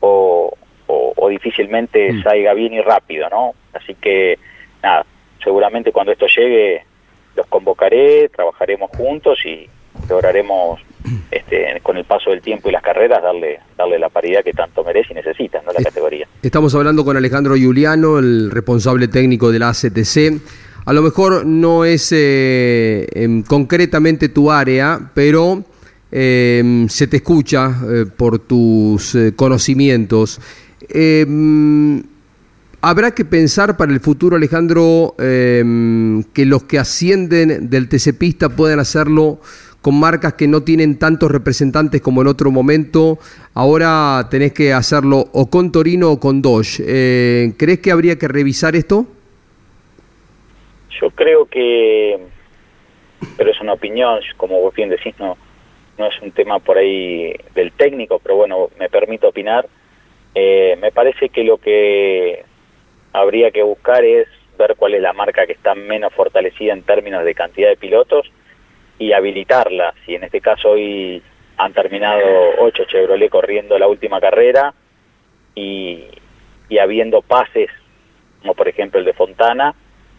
o, 0.00 0.54
o 0.86 1.28
difícilmente 1.28 2.10
mm. 2.10 2.22
salga 2.22 2.54
bien 2.54 2.72
y 2.72 2.80
rápido, 2.80 3.28
¿no? 3.28 3.52
Así 3.74 3.94
que, 3.96 4.38
nada, 4.82 5.04
seguramente 5.44 5.92
cuando 5.92 6.12
esto 6.12 6.26
llegue 6.26 6.84
los 7.36 7.46
convocaré, 7.48 8.30
trabajaremos 8.30 8.90
juntos 8.96 9.44
y 9.44 9.68
lograremos 10.08 10.80
este, 11.30 11.80
con 11.82 11.96
el 11.96 12.04
paso 12.04 12.30
del 12.30 12.40
tiempo 12.40 12.68
y 12.68 12.72
las 12.72 12.82
carreras 12.82 13.22
darle 13.22 13.60
darle 13.76 13.98
la 13.98 14.08
paridad 14.08 14.42
que 14.42 14.52
tanto 14.52 14.84
merece 14.84 15.12
y 15.12 15.14
necesita 15.14 15.62
¿no? 15.64 15.72
la 15.72 15.82
categoría. 15.82 16.26
Estamos 16.42 16.74
hablando 16.74 17.04
con 17.04 17.16
Alejandro 17.16 17.56
Giuliano, 17.56 18.18
el 18.18 18.50
responsable 18.50 19.08
técnico 19.08 19.50
de 19.50 19.58
la 19.58 19.70
ACTC. 19.70 20.40
A 20.84 20.92
lo 20.92 21.02
mejor 21.02 21.44
no 21.44 21.84
es 21.84 22.12
eh, 22.16 23.06
concretamente 23.46 24.30
tu 24.30 24.50
área, 24.50 25.10
pero 25.14 25.62
eh, 26.10 26.86
se 26.88 27.06
te 27.06 27.18
escucha 27.18 27.78
eh, 27.86 28.06
por 28.06 28.38
tus 28.38 29.16
conocimientos. 29.36 30.40
Habrá 32.80 33.10
que 33.10 33.24
pensar 33.24 33.76
para 33.76 33.92
el 33.92 34.00
futuro, 34.00 34.36
Alejandro, 34.36 35.14
que 35.18 36.46
los 36.46 36.62
que 36.64 36.78
ascienden 36.78 37.68
del 37.68 37.88
TC 37.88 38.16
Pista 38.16 38.48
puedan 38.48 38.78
hacerlo 38.78 39.40
con 39.82 39.98
marcas 39.98 40.34
que 40.34 40.48
no 40.48 40.62
tienen 40.62 40.98
tantos 40.98 41.30
representantes 41.30 42.00
como 42.00 42.22
en 42.22 42.28
otro 42.28 42.50
momento. 42.50 43.18
Ahora 43.54 44.26
tenés 44.30 44.52
que 44.52 44.72
hacerlo 44.72 45.26
o 45.32 45.48
con 45.48 45.72
Torino 45.72 46.10
o 46.10 46.20
con 46.20 46.42
Dodge. 46.42 46.82
Eh, 46.86 47.52
¿Crees 47.56 47.80
que 47.80 47.90
habría 47.90 48.18
que 48.18 48.28
revisar 48.28 48.74
esto? 48.74 49.06
Yo 51.00 51.10
creo 51.10 51.46
que, 51.46 52.18
pero 53.36 53.50
es 53.50 53.60
una 53.60 53.74
opinión, 53.74 54.20
como 54.36 54.60
vos 54.60 54.74
bien 54.74 54.88
decís, 54.88 55.14
no, 55.20 55.36
no 55.96 56.06
es 56.06 56.20
un 56.22 56.32
tema 56.32 56.58
por 56.58 56.76
ahí 56.76 57.32
del 57.54 57.72
técnico, 57.72 58.18
pero 58.18 58.36
bueno, 58.36 58.70
me 58.80 58.88
permito 58.88 59.28
opinar. 59.28 59.68
Eh, 60.34 60.76
me 60.80 60.90
parece 60.90 61.28
que 61.28 61.44
lo 61.44 61.58
que 61.58 62.44
habría 63.12 63.52
que 63.52 63.62
buscar 63.62 64.04
es 64.04 64.26
ver 64.58 64.74
cuál 64.76 64.94
es 64.94 65.02
la 65.02 65.12
marca 65.12 65.46
que 65.46 65.52
está 65.52 65.76
menos 65.76 66.12
fortalecida 66.14 66.72
en 66.72 66.82
términos 66.82 67.24
de 67.24 67.34
cantidad 67.34 67.68
de 67.68 67.76
pilotos 67.76 68.28
y 68.98 69.12
habilitarla. 69.12 69.94
Si 70.04 70.14
en 70.14 70.24
este 70.24 70.40
caso 70.40 70.70
hoy 70.70 71.22
han 71.56 71.72
terminado 71.72 72.22
ocho 72.58 72.84
Chevrolet 72.84 73.30
corriendo 73.30 73.78
la 73.78 73.88
última 73.88 74.20
carrera 74.20 74.74
y, 75.54 76.04
y 76.68 76.78
habiendo 76.78 77.22
pases, 77.22 77.70
como 78.40 78.54
por 78.54 78.68
ejemplo 78.68 78.98
el 79.00 79.06
de 79.06 79.12
Fontana, 79.12 79.74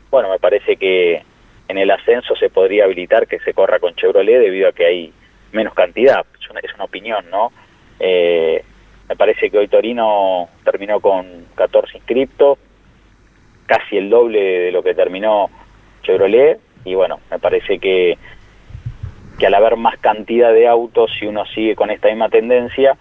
bueno, 0.10 0.30
me 0.30 0.40
parece 0.40 0.76
que 0.78 1.24
en 1.68 1.78
el 1.78 1.92
ascenso 1.92 2.36
se 2.36 2.50
podría 2.50 2.86
habilitar 2.86 3.28
que 3.28 3.40
se 3.40 3.54
corra 3.54 3.80
con 3.80 3.96
Chevrolet 3.96 4.40
debido 4.40 4.70
a 4.70 4.74
que 4.74 4.86
hay 4.86 5.14
menos 5.52 5.74
cantidad. 5.74 6.26
Es 6.42 6.50
una, 6.50 6.60
es 6.62 6.74
una 6.74 6.86
opinión, 6.86 7.30
¿no? 7.30 7.52
Eh, 8.00 8.64
me 9.08 9.16
parece 9.16 9.50
que 9.50 9.58
hoy 9.58 9.68
Torino 9.68 10.50
terminó 10.64 11.00
con 11.00 11.48
14 11.56 11.98
inscriptos, 11.98 12.58
casi 13.66 13.98
el 13.98 14.10
doble 14.10 14.40
de 14.40 14.72
lo 14.72 14.84
que 14.84 14.94
terminó 14.94 15.50
Chevrolet, 16.04 16.60
y 16.86 16.96
bueno, 16.96 17.20
me 17.30 17.40
parece 17.40 17.80
que 17.80 18.18
que 19.40 19.48
al 19.48 19.54
haber 19.56 19.78
más 19.78 19.98
cantidad 20.00 20.54
de 20.54 20.68
autos, 20.68 21.12
si 21.18 21.26
uno 21.26 21.46
sigue 21.46 21.76
con 21.76 21.90
esta 21.90 22.10
misma 22.10 22.30
tendencia, 22.30 22.98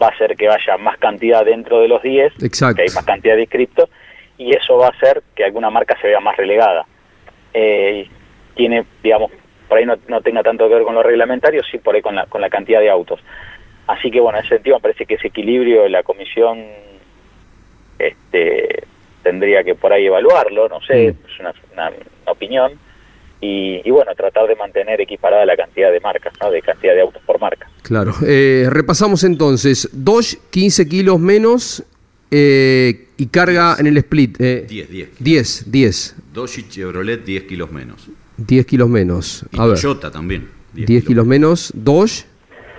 va 0.00 0.06
a 0.06 0.10
hacer 0.10 0.36
que 0.36 0.46
vaya 0.46 0.78
más 0.78 0.96
cantidad 0.98 1.44
dentro 1.44 1.80
de 1.80 1.88
los 1.88 2.02
10, 2.02 2.34
que 2.38 2.82
hay 2.82 2.88
más 2.94 3.04
cantidad 3.04 3.34
de 3.34 3.42
inscriptos, 3.42 3.90
y 4.38 4.54
eso 4.54 4.78
va 4.78 4.86
a 4.86 4.90
hacer 4.90 5.22
que 5.34 5.44
alguna 5.44 5.68
marca 5.68 5.98
se 6.00 6.06
vea 6.06 6.20
más 6.20 6.36
relegada. 6.36 6.86
Eh, 7.52 8.08
tiene, 8.54 8.84
digamos, 9.02 9.32
por 9.68 9.78
ahí 9.78 9.84
no, 9.84 9.96
no, 10.08 10.20
tenga 10.22 10.42
tanto 10.42 10.68
que 10.68 10.74
ver 10.74 10.84
con 10.84 10.94
los 10.94 11.04
reglamentarios, 11.04 11.66
sí 11.70 11.78
por 11.78 11.94
ahí 11.94 12.02
con 12.02 12.14
la, 12.14 12.26
con 12.26 12.40
la 12.40 12.48
cantidad 12.48 12.80
de 12.80 12.90
autos. 12.90 13.20
Así 13.86 14.10
que 14.10 14.20
bueno, 14.20 14.38
en 14.38 14.44
ese 14.44 14.54
sentido 14.54 14.76
me 14.76 14.82
parece 14.82 15.04
que 15.04 15.14
ese 15.14 15.28
equilibrio 15.28 15.88
la 15.88 16.02
comisión 16.04 16.64
este, 17.98 18.84
tendría 19.22 19.64
que 19.64 19.74
por 19.74 19.92
ahí 19.92 20.06
evaluarlo, 20.06 20.68
no 20.68 20.80
sé, 20.80 21.12
mm. 21.12 21.26
es 21.26 21.40
una 21.72 21.92
opinión 22.26 22.78
y, 23.42 23.90
bueno, 23.90 24.12
tratar 24.14 24.46
de 24.46 24.56
mantener 24.56 25.00
equiparada 25.00 25.46
la 25.46 25.56
cantidad 25.56 25.90
de 25.90 26.00
marcas, 26.00 26.34
¿no? 26.42 26.50
de 26.50 26.60
cantidad 26.60 26.94
de 26.94 27.00
autos 27.00 27.22
por 27.24 27.40
marca. 27.40 27.70
Claro. 27.82 28.14
Eh, 28.26 28.66
repasamos 28.68 29.24
entonces, 29.24 29.88
Dodge 29.92 30.36
15 30.50 30.88
kilos 30.88 31.18
menos 31.18 31.82
eh, 32.30 33.08
y 33.16 33.26
carga 33.26 33.76
en 33.78 33.86
el 33.86 33.96
split. 33.96 34.38
10, 34.38 34.68
10. 34.68 35.08
10, 35.18 35.70
10. 35.70 36.16
Dodge 36.32 36.58
y 36.58 36.68
Chevrolet 36.68 37.24
10 37.24 37.44
kilos 37.44 37.72
menos. 37.72 38.08
10 38.36 38.66
kilos 38.66 38.88
menos. 38.88 39.44
Y 39.50 39.56
Toyota 39.56 40.10
también. 40.10 40.48
10, 40.72 41.04
kilos. 41.04 41.26
menos, 41.26 41.72
Dodge, 41.74 42.24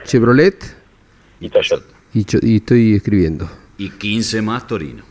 Chevrolet 0.05 0.75
y 1.39 1.49
Toyota. 1.49 1.85
Y, 2.13 2.55
estoy 2.55 2.95
escribiendo. 2.95 3.49
Y 3.77 3.89
15 3.89 4.41
más 4.41 4.67
Torino. 4.67 5.03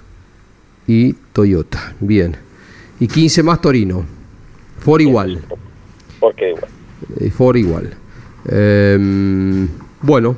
Y 0.87 1.13
Toyota, 1.33 1.95
bien. 2.01 2.37
Y 2.99 3.07
15 3.07 3.43
más 3.43 3.61
Torino. 3.61 4.20
For 4.81 5.01
igual. 5.01 5.41
Porque 6.19 6.51
igual. 6.51 6.71
Eh, 7.19 7.31
for 7.31 7.57
igual. 7.57 7.95
Bueno, 10.03 10.37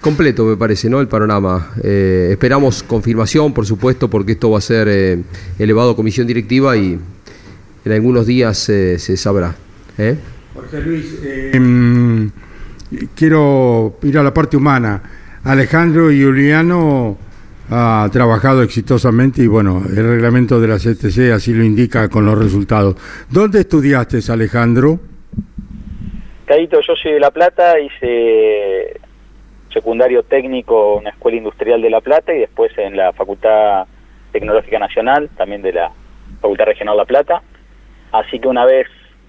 completo 0.00 0.44
me 0.44 0.56
parece, 0.56 0.88
¿no? 0.88 1.00
El 1.00 1.08
panorama. 1.08 1.72
Eh, 1.82 2.28
esperamos 2.30 2.82
confirmación, 2.84 3.52
por 3.52 3.66
supuesto, 3.66 4.08
porque 4.08 4.32
esto 4.32 4.50
va 4.50 4.58
a 4.58 4.60
ser 4.60 4.88
eh, 4.88 5.22
elevado 5.58 5.90
a 5.90 5.96
comisión 5.96 6.26
directiva 6.26 6.76
y 6.76 6.98
en 7.84 7.92
algunos 7.92 8.26
días 8.26 8.58
se 8.58 9.16
sabrá. 9.16 9.54
Jorge 10.54 10.80
Luis, 10.80 11.18
em, 11.52 12.30
quiero 13.14 13.98
ir 14.02 14.18
a 14.18 14.22
la 14.22 14.32
parte 14.32 14.56
humana. 14.56 15.02
Alejandro 15.44 16.10
y 16.10 16.22
Juliano 16.22 17.18
ha 17.70 18.08
trabajado 18.12 18.62
exitosamente 18.62 19.42
y 19.42 19.46
bueno, 19.46 19.82
el 19.88 20.08
reglamento 20.08 20.60
de 20.60 20.68
la 20.68 20.76
CTC 20.76 21.32
así 21.34 21.52
lo 21.52 21.64
indica 21.64 22.08
con 22.08 22.24
los 22.24 22.38
resultados. 22.38 22.96
¿Dónde 23.30 23.60
estudiaste, 23.60 24.20
Alejandro? 24.30 25.00
Caíto, 26.44 26.80
yo 26.80 26.94
soy 26.94 27.14
de 27.14 27.20
La 27.20 27.32
Plata, 27.32 27.80
hice 27.80 29.00
secundario 29.72 30.22
técnico 30.22 30.98
en 30.98 31.04
la 31.04 31.10
Escuela 31.10 31.38
Industrial 31.38 31.82
de 31.82 31.90
La 31.90 32.00
Plata 32.00 32.32
y 32.32 32.38
después 32.38 32.70
en 32.78 32.96
la 32.96 33.12
Facultad 33.12 33.86
Tecnológica 34.32 34.78
Nacional, 34.78 35.28
también 35.36 35.62
de 35.62 35.72
la 35.72 35.90
Facultad 36.40 36.66
Regional 36.66 36.96
La 36.96 37.04
Plata. 37.04 37.42
Así 38.12 38.38
que 38.38 38.46
una 38.46 38.64
vez 38.64 38.86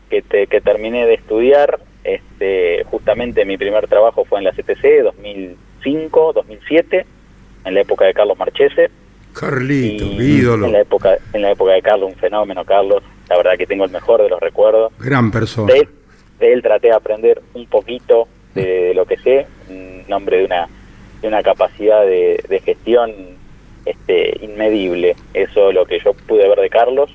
que, 0.09 0.21
que 0.21 0.61
terminé 0.61 1.07
de 1.07 1.15
estudiar, 1.15 1.79
este, 2.03 2.83
justamente 2.85 3.45
mi 3.45 3.57
primer 3.57 3.87
trabajo 3.87 4.23
fue 4.25 4.37
en 4.37 4.45
la 4.45 4.51
CTC, 4.51 5.01
2005, 5.03 6.33
2007 6.33 7.16
en 7.67 7.73
la 7.73 7.81
época 7.81 8.05
de 8.05 8.13
Carlos 8.13 8.37
Marchese. 8.37 8.89
Carlito, 9.33 10.05
ídolo. 10.05 10.65
En 10.65 10.71
la, 10.71 10.81
época, 10.81 11.17
en 11.33 11.41
la 11.41 11.51
época 11.51 11.73
de 11.73 11.81
Carlos, 11.81 12.09
un 12.11 12.19
fenómeno, 12.19 12.65
Carlos. 12.65 13.03
La 13.29 13.37
verdad 13.37 13.51
que 13.57 13.67
tengo 13.67 13.85
el 13.85 13.91
mejor 13.91 14.21
de 14.23 14.29
los 14.29 14.39
recuerdos. 14.39 14.91
Gran 14.99 15.31
persona. 15.31 15.71
De 15.73 16.53
él, 16.53 16.61
traté 16.61 16.87
de 16.87 16.93
aprender 16.93 17.41
un 17.53 17.65
poquito 17.67 18.27
de, 18.55 18.93
lo 18.95 19.05
que 19.05 19.17
sé, 19.17 19.47
un 19.69 20.11
hombre 20.11 20.37
de 20.37 20.45
una, 20.45 20.67
de 21.21 21.27
una 21.27 21.43
capacidad 21.43 22.05
de, 22.05 22.61
gestión 22.63 23.11
este, 23.85 24.37
inmedible. 24.43 25.15
Eso 25.33 25.69
es 25.69 25.75
lo 25.75 25.85
que 25.85 25.99
yo 25.99 26.13
pude 26.13 26.47
ver 26.47 26.59
de 26.59 26.69
Carlos. 26.69 27.11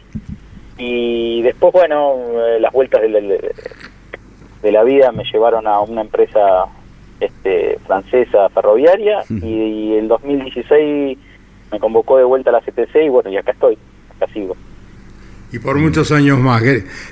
Y 0.76 1.42
después, 1.42 1.72
bueno, 1.72 2.16
eh, 2.46 2.60
las 2.60 2.72
vueltas 2.72 3.00
de, 3.00 3.54
de 4.62 4.72
la 4.72 4.84
vida 4.84 5.12
me 5.12 5.24
llevaron 5.24 5.66
a 5.66 5.80
una 5.80 6.02
empresa 6.02 6.66
este, 7.22 7.78
francesa 7.87 8.48
ferroviaria 8.50 9.24
y, 9.30 9.94
en 9.96 10.08
2016 10.08 11.18
me 11.70 11.80
convocó 11.80 12.18
de 12.18 12.24
vuelta 12.24 12.50
a 12.50 12.54
la 12.54 12.61
CTC 12.61 13.04
y 13.06 13.08
bueno, 13.08 13.30
y 13.30 13.37
acá 13.37 13.52
estoy, 13.52 13.78
acá 14.16 14.30
sigo. 14.32 14.56
Y 15.52 15.58
por 15.58 15.76
muchos 15.76 16.11
años 16.12 16.38
más. 16.38 16.62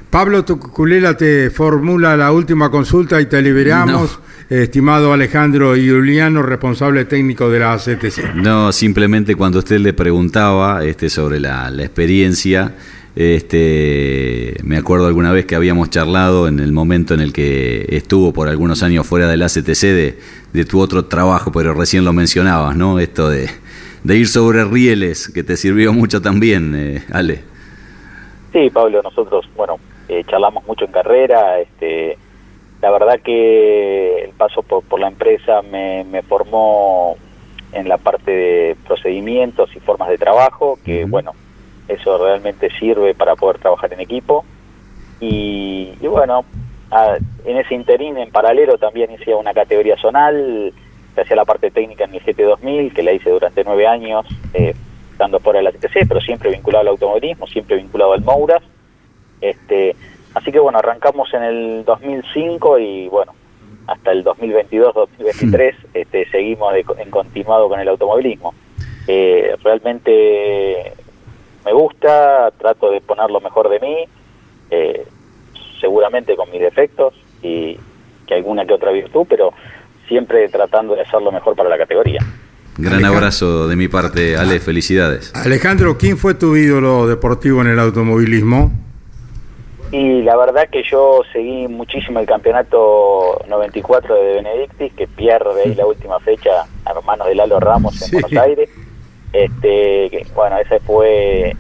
Pablo 0.09 0.45
Tuculela 0.45 1.17
te 1.17 1.51
formula 1.51 2.17
la 2.17 2.33
última 2.33 2.71
consulta 2.71 3.21
y 3.21 3.27
te 3.27 3.41
liberamos. 3.43 4.19
Estimado 4.49 5.13
Alejandro 5.13 5.75
Juliano, 5.75 6.43
responsable 6.43 7.05
técnico 7.05 7.49
de 7.51 7.61
la 7.61 7.75
ACTC. 7.75 8.35
No, 8.35 8.73
simplemente 8.73 9.37
cuando 9.37 9.61
usted 9.61 9.79
le 9.79 9.93
preguntaba 9.93 10.85
este, 10.85 11.09
sobre 11.09 11.39
la, 11.39 11.71
la 11.71 11.85
experiencia, 11.85 12.75
este, 13.17 14.55
me 14.63 14.77
acuerdo 14.77 15.07
alguna 15.07 15.33
vez 15.33 15.47
que 15.47 15.57
habíamos 15.57 15.91
charlado 15.91 16.47
en 16.49 16.61
el 16.61 16.73
momento 16.73 17.15
en 17.15 17.21
el 17.21 17.33
que 17.33 17.87
estuvo 17.91 18.33
por 18.33 18.49
algunos 18.49 18.83
años 18.83 19.07
fuera 19.07 19.29
del 19.29 19.43
ACTC 19.43 19.81
de, 19.83 20.19
de 20.53 20.65
tu 20.65 20.81
otro 20.81 21.07
trabajo, 21.07 21.51
pero 21.53 21.75
recién 21.75 22.05
lo 22.05 22.13
mencionabas, 22.13 22.77
¿no? 22.77 22.99
Esto 23.01 23.29
de, 23.29 23.49
de 24.05 24.17
ir 24.17 24.29
sobre 24.29 24.65
rieles, 24.65 25.29
que 25.29 25.43
te 25.43 25.57
sirvió 25.57 25.93
mucho 25.93 26.23
también, 26.23 26.75
eh, 26.77 27.05
Ale. 27.13 27.43
Sí, 28.53 28.71
Pablo, 28.71 29.03
nosotros, 29.03 29.49
bueno, 29.57 29.79
eh, 30.09 30.25
charlamos 30.27 30.67
mucho 30.67 30.85
en 30.85 30.93
carrera, 30.93 31.61
este, 31.61 32.17
la 32.81 32.91
verdad 32.91 33.21
que 33.21 34.25
el 34.25 34.31
paso 34.31 34.63
por, 34.63 34.83
por 34.85 35.01
la 35.01 35.09
empresa 35.09 35.63
me, 35.63 36.05
me, 36.05 36.23
formó 36.23 37.17
en 37.73 37.89
la 37.89 37.99
parte 37.99 38.31
de 38.31 38.77
procedimientos 38.87 39.71
y 39.77 39.81
formas 39.81 40.09
de 40.09 40.19
trabajo, 40.19 40.79
que 40.85 41.05
bueno, 41.05 41.33
eso 41.91 42.19
realmente 42.19 42.71
sirve 42.79 43.15
para 43.15 43.37
poder 43.37 43.59
trabajar 43.59 43.93
en 43.93 44.01
equipo. 44.01 44.45
Y, 45.21 45.95
y 46.01 46.07
bueno, 46.07 46.45
a, 46.91 47.17
en 47.45 47.57
ese 47.57 47.75
interín, 47.75 48.17
en 48.17 48.31
paralelo, 48.31 48.79
también 48.79 49.13
hice 49.13 49.35
una 49.35 49.53
categoría 49.53 49.97
zonal, 49.97 50.73
que 51.15 51.21
hacía 51.21 51.37
la 51.37 51.45
parte 51.45 51.71
técnica 51.71 52.05
en 52.05 52.13
mi 52.13 52.21
GT2000, 52.21 52.93
que 52.93 53.03
la 53.03 53.13
hice 53.13 53.31
durante 53.31 53.65
nueve 53.65 53.87
años, 53.87 54.27
eh, 54.55 54.75
estando 55.13 55.41
fuera 55.41 55.59
de 55.59 55.65
la 55.65 55.73
CTC, 55.73 56.09
pero 56.09 56.21
siempre 56.21 56.51
vinculado 56.51 56.83
al 56.83 56.89
automovilismo, 56.89 57.47
siempre 57.47 57.77
vinculado 57.77 58.13
al 58.13 58.23
Mouras. 58.23 58.63
Este, 59.41 59.95
así 60.35 60.53
que 60.53 60.59
bueno, 60.59 60.79
arrancamos 60.79 61.33
en 61.35 61.43
el 61.43 61.85
2005 61.85 62.79
y 62.79 63.09
bueno, 63.09 63.33
hasta 63.87 64.13
el 64.13 64.25
2022-2023 64.25 65.75
este, 65.95 66.31
seguimos 66.31 66.73
de, 66.73 66.85
en 66.99 67.11
continuado 67.11 67.69
con 67.69 67.81
el 67.81 67.89
automovilismo. 67.89 68.55
Eh, 69.07 69.57
realmente 69.63 70.93
me 71.65 71.73
gusta, 71.73 72.51
trato 72.59 72.91
de 72.91 73.01
poner 73.01 73.31
lo 73.31 73.41
mejor 73.41 73.69
de 73.69 73.81
mí, 73.81 73.97
eh, 74.71 75.07
seguramente 75.81 76.37
con 76.37 76.51
mis 76.51 76.61
defectos 76.61 77.15
y 77.43 77.79
que 78.27 78.35
alguna 78.35 78.67
que 78.67 78.75
otra 78.75 78.93
virtud, 78.93 79.27
pero 79.29 79.53
siempre 80.09 80.49
tratando 80.49 80.95
de 80.95 81.03
hacer 81.03 81.23
lo 81.23 81.33
mejor 81.33 81.57
para 81.57 81.69
la 81.69 81.79
categoría. 81.79 82.21
Gran 82.77 82.95
Alejandro. 82.95 83.19
abrazo 83.19 83.69
de 83.69 83.77
mi 83.77 83.89
parte, 83.89 84.37
Ale, 84.37 84.61
felicidades. 84.61 85.35
Alejandro, 85.35 85.99
¿quién 85.99 86.17
fue 86.17 86.35
tu 86.35 86.57
ídolo 86.57 87.07
deportivo 87.07 87.61
en 87.61 87.69
el 87.69 87.79
automovilismo? 87.79 88.73
Y 89.93 90.23
la 90.23 90.37
verdad 90.37 90.69
que 90.71 90.85
yo 90.85 91.23
seguí 91.33 91.67
muchísimo 91.67 92.21
el 92.21 92.27
campeonato 92.27 93.45
94 93.49 94.15
de 94.15 94.35
Benedictis, 94.35 94.93
que 94.95 95.09
pierde 95.09 95.63
ahí 95.65 95.75
la 95.75 95.85
última 95.85 96.21
fecha 96.21 96.51
a 96.85 97.01
manos 97.01 97.27
de 97.27 97.35
Lalo 97.35 97.59
Ramos 97.59 98.01
en 98.01 98.09
sí. 98.09 98.13
Buenos 98.13 98.33
Aires. 98.45 98.71
Este, 99.33 100.27
bueno, 100.35 100.59
ese 100.59 100.81
fue 100.81 101.57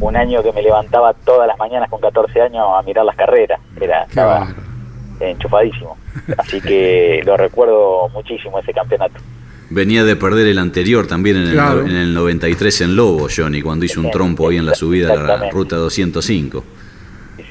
un 0.00 0.16
año 0.16 0.42
que 0.42 0.52
me 0.52 0.62
levantaba 0.62 1.14
todas 1.14 1.46
las 1.46 1.58
mañanas 1.58 1.88
con 1.88 2.00
14 2.00 2.40
años 2.40 2.66
a 2.76 2.82
mirar 2.82 3.04
las 3.04 3.16
carreras. 3.16 3.60
Era, 3.80 4.04
estaba 4.04 4.48
enchufadísimo. 5.20 5.96
Así 6.38 6.60
que 6.60 7.22
lo 7.24 7.36
recuerdo 7.36 8.08
muchísimo 8.10 8.58
ese 8.58 8.72
campeonato. 8.72 9.20
Venía 9.70 10.04
de 10.04 10.14
perder 10.14 10.46
el 10.46 10.58
anterior 10.58 11.06
también 11.06 11.36
en, 11.36 11.52
claro. 11.52 11.80
el, 11.80 11.90
en 11.90 11.96
el 11.96 12.14
93 12.14 12.82
en 12.82 12.96
Lobo, 12.96 13.28
Johnny, 13.34 13.62
cuando 13.62 13.84
hizo 13.84 14.00
un 14.00 14.10
trompo 14.10 14.48
ahí 14.48 14.58
en 14.58 14.66
la 14.66 14.74
subida 14.74 15.08
de 15.08 15.22
la 15.22 15.50
ruta 15.50 15.76
205. 15.76 16.64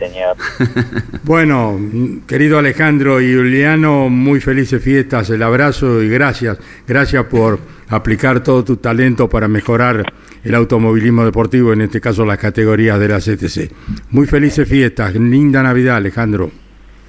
Señor. 0.08 0.36
bueno, 1.24 1.80
querido 2.28 2.60
Alejandro 2.60 3.22
y 3.22 3.34
Juliano, 3.34 4.10
muy 4.10 4.42
felices 4.42 4.84
fiestas, 4.84 5.30
el 5.30 5.42
abrazo 5.42 6.02
y 6.02 6.10
gracias. 6.10 6.58
Gracias 6.86 7.24
por 7.26 7.60
aplicar 7.90 8.44
todo 8.44 8.64
tu 8.64 8.78
talento 8.78 9.30
para 9.30 9.48
mejorar 9.48 10.04
el 10.44 10.56
automovilismo 10.56 11.24
deportivo, 11.24 11.72
en 11.72 11.82
este 11.82 12.02
caso 12.02 12.26
las 12.26 12.38
categorías 12.38 13.00
de 13.00 13.08
la 13.08 13.20
CTC. 13.20 13.72
Muy 14.12 14.28
felices 14.28 14.68
fiestas, 14.68 15.16
linda 15.16 15.64
Navidad, 15.64 15.98
Alejandro. 15.98 16.52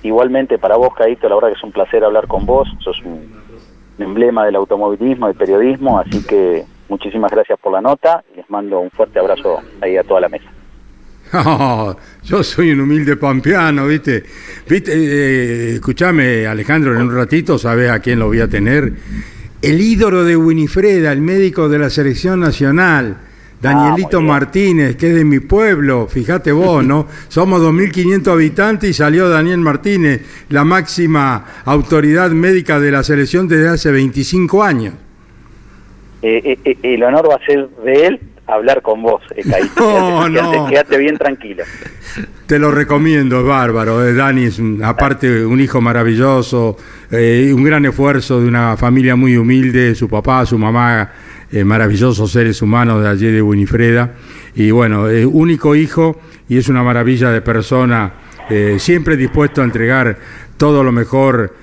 Igualmente 0.02 0.58
para 0.58 0.76
vos, 0.76 0.94
Caíto, 0.94 1.28
la 1.28 1.34
verdad 1.34 1.48
que 1.48 1.54
es 1.54 1.64
un 1.64 1.72
placer 1.72 2.04
hablar 2.04 2.26
con 2.28 2.46
vos, 2.46 2.68
sos 2.80 3.00
un 3.04 3.22
emblema 3.98 4.44
del 4.44 4.56
automovilismo, 4.56 5.26
del 5.26 5.36
periodismo, 5.36 5.98
así 5.98 6.24
que 6.24 6.64
muchísimas 6.88 7.32
gracias 7.32 7.58
por 7.58 7.72
la 7.72 7.80
nota 7.80 8.22
y 8.32 8.36
les 8.36 8.48
mando 8.50 8.78
un 8.80 8.90
fuerte 8.90 9.18
abrazo 9.18 9.60
ahí 9.80 9.96
a 9.96 10.04
toda 10.04 10.20
la 10.20 10.28
mesa. 10.28 10.53
Oh, 11.46 11.96
yo 12.22 12.42
soy 12.42 12.70
un 12.72 12.80
humilde 12.80 13.16
pampeano, 13.16 13.86
¿viste? 13.86 14.22
¿Viste? 14.68 14.92
Eh, 14.94 15.74
escúchame, 15.74 16.46
Alejandro, 16.46 16.94
en 16.94 17.02
un 17.02 17.14
ratito 17.14 17.58
sabes 17.58 17.90
a 17.90 17.98
quién 17.98 18.18
lo 18.18 18.28
voy 18.28 18.40
a 18.40 18.48
tener. 18.48 18.92
El 19.60 19.80
ídolo 19.80 20.24
de 20.24 20.36
Winifreda, 20.36 21.10
el 21.12 21.20
médico 21.20 21.68
de 21.68 21.78
la 21.78 21.90
selección 21.90 22.40
nacional. 22.40 23.16
Danielito 23.60 24.18
ah, 24.18 24.20
Martínez, 24.20 24.96
que 24.96 25.08
es 25.08 25.14
de 25.14 25.24
mi 25.24 25.40
pueblo, 25.40 26.06
fíjate 26.06 26.52
vos, 26.52 26.84
¿no? 26.84 27.06
Somos 27.28 27.62
2.500 27.62 28.30
habitantes 28.30 28.90
y 28.90 28.92
salió 28.92 29.28
Daniel 29.30 29.58
Martínez, 29.58 30.20
la 30.50 30.64
máxima 30.64 31.46
autoridad 31.64 32.30
médica 32.30 32.78
de 32.78 32.90
la 32.90 33.02
selección 33.02 33.48
desde 33.48 33.68
hace 33.68 33.90
25 33.90 34.62
años. 34.62 34.94
Eh, 36.20 36.58
eh, 36.64 36.76
el 36.82 37.02
honor 37.02 37.30
va 37.30 37.36
a 37.36 37.46
ser 37.46 37.68
de 37.84 38.06
él 38.06 38.20
hablar 38.46 38.82
con 38.82 39.02
vos, 39.02 39.22
eh, 39.34 39.42
Caíto. 39.48 39.74
No, 40.24 40.32
quédate, 40.32 40.56
no. 40.56 40.66
Quédate, 40.68 40.98
bien 40.98 41.16
tranquilo. 41.16 41.64
Te 42.46 42.58
lo 42.58 42.70
recomiendo, 42.70 43.40
es 43.40 43.46
bárbaro. 43.46 44.06
Eh, 44.06 44.14
Dani 44.14 44.44
es, 44.44 44.58
un, 44.58 44.82
aparte, 44.82 45.44
un 45.44 45.60
hijo 45.60 45.80
maravilloso, 45.80 46.76
eh, 47.10 47.50
un 47.54 47.64
gran 47.64 47.84
esfuerzo 47.86 48.40
de 48.40 48.48
una 48.48 48.76
familia 48.76 49.16
muy 49.16 49.36
humilde, 49.36 49.94
su 49.94 50.08
papá, 50.08 50.44
su 50.44 50.58
mamá, 50.58 51.10
eh, 51.54 51.62
maravillosos 51.62 52.32
seres 52.32 52.60
humanos 52.62 53.00
de 53.00 53.08
allí 53.08 53.30
de 53.30 53.40
Winifreda. 53.40 54.12
Y 54.56 54.72
bueno, 54.72 55.08
eh, 55.08 55.24
único 55.24 55.76
hijo 55.76 56.20
y 56.48 56.58
es 56.58 56.68
una 56.68 56.82
maravilla 56.82 57.30
de 57.30 57.42
persona, 57.42 58.12
eh, 58.50 58.78
siempre 58.80 59.16
dispuesto 59.16 59.60
a 59.60 59.64
entregar 59.64 60.18
todo 60.56 60.82
lo 60.82 60.90
mejor 60.90 61.54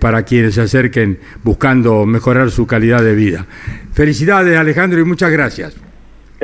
para 0.00 0.24
quienes 0.24 0.56
se 0.56 0.62
acerquen 0.62 1.20
buscando 1.44 2.04
mejorar 2.06 2.50
su 2.50 2.66
calidad 2.66 3.04
de 3.04 3.14
vida. 3.14 3.46
Felicidades, 3.92 4.58
Alejandro, 4.58 4.98
y 4.98 5.04
muchas 5.04 5.30
gracias. 5.30 5.76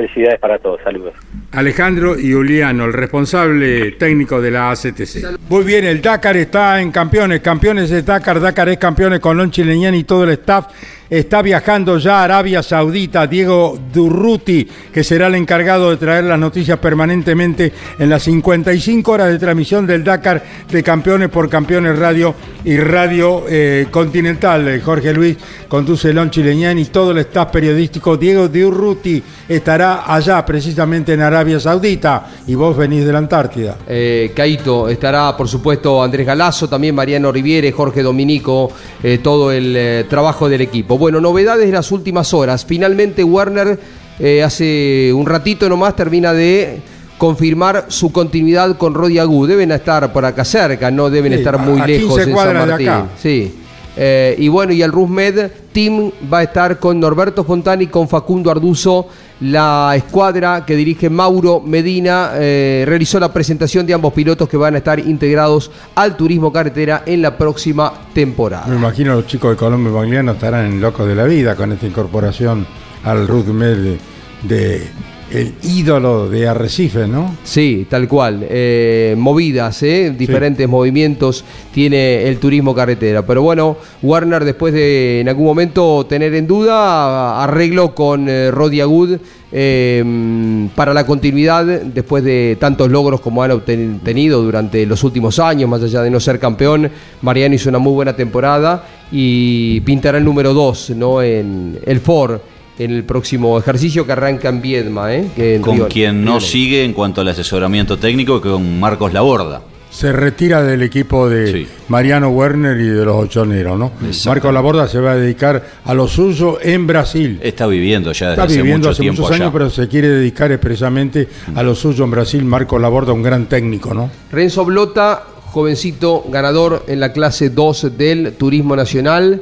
Felicidades 0.01 0.39
para 0.39 0.57
todos, 0.57 0.81
saludos. 0.83 1.13
Alejandro 1.51 2.17
y 2.19 2.33
Juliano, 2.33 2.85
el 2.85 2.93
responsable 2.93 3.91
técnico 3.91 4.41
de 4.41 4.49
la 4.49 4.71
ACTC. 4.71 5.39
Muy 5.47 5.63
bien, 5.63 5.85
el 5.85 6.01
Dakar 6.01 6.37
está 6.37 6.81
en 6.81 6.91
campeones, 6.91 7.41
campeones 7.41 7.91
de 7.91 8.01
Dakar, 8.01 8.39
Dakar 8.39 8.69
es 8.69 8.79
campeones 8.79 9.19
con 9.19 9.37
Lonchi 9.37 9.63
Leñán 9.63 9.93
y 9.93 10.03
todo 10.03 10.23
el 10.23 10.31
staff. 10.31 10.69
Está 11.11 11.41
viajando 11.41 11.97
ya 11.97 12.21
a 12.21 12.23
Arabia 12.23 12.63
Saudita 12.63 13.27
Diego 13.27 13.77
Durruti, 13.91 14.65
que 14.93 15.03
será 15.03 15.27
el 15.27 15.35
encargado 15.35 15.89
de 15.89 15.97
traer 15.97 16.23
las 16.23 16.39
noticias 16.39 16.79
permanentemente 16.79 17.73
en 17.99 18.09
las 18.09 18.23
55 18.23 19.11
horas 19.11 19.27
de 19.29 19.37
transmisión 19.37 19.85
del 19.85 20.05
Dakar 20.05 20.41
de 20.71 20.81
Campeones 20.81 21.27
por 21.27 21.49
Campeones 21.49 21.99
Radio 21.99 22.33
y 22.63 22.77
Radio 22.77 23.43
eh, 23.49 23.87
Continental. 23.91 24.81
Jorge 24.81 25.13
Luis 25.13 25.35
conduce 25.67 26.13
Lonchi 26.13 26.43
Leñán 26.43 26.79
y 26.79 26.85
todo 26.85 27.11
el 27.11 27.17
staff 27.17 27.51
periodístico. 27.51 28.15
Diego 28.15 28.47
Durruti 28.47 29.21
estará 29.49 30.05
allá 30.13 30.45
precisamente 30.45 31.11
en 31.11 31.19
Arabia 31.19 31.59
Saudita 31.59 32.25
y 32.47 32.55
vos 32.55 32.77
venís 32.77 33.05
de 33.05 33.11
la 33.11 33.17
Antártida. 33.17 33.77
Eh, 33.85 34.31
Caito, 34.33 34.87
estará 34.87 35.35
por 35.35 35.49
supuesto 35.49 36.01
Andrés 36.01 36.25
Galazo, 36.25 36.69
también 36.69 36.95
Mariano 36.95 37.33
Riviere, 37.33 37.73
Jorge 37.73 38.01
Dominico, 38.01 38.71
eh, 39.03 39.17
todo 39.17 39.51
el 39.51 39.75
eh, 39.75 40.05
trabajo 40.09 40.47
del 40.47 40.61
equipo. 40.61 40.97
Bueno, 41.01 41.19
novedades 41.19 41.65
de 41.65 41.71
las 41.71 41.91
últimas 41.91 42.31
horas. 42.31 42.63
Finalmente 42.63 43.23
Werner 43.23 43.79
eh, 44.19 44.43
hace 44.43 45.11
un 45.11 45.25
ratito 45.25 45.67
nomás 45.67 45.95
termina 45.95 46.31
de 46.31 46.79
confirmar 47.17 47.85
su 47.87 48.11
continuidad 48.11 48.77
con 48.77 48.93
Rodi 48.93 49.17
Agú. 49.17 49.47
Deben 49.47 49.71
estar 49.71 50.13
por 50.13 50.25
acá 50.25 50.45
cerca, 50.45 50.91
no 50.91 51.09
deben 51.09 51.33
sí, 51.33 51.39
estar 51.39 51.57
muy 51.57 51.81
lejos 51.87 52.19
en 52.19 52.35
San 52.35 52.53
Martín. 52.53 52.91
Sí. 53.19 53.60
Eh, 53.95 54.35
y 54.37 54.47
bueno, 54.47 54.71
y 54.73 54.81
el 54.81 54.91
Rusmed 54.91 55.51
Team 55.73 56.11
va 56.31 56.39
a 56.39 56.43
estar 56.43 56.79
con 56.79 56.99
Norberto 56.99 57.43
Fontani 57.43 57.85
y 57.85 57.87
con 57.87 58.07
Facundo 58.07 58.51
Arduzo. 58.51 59.07
La 59.41 59.93
escuadra 59.95 60.65
que 60.65 60.75
dirige 60.75 61.09
Mauro 61.09 61.61
Medina 61.61 62.31
eh, 62.35 62.83
realizó 62.87 63.19
la 63.19 63.33
presentación 63.33 63.85
de 63.87 63.93
ambos 63.93 64.13
pilotos 64.13 64.47
que 64.47 64.55
van 64.55 64.75
a 64.75 64.77
estar 64.77 64.99
integrados 64.99 65.71
al 65.95 66.15
turismo 66.15 66.53
carretera 66.53 67.03
en 67.05 67.21
la 67.21 67.37
próxima 67.37 67.91
temporada. 68.13 68.67
Me 68.67 68.75
imagino 68.75 69.15
los 69.15 69.25
chicos 69.25 69.51
de 69.51 69.57
Colombia 69.57 69.89
y 69.89 69.93
Bagliano 69.93 70.33
estarán 70.33 70.65
en 70.67 70.79
locos 70.81 71.07
de 71.07 71.15
la 71.15 71.23
vida 71.23 71.55
con 71.55 71.71
esta 71.71 71.87
incorporación 71.87 72.67
al 73.03 73.27
Rusmed 73.27 73.97
de 74.43 74.87
el 75.31 75.53
ídolo 75.63 76.29
de 76.29 76.47
Arrecife, 76.47 77.07
¿no? 77.07 77.35
Sí, 77.43 77.87
tal 77.89 78.07
cual. 78.07 78.45
Eh, 78.49 79.15
movidas, 79.17 79.81
¿eh? 79.83 80.13
diferentes 80.17 80.67
movimientos 80.67 81.45
tiene 81.73 82.27
el 82.27 82.37
turismo 82.37 82.75
carretera. 82.75 83.25
Pero 83.25 83.41
bueno, 83.41 83.77
Warner 84.01 84.43
después 84.43 84.73
de 84.73 85.21
en 85.21 85.29
algún 85.29 85.45
momento 85.45 86.05
tener 86.05 86.33
en 86.35 86.47
duda, 86.47 87.43
arregló 87.43 87.95
con 87.95 88.27
eh, 88.27 88.51
Rodi 88.51 88.81
Agud 88.81 89.17
eh, 89.53 90.69
para 90.75 90.93
la 90.93 91.05
continuidad 91.05 91.65
después 91.65 92.23
de 92.23 92.57
tantos 92.59 92.89
logros 92.89 93.21
como 93.21 93.43
han 93.43 93.51
obtenido 93.51 94.41
durante 94.41 94.85
los 94.85 95.03
últimos 95.03 95.39
años, 95.39 95.69
más 95.69 95.81
allá 95.81 96.01
de 96.01 96.09
no 96.09 96.19
ser 96.19 96.39
campeón. 96.39 96.89
Mariano 97.21 97.55
hizo 97.55 97.69
una 97.69 97.79
muy 97.79 97.93
buena 97.93 98.15
temporada 98.15 98.85
y 99.11 99.79
pintará 99.81 100.17
el 100.17 100.25
número 100.25 100.53
2 100.53 100.91
¿no? 100.91 101.21
en 101.21 101.79
el 101.85 101.99
Ford 101.99 102.39
en 102.83 102.91
el 102.91 103.03
próximo 103.03 103.57
ejercicio 103.57 104.05
que 104.05 104.11
arranca 104.11 104.49
en 104.49 104.61
Viedma. 104.61 105.13
¿eh? 105.13 105.27
Que 105.35 105.55
en 105.55 105.61
Con 105.61 105.75
Río- 105.77 105.87
quien 105.87 106.23
no 106.25 106.39
Río 106.39 106.41
sigue 106.47 106.83
en 106.83 106.93
cuanto 106.93 107.21
al 107.21 107.27
asesoramiento 107.27 107.97
técnico, 107.97 108.41
con 108.41 108.79
Marcos 108.79 109.13
Laborda. 109.13 109.61
Se 109.91 110.13
retira 110.13 110.63
del 110.63 110.83
equipo 110.83 111.27
de 111.27 111.51
Sí. 111.51 111.67
Mariano 111.89 112.29
Werner 112.29 112.79
y 112.79 112.87
de 112.87 113.03
los 113.03 113.15
ochoneros, 113.25 113.77
¿no? 113.77 113.91
Exacto. 114.05 114.29
Marco 114.29 114.51
Laborda 114.53 114.87
se 114.87 115.01
va 115.01 115.11
a 115.11 115.15
dedicar 115.17 115.61
a 115.83 115.93
lo 115.93 116.07
suyo 116.07 116.59
en 116.61 116.87
Brasil. 116.87 117.39
Está 117.43 117.67
viviendo 117.67 118.13
ya 118.13 118.29
desde 118.29 118.33
Está 118.41 118.43
hace 118.45 118.55
viviendo 118.55 118.87
mucho 118.87 118.91
hace 118.91 119.01
tiempo 119.01 119.21
muchos 119.23 119.35
allá. 119.35 119.43
años, 119.43 119.53
pero 119.53 119.69
se 119.69 119.89
quiere 119.89 120.07
dedicar 120.07 120.49
expresamente 120.53 121.27
a 121.53 121.61
lo 121.61 121.75
suyo 121.75 122.05
en 122.05 122.11
Brasil. 122.11 122.45
Marco 122.45 122.79
Laborda, 122.79 123.11
un 123.11 123.21
gran 123.21 123.47
técnico, 123.47 123.93
¿no? 123.93 124.09
Renzo 124.31 124.63
Blota, 124.63 125.23
jovencito 125.47 126.23
ganador 126.29 126.85
en 126.87 127.01
la 127.01 127.11
clase 127.11 127.49
2 127.49 127.97
del 127.97 128.31
Turismo 128.37 128.77
Nacional, 128.77 129.41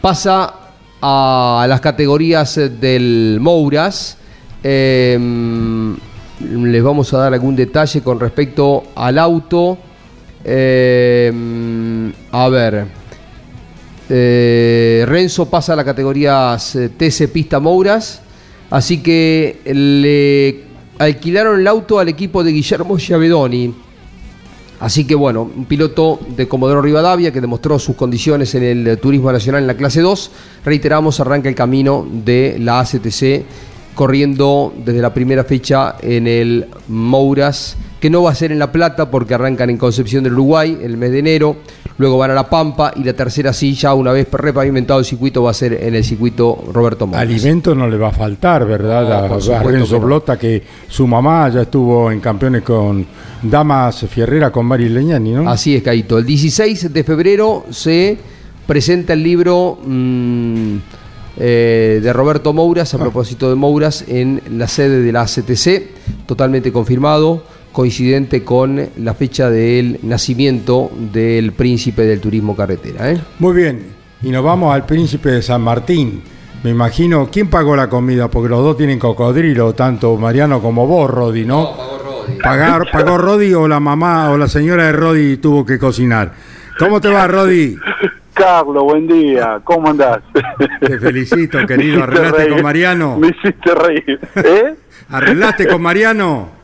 pasa 0.00 0.54
a 1.02 1.66
las 1.68 1.80
categorías 1.80 2.54
del 2.54 3.38
Mouras. 3.40 4.16
Eh, 4.62 5.18
les 6.50 6.82
vamos 6.82 7.12
a 7.12 7.18
dar 7.18 7.34
algún 7.34 7.56
detalle 7.56 8.00
con 8.00 8.18
respecto 8.18 8.84
al 8.94 9.18
auto. 9.18 9.78
Eh, 10.44 12.12
a 12.30 12.48
ver. 12.48 12.86
Eh, 14.08 15.04
Renzo 15.06 15.48
pasa 15.48 15.72
a 15.72 15.76
las 15.76 15.84
categorías 15.84 16.76
eh, 16.76 16.90
TC 16.90 17.28
Pista 17.28 17.60
Mouras. 17.60 18.22
Así 18.70 19.02
que 19.02 19.60
le 19.64 20.64
alquilaron 20.98 21.60
el 21.60 21.66
auto 21.66 21.98
al 21.98 22.08
equipo 22.08 22.42
de 22.42 22.52
Guillermo 22.52 22.96
Giavedoni. 22.96 23.74
Así 24.82 25.04
que 25.04 25.14
bueno, 25.14 25.42
un 25.42 25.64
piloto 25.66 26.18
de 26.36 26.48
Comodoro 26.48 26.82
Rivadavia 26.82 27.32
que 27.32 27.40
demostró 27.40 27.78
sus 27.78 27.94
condiciones 27.94 28.52
en 28.56 28.64
el 28.64 28.98
Turismo 28.98 29.30
Nacional 29.30 29.60
en 29.60 29.68
la 29.68 29.76
clase 29.76 30.00
2. 30.00 30.30
Reiteramos, 30.64 31.20
arranca 31.20 31.48
el 31.48 31.54
camino 31.54 32.04
de 32.10 32.56
la 32.58 32.80
ACTC 32.80 33.44
corriendo 33.94 34.74
desde 34.84 35.00
la 35.00 35.14
primera 35.14 35.44
fecha 35.44 35.94
en 36.02 36.26
el 36.26 36.66
Mouras, 36.88 37.76
que 38.02 38.10
no 38.10 38.24
va 38.24 38.32
a 38.32 38.34
ser 38.34 38.50
en 38.50 38.58
La 38.58 38.72
Plata 38.72 39.08
porque 39.08 39.32
arrancan 39.32 39.70
en 39.70 39.76
Concepción 39.76 40.24
del 40.24 40.32
Uruguay 40.32 40.76
el 40.82 40.96
mes 40.96 41.12
de 41.12 41.20
enero, 41.20 41.58
luego 41.98 42.18
van 42.18 42.32
a 42.32 42.34
La 42.34 42.50
Pampa 42.50 42.92
y 42.96 43.04
la 43.04 43.12
tercera 43.12 43.52
ya 43.52 43.94
una 43.94 44.10
vez 44.10 44.26
repavimentado 44.32 44.98
el 44.98 45.06
circuito, 45.06 45.44
va 45.44 45.52
a 45.52 45.54
ser 45.54 45.74
en 45.74 45.94
el 45.94 46.02
circuito 46.02 46.64
Roberto 46.72 47.06
Mouras. 47.06 47.22
Alimento 47.22 47.76
no 47.76 47.86
le 47.86 47.96
va 47.96 48.08
a 48.08 48.12
faltar, 48.12 48.66
¿verdad? 48.66 49.28
No, 49.28 49.54
a, 49.54 49.58
a 49.58 49.62
Renzo 49.62 50.00
que. 50.00 50.04
Blota, 50.04 50.36
que 50.36 50.62
su 50.88 51.06
mamá 51.06 51.48
ya 51.50 51.62
estuvo 51.62 52.10
en 52.10 52.18
campeones 52.18 52.62
con 52.62 53.06
Damas 53.40 54.04
Fierrera, 54.10 54.50
con 54.50 54.66
Mari 54.66 54.88
Leñani, 54.88 55.30
¿no? 55.30 55.48
Así 55.48 55.76
es, 55.76 55.82
Caito. 55.84 56.18
El 56.18 56.26
16 56.26 56.92
de 56.92 57.04
febrero 57.04 57.66
se 57.70 58.18
presenta 58.66 59.12
el 59.12 59.22
libro 59.22 59.78
mm, 59.80 60.76
eh, 61.36 62.00
de 62.02 62.12
Roberto 62.12 62.52
Mouras, 62.52 62.94
a 62.94 62.98
propósito 62.98 63.48
de 63.48 63.54
Mouras, 63.54 64.04
en 64.08 64.42
la 64.58 64.66
sede 64.66 65.02
de 65.02 65.12
la 65.12 65.20
ACTC, 65.20 66.26
totalmente 66.26 66.72
confirmado, 66.72 67.44
coincidente 67.72 68.44
con 68.44 68.88
la 68.98 69.14
fecha 69.14 69.50
del 69.50 69.98
nacimiento 70.02 70.90
del 70.94 71.52
príncipe 71.52 72.02
del 72.02 72.20
turismo 72.20 72.54
carretera. 72.54 73.10
¿eh? 73.10 73.18
Muy 73.38 73.54
bien, 73.54 73.86
y 74.22 74.30
nos 74.30 74.44
vamos 74.44 74.74
al 74.74 74.86
Príncipe 74.86 75.30
de 75.30 75.42
San 75.42 75.62
Martín. 75.62 76.22
Me 76.62 76.70
imagino, 76.70 77.28
¿quién 77.32 77.48
pagó 77.48 77.74
la 77.74 77.88
comida? 77.88 78.28
Porque 78.28 78.48
los 78.48 78.62
dos 78.62 78.76
tienen 78.76 78.98
cocodrilo, 78.98 79.72
tanto 79.72 80.16
Mariano 80.16 80.60
como 80.60 80.86
vos, 80.86 81.10
Rodi, 81.10 81.44
¿no? 81.44 81.70
Pagar, 82.40 82.88
¿Pagó 82.92 83.18
Rodi 83.18 83.52
o 83.52 83.66
la 83.66 83.80
mamá 83.80 84.30
o 84.30 84.36
la 84.36 84.46
señora 84.46 84.84
de 84.84 84.92
Rodi 84.92 85.36
tuvo 85.38 85.66
que 85.66 85.78
cocinar? 85.78 86.32
¿Cómo 86.78 87.00
te 87.00 87.08
va, 87.08 87.26
Rodi? 87.26 87.76
Carlos, 88.32 88.84
buen 88.84 89.06
día, 89.08 89.60
¿cómo 89.64 89.90
andás? 89.90 90.20
Te 90.80 90.98
felicito, 90.98 91.58
querido. 91.66 92.04
¿Arreglaste 92.04 92.48
con 92.48 92.62
Mariano? 92.62 93.18
Me 93.18 93.28
hiciste 93.28 93.74
reír. 93.74 94.20
¿Eh? 94.36 94.74
¿Arreglaste 95.10 95.66
con 95.66 95.82
Mariano? 95.82 96.61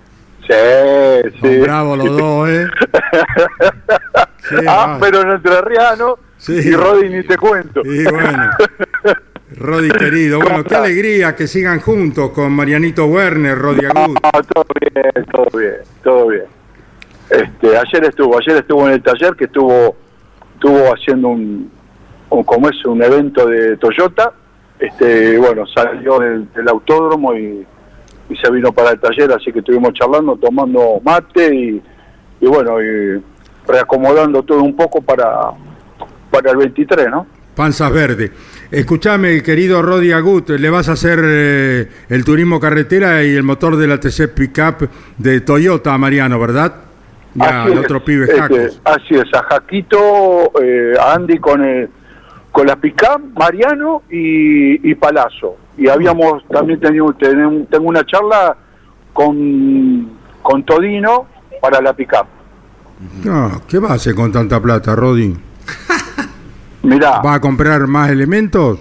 Sí, 0.48 1.30
sí. 1.42 1.58
Bravos 1.58 1.98
los 1.98 2.16
dos, 2.16 2.48
¿eh? 2.48 2.66
Sí, 4.48 4.56
ah, 4.66 4.96
pero 4.98 5.20
en 5.20 5.30
Entrerriano 5.32 6.16
Sí. 6.38 6.54
y 6.54 6.72
Rodi 6.72 7.10
ni 7.10 7.22
te 7.22 7.36
cuento. 7.36 7.82
Y 7.84 8.04
bueno, 8.04 8.50
Rodi 9.58 9.90
querido, 9.90 10.40
bueno, 10.40 10.64
qué 10.64 10.74
alegría 10.76 11.36
que 11.36 11.46
sigan 11.46 11.80
juntos 11.80 12.30
con 12.30 12.52
Marianito 12.52 13.04
Werner, 13.06 13.58
Rodi 13.58 13.84
Agud. 13.84 14.16
Ah, 14.22 14.40
todo 14.54 14.64
bien, 14.80 15.26
todo 15.26 15.58
bien, 15.58 15.76
todo 16.02 16.26
bien. 16.28 16.44
Este, 17.28 17.76
ayer 17.76 18.04
estuvo, 18.04 18.38
ayer 18.38 18.56
estuvo 18.56 18.86
en 18.86 18.94
el 18.94 19.02
taller 19.02 19.34
que 19.36 19.44
estuvo, 19.44 19.96
estuvo 20.54 20.94
haciendo 20.94 21.28
un, 21.28 21.70
un 22.30 22.44
como 22.44 22.70
es 22.70 22.84
un 22.86 23.02
evento 23.02 23.46
de 23.46 23.76
Toyota. 23.76 24.32
Este, 24.78 25.36
bueno, 25.36 25.66
salió 25.66 26.20
del, 26.20 26.50
del 26.54 26.68
autódromo 26.68 27.34
y, 27.34 27.66
y 28.28 28.36
se 28.36 28.50
vino 28.50 28.72
para 28.72 28.90
el 28.90 29.00
taller, 29.00 29.32
así 29.32 29.52
que 29.52 29.60
estuvimos 29.60 29.92
charlando, 29.94 30.36
tomando 30.36 31.00
mate 31.04 31.54
y, 31.54 31.82
y 32.40 32.46
bueno, 32.46 32.82
y 32.82 33.22
reacomodando 33.66 34.42
todo 34.42 34.62
un 34.62 34.76
poco 34.76 35.00
para, 35.00 35.50
para 36.30 36.50
el 36.50 36.56
23, 36.56 37.08
¿no? 37.10 37.26
Panzas 37.54 37.92
Verde. 37.92 38.30
Escuchame, 38.70 39.42
querido 39.42 39.82
Rodi 39.82 40.12
Agut, 40.12 40.50
le 40.50 40.70
vas 40.70 40.88
a 40.88 40.92
hacer 40.92 41.18
eh, 41.24 41.88
el 42.08 42.24
turismo 42.24 42.60
carretera 42.60 43.24
y 43.24 43.34
el 43.34 43.42
motor 43.42 43.76
de 43.76 43.88
la 43.88 43.98
TC 43.98 44.32
Pickup 44.34 44.88
de 45.16 45.40
Toyota 45.40 45.94
a 45.94 45.98
Mariano, 45.98 46.38
¿verdad? 46.38 46.74
Ya, 47.34 47.62
Así 47.62 47.72
el 47.72 47.78
es, 47.78 47.84
otro 47.84 48.04
pibe 48.04 48.24
este, 48.24 48.70
así 48.84 49.14
es, 49.14 49.34
a 49.34 49.42
Jaquito, 49.42 50.52
eh, 50.62 50.94
a 51.00 51.14
Andy 51.14 51.38
con 51.38 51.64
el, 51.64 51.88
con 52.52 52.66
la 52.66 52.76
Picam, 52.76 53.32
Mariano 53.34 54.02
y, 54.10 54.90
y 54.90 54.94
Palazzo. 54.94 55.56
Y 55.78 55.88
habíamos 55.88 56.44
también 56.48 56.80
tenido 56.80 57.06
tenem- 57.14 57.66
tengo 57.70 57.88
una 57.88 58.04
charla 58.04 58.56
con, 59.12 60.08
con 60.42 60.64
Todino 60.64 61.26
para 61.60 61.80
la 61.80 61.92
Picam. 61.92 62.26
No, 63.24 63.62
¿Qué 63.68 63.78
va 63.78 63.90
a 63.90 63.94
hacer 63.94 64.14
con 64.14 64.32
tanta 64.32 64.60
plata, 64.60 64.94
Rodi? 64.96 65.36
Mirá, 66.82 67.20
¿Va 67.20 67.34
a 67.34 67.40
comprar 67.40 67.86
más 67.86 68.10
elementos? 68.10 68.80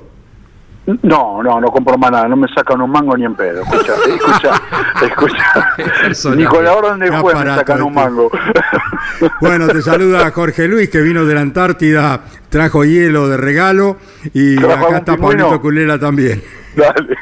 no, 1.03 1.43
no, 1.43 1.59
no 1.59 1.67
compro 1.67 1.97
más 1.97 2.09
nada, 2.11 2.29
no 2.29 2.37
me 2.37 2.47
sacan 2.47 2.79
un 2.81 2.89
mango 2.89 3.15
ni 3.17 3.25
en 3.25 3.35
pedo. 3.35 3.61
Escucha, 3.61 3.93
escucha, 5.05 5.75
escucha. 6.09 6.35
Ni 6.35 6.45
con 6.45 6.63
la 6.63 6.73
orden 6.73 6.99
de 6.99 7.09
juez 7.09 7.37
me 7.37 7.45
sacan 7.45 7.81
un 7.81 7.89
este. 7.89 7.99
mango. 7.99 8.31
Bueno, 9.41 9.67
te 9.67 9.81
saluda 9.81 10.29
Jorge 10.31 10.67
Luis, 10.67 10.89
que 10.89 11.01
vino 11.01 11.25
de 11.25 11.33
la 11.35 11.41
Antártida, 11.41 12.21
trajo 12.49 12.85
hielo 12.85 13.27
de 13.27 13.35
regalo 13.37 13.97
y 14.33 14.55
¿Trajo 14.57 14.87
acá 14.87 14.97
está? 14.99 15.17
Pablito 15.17 15.59
Culera 15.59 15.99
también. 15.99 16.41
Dale. 16.77 17.17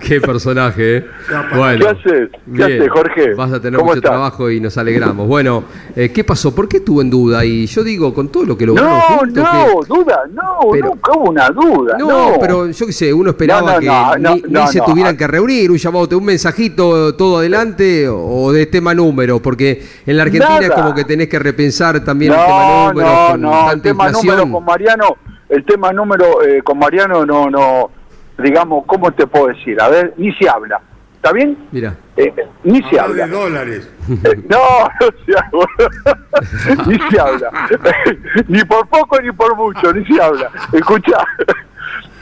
Qué 0.00 0.20
personaje, 0.20 0.96
¿eh? 0.98 1.06
Bueno, 1.54 1.78
¿Qué 1.84 1.88
haces? 2.10 2.28
¿Qué 2.56 2.64
haces, 2.64 2.90
Jorge? 2.90 3.34
Vas 3.34 3.52
a 3.52 3.60
tener 3.60 3.78
¿Cómo 3.78 3.90
mucho 3.92 4.02
trabajo 4.02 4.50
y 4.50 4.60
nos 4.60 4.76
alegramos. 4.76 5.26
Bueno, 5.28 5.64
eh, 5.94 6.10
¿qué 6.12 6.24
pasó? 6.24 6.54
¿Por 6.54 6.68
qué 6.68 6.78
estuvo 6.78 7.00
en 7.00 7.08
duda? 7.10 7.44
Y 7.44 7.66
yo 7.66 7.84
digo, 7.84 8.12
con 8.12 8.28
todo 8.28 8.44
lo 8.44 8.58
que 8.58 8.66
lograron 8.66 8.90
No, 8.92 9.00
juntos, 9.18 9.44
no, 9.44 9.96
duda, 9.96 10.20
no, 10.32 10.42
Pero- 10.72 10.86
nunca 10.88 11.12
hubo 11.16 11.30
una 11.30 11.48
duda. 11.50 11.96
que- 11.96 12.02
No, 12.02 12.30
No, 12.32 12.38
pero 12.40 12.70
yo 12.70 12.86
qué 12.86 12.92
sé, 12.92 13.12
uno 13.14 13.30
esperaba 13.30 13.60
No, 13.60 13.72
no, 13.74 13.80
que 13.80 13.86
no, 13.86 14.36
no, 14.48 14.60
ni, 14.66 14.66
se 14.72 14.78
no. 14.78 14.84
tuvieran 14.84 15.16
que 15.16 15.26
reunir, 15.26 15.70
un 15.70 15.76
llamado, 15.78 16.18
un 16.18 16.24
mensajito 16.24 17.14
todo 17.14 17.38
adelante 17.38 18.08
o 18.08 18.50
de 18.52 18.66
tema 18.66 18.94
número, 18.94 19.40
porque 19.40 19.82
en 20.06 20.16
la 20.16 20.24
Argentina 20.24 20.58
es 20.60 20.70
como 20.70 20.94
que 20.94 21.04
tenés 21.04 21.28
que 21.28 21.38
repensar 21.38 22.02
también 22.04 22.32
el 22.32 22.38
tema 22.38 22.48
no, 22.58 22.88
número 22.88 23.08
no, 23.08 23.28
con 23.30 23.40
no, 23.40 23.50
el 23.52 23.66
tanta 23.70 23.82
tema 23.82 24.06
inflación. 24.08 24.36
número 24.36 24.52
con 24.52 24.64
Mariano, 24.64 25.16
el 25.48 25.64
tema 25.64 25.92
número 25.92 26.42
eh, 26.42 26.62
con 26.62 26.78
Mariano 26.78 27.24
no, 27.26 27.50
no, 27.50 27.90
digamos, 28.38 28.84
¿cómo 28.86 29.10
te 29.12 29.26
puedo 29.26 29.48
decir? 29.48 29.80
A 29.80 29.88
ver, 29.88 30.14
ni 30.16 30.32
se 30.34 30.48
habla, 30.48 30.80
¿está 31.16 31.32
bien? 31.32 31.56
Mira, 31.70 31.94
Eh, 32.16 32.32
eh, 32.36 32.46
ni 32.64 32.82
se 32.90 33.00
Habla 33.00 33.26
de 33.26 33.32
dólares. 33.32 33.90
Eh, 34.08 34.42
no, 34.48 34.58
no 35.00 35.08
se 35.24 35.34
habla. 35.38 36.86
ni 36.86 36.98
se 37.10 37.20
habla. 37.20 37.68
ni 38.48 38.64
por 38.64 38.86
poco 38.88 39.20
ni 39.20 39.32
por 39.32 39.56
mucho, 39.56 39.92
ni 39.92 40.04
se 40.04 40.20
habla. 40.22 40.50
Escucha, 40.72 41.18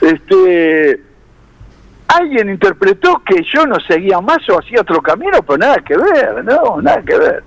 este, 0.01 1.01
alguien 2.07 2.49
interpretó 2.49 3.21
que 3.25 3.43
yo 3.53 3.65
no 3.65 3.79
seguía 3.79 4.19
más 4.21 4.47
o 4.49 4.59
hacía 4.59 4.81
otro 4.81 5.01
camino, 5.01 5.41
pero 5.41 5.57
nada 5.57 5.77
que 5.77 5.97
ver, 5.97 6.43
no, 6.43 6.81
nada 6.81 7.01
que 7.01 7.17
ver. 7.17 7.43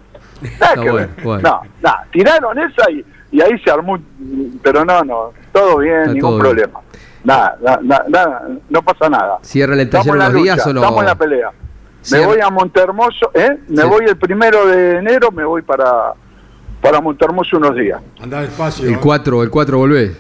Nada 0.61 0.75
que 0.75 0.91
bueno, 0.91 0.95
ver. 0.95 1.09
bueno. 1.23 1.49
No, 1.49 1.63
nada, 1.83 2.07
tiraron 2.13 2.59
esa 2.59 2.91
y, 2.91 3.05
y 3.33 3.41
ahí 3.41 3.59
se 3.61 3.71
armó, 3.71 3.99
pero 4.63 4.85
no, 4.85 5.03
no, 5.03 5.33
todo 5.53 5.79
bien, 5.79 6.01
Está 6.01 6.13
ningún 6.13 6.31
todo 6.31 6.39
problema. 6.39 6.81
Nada, 7.25 7.57
nada, 7.83 8.05
nada, 8.09 8.49
no 8.71 8.83
pasa 8.83 9.09
nada. 9.09 9.39
¿cierran 9.43 9.81
el 9.81 9.91
taller 9.91 10.15
Estamos 10.15 10.15
en 10.15 10.19
la 10.21 10.29
unos 10.31 10.43
días 10.43 10.57
lucha, 10.59 10.71
o 10.71 10.73
no? 10.75 10.81
Estamos 10.81 11.01
en 11.01 11.07
la 11.07 11.15
pelea. 11.15 11.51
Me 11.51 12.05
Cierra- 12.05 12.27
voy 12.27 12.41
a 12.41 12.51
Montermoso, 12.51 13.31
¿eh? 13.35 13.59
Me 13.69 13.83
Sí. 13.83 13.89
voy 13.89 14.05
el 14.07 14.17
primero 14.17 14.67
de 14.67 14.99
enero, 14.99 15.31
me 15.31 15.45
voy 15.45 15.63
para, 15.63 16.13
para 16.83 17.01
Montermoso 17.01 17.57
unos 17.57 17.75
días. 17.75 18.01
Anda 18.23 18.43
despacio. 18.43 18.87
El 18.87 18.95
¿eh? 18.95 18.99
4, 19.03 19.43
el 19.43 19.51
4 19.51 19.79
volvés. 19.79 20.17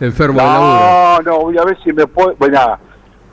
Enfermo 0.00 0.38
del 0.40 0.46
laburo. 0.46 0.80
No, 0.80 1.20
no, 1.22 1.40
voy 1.40 1.58
a 1.58 1.64
ver 1.64 1.76
si 1.82 1.92
me 1.92 2.06
puedo, 2.06 2.34
bueno, 2.38 2.78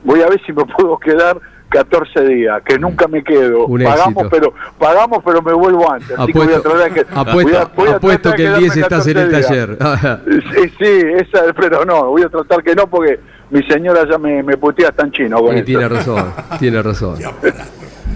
voy 0.02 0.20
a 0.22 0.26
ver 0.28 0.40
si 0.44 0.52
me 0.52 0.64
puedo 0.76 0.98
quedar 0.98 1.40
14 1.68 2.20
días, 2.24 2.62
que 2.64 2.78
nunca 2.78 3.08
me 3.08 3.22
quedo. 3.24 3.66
Un 3.66 3.82
pagamos, 3.82 4.24
éxito. 4.24 4.28
pero 4.30 4.54
pagamos, 4.78 5.18
pero 5.24 5.42
me 5.42 5.52
vuelvo 5.52 5.90
antes. 5.90 6.16
Así 6.18 6.32
que 6.32 6.38
voy 6.38 6.52
a 6.52 6.56
Apuesto, 6.58 6.94
que 6.94 7.00
apuesto, 7.12 7.32
voy 7.42 7.54
a- 7.56 7.64
voy 7.74 7.88
a 7.88 7.96
apuesto 7.96 8.32
que 8.34 8.44
el 8.46 8.58
10 8.58 8.72
quedarme 8.74 8.82
estás 8.82 9.06
en 9.08 9.16
el 9.18 9.30
14 9.30 9.76
taller. 9.76 10.42
Sí, 10.54 10.72
sí, 10.78 11.02
esa, 11.16 11.52
pero 11.54 11.84
no, 11.84 12.04
voy 12.10 12.22
a 12.22 12.28
tratar 12.28 12.62
que 12.62 12.74
no 12.74 12.86
porque 12.86 13.18
mi 13.50 13.62
señora 13.64 14.06
ya 14.08 14.16
me, 14.18 14.42
me 14.42 14.56
putea 14.56 14.90
tan 14.92 15.10
chino 15.10 15.38
con 15.40 15.54
Y 15.54 15.58
eso. 15.58 15.64
tiene 15.66 15.88
razón, 15.88 16.32
tiene 16.58 16.82
razón. 16.82 17.16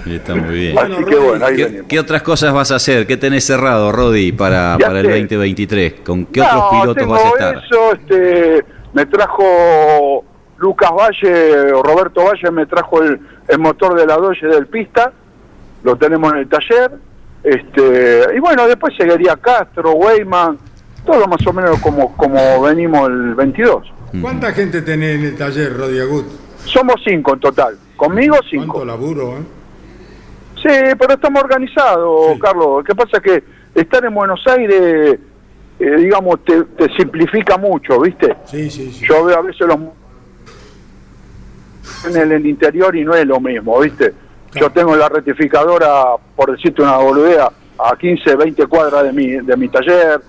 Está 0.06 0.34
muy 0.34 0.54
bien. 0.54 0.78
Así 0.78 1.04
que 1.04 1.16
bueno, 1.16 1.44
ahí 1.46 1.56
¿Qué, 1.56 1.82
qué 1.86 2.00
otras 2.00 2.22
cosas 2.22 2.52
vas 2.54 2.70
a 2.72 2.76
hacer? 2.76 3.06
¿Qué 3.06 3.16
tenés 3.16 3.44
cerrado, 3.44 3.92
Rodi, 3.92 4.32
para, 4.32 4.76
Ya 4.78 4.86
para 4.86 5.00
el 5.00 5.06
sé. 5.06 5.12
2023? 5.20 5.94
¿Con 6.04 6.24
qué 6.26 6.40
otros 6.40 6.54
No, 6.56 6.70
pilotos 6.70 6.96
tengo 6.96 7.12
vas 7.12 7.24
a 7.24 7.28
estar? 7.28 7.56
eso, 7.64 7.92
este, 7.92 8.64
me 8.94 9.04
trajo 9.06 10.24
Lucas 10.58 10.90
Valle, 10.90 11.72
o 11.72 11.82
Roberto 11.82 12.24
Valle 12.24 12.50
me 12.50 12.66
trajo 12.66 13.02
el, 13.02 13.20
el 13.50 13.58
motor 13.58 13.98
de 13.98 14.06
la 14.06 14.16
Dodge 14.16 14.46
del 14.46 14.66
pista, 14.66 15.12
lo 15.82 15.96
tenemos 15.96 16.32
en 16.32 16.38
el 16.40 16.48
taller, 16.48 16.92
este, 17.42 18.26
y 18.36 18.38
bueno, 18.38 18.66
después 18.66 18.94
seguiría 18.96 19.36
Castro, 19.36 19.92
Weyman, 19.92 20.58
todo 21.04 21.26
más 21.26 21.44
o 21.46 21.52
menos 21.52 21.78
como, 21.80 22.16
como 22.16 22.62
venimos 22.62 23.08
el 23.08 23.34
22. 23.34 23.92
¿Cuánta 24.20 24.52
gente 24.52 24.82
tenés 24.82 25.16
en 25.16 25.24
el 25.24 25.36
taller, 25.36 25.76
Rodi 25.76 26.00
Agut? 26.00 26.26
Somos 26.64 26.96
cinco 27.04 27.34
en 27.34 27.40
total, 27.40 27.78
conmigo 27.96 28.36
¿Cuánto 28.36 28.48
cinco. 28.50 28.84
laburo, 28.84 29.38
eh? 29.38 29.42
Sí, 30.56 30.94
pero 30.98 31.14
estamos 31.14 31.42
organizados, 31.42 32.38
Carlos. 32.38 32.66
Lo 32.78 32.84
que 32.84 32.94
pasa 32.94 33.16
es 33.16 33.22
que 33.22 33.44
estar 33.74 34.04
en 34.04 34.12
Buenos 34.14 34.46
Aires, 34.46 35.18
eh, 35.78 35.96
digamos, 35.96 36.44
te, 36.44 36.64
te 36.64 36.94
simplifica 36.96 37.56
mucho, 37.56 37.98
¿viste? 38.00 38.36
Sí, 38.44 38.68
sí, 38.70 38.92
sí. 38.92 39.06
Yo 39.06 39.24
veo 39.24 39.38
a 39.38 39.42
veces 39.42 39.66
los 39.66 39.78
en 42.04 42.32
el, 42.32 42.46
interior 42.46 42.94
y 42.96 43.04
no 43.04 43.14
es 43.14 43.26
lo 43.26 43.40
mismo, 43.40 43.80
¿viste? 43.80 44.12
Yo 44.54 44.70
tengo 44.70 44.96
la 44.96 45.08
rectificadora, 45.08 46.16
por 46.34 46.52
decirte 46.52 46.82
una 46.82 46.96
boludea, 46.96 47.50
a 47.78 47.96
15, 47.96 48.36
20 48.36 48.66
cuadras 48.66 49.04
de 49.04 49.12
mi, 49.12 49.30
de 49.30 49.56
mi 49.56 49.68
taller, 49.68 50.20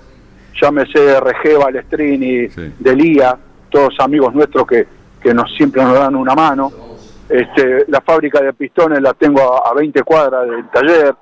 llámese 0.59 1.19
RG, 1.19 1.57
Balestrini, 1.57 2.49
Sí. 2.49 2.73
Delía, 2.79 3.37
todos 3.69 3.93
amigos 3.99 4.33
nuestros 4.33 4.67
que, 4.67 4.87
que 5.21 5.33
nos 5.33 5.53
siempre 5.55 5.83
nos 5.83 5.93
dan 5.93 6.15
una 6.15 6.35
mano. 6.35 6.71
Este, 7.27 7.85
la 7.87 8.01
fábrica 8.01 8.41
de 8.41 8.53
pistones 8.53 9.01
la 9.01 9.13
tengo 9.13 9.55
a, 9.55 9.69
a 9.69 9.73
20 9.73 10.03
cuadras 10.03 10.47
del 10.49 10.69
taller, 10.69 11.15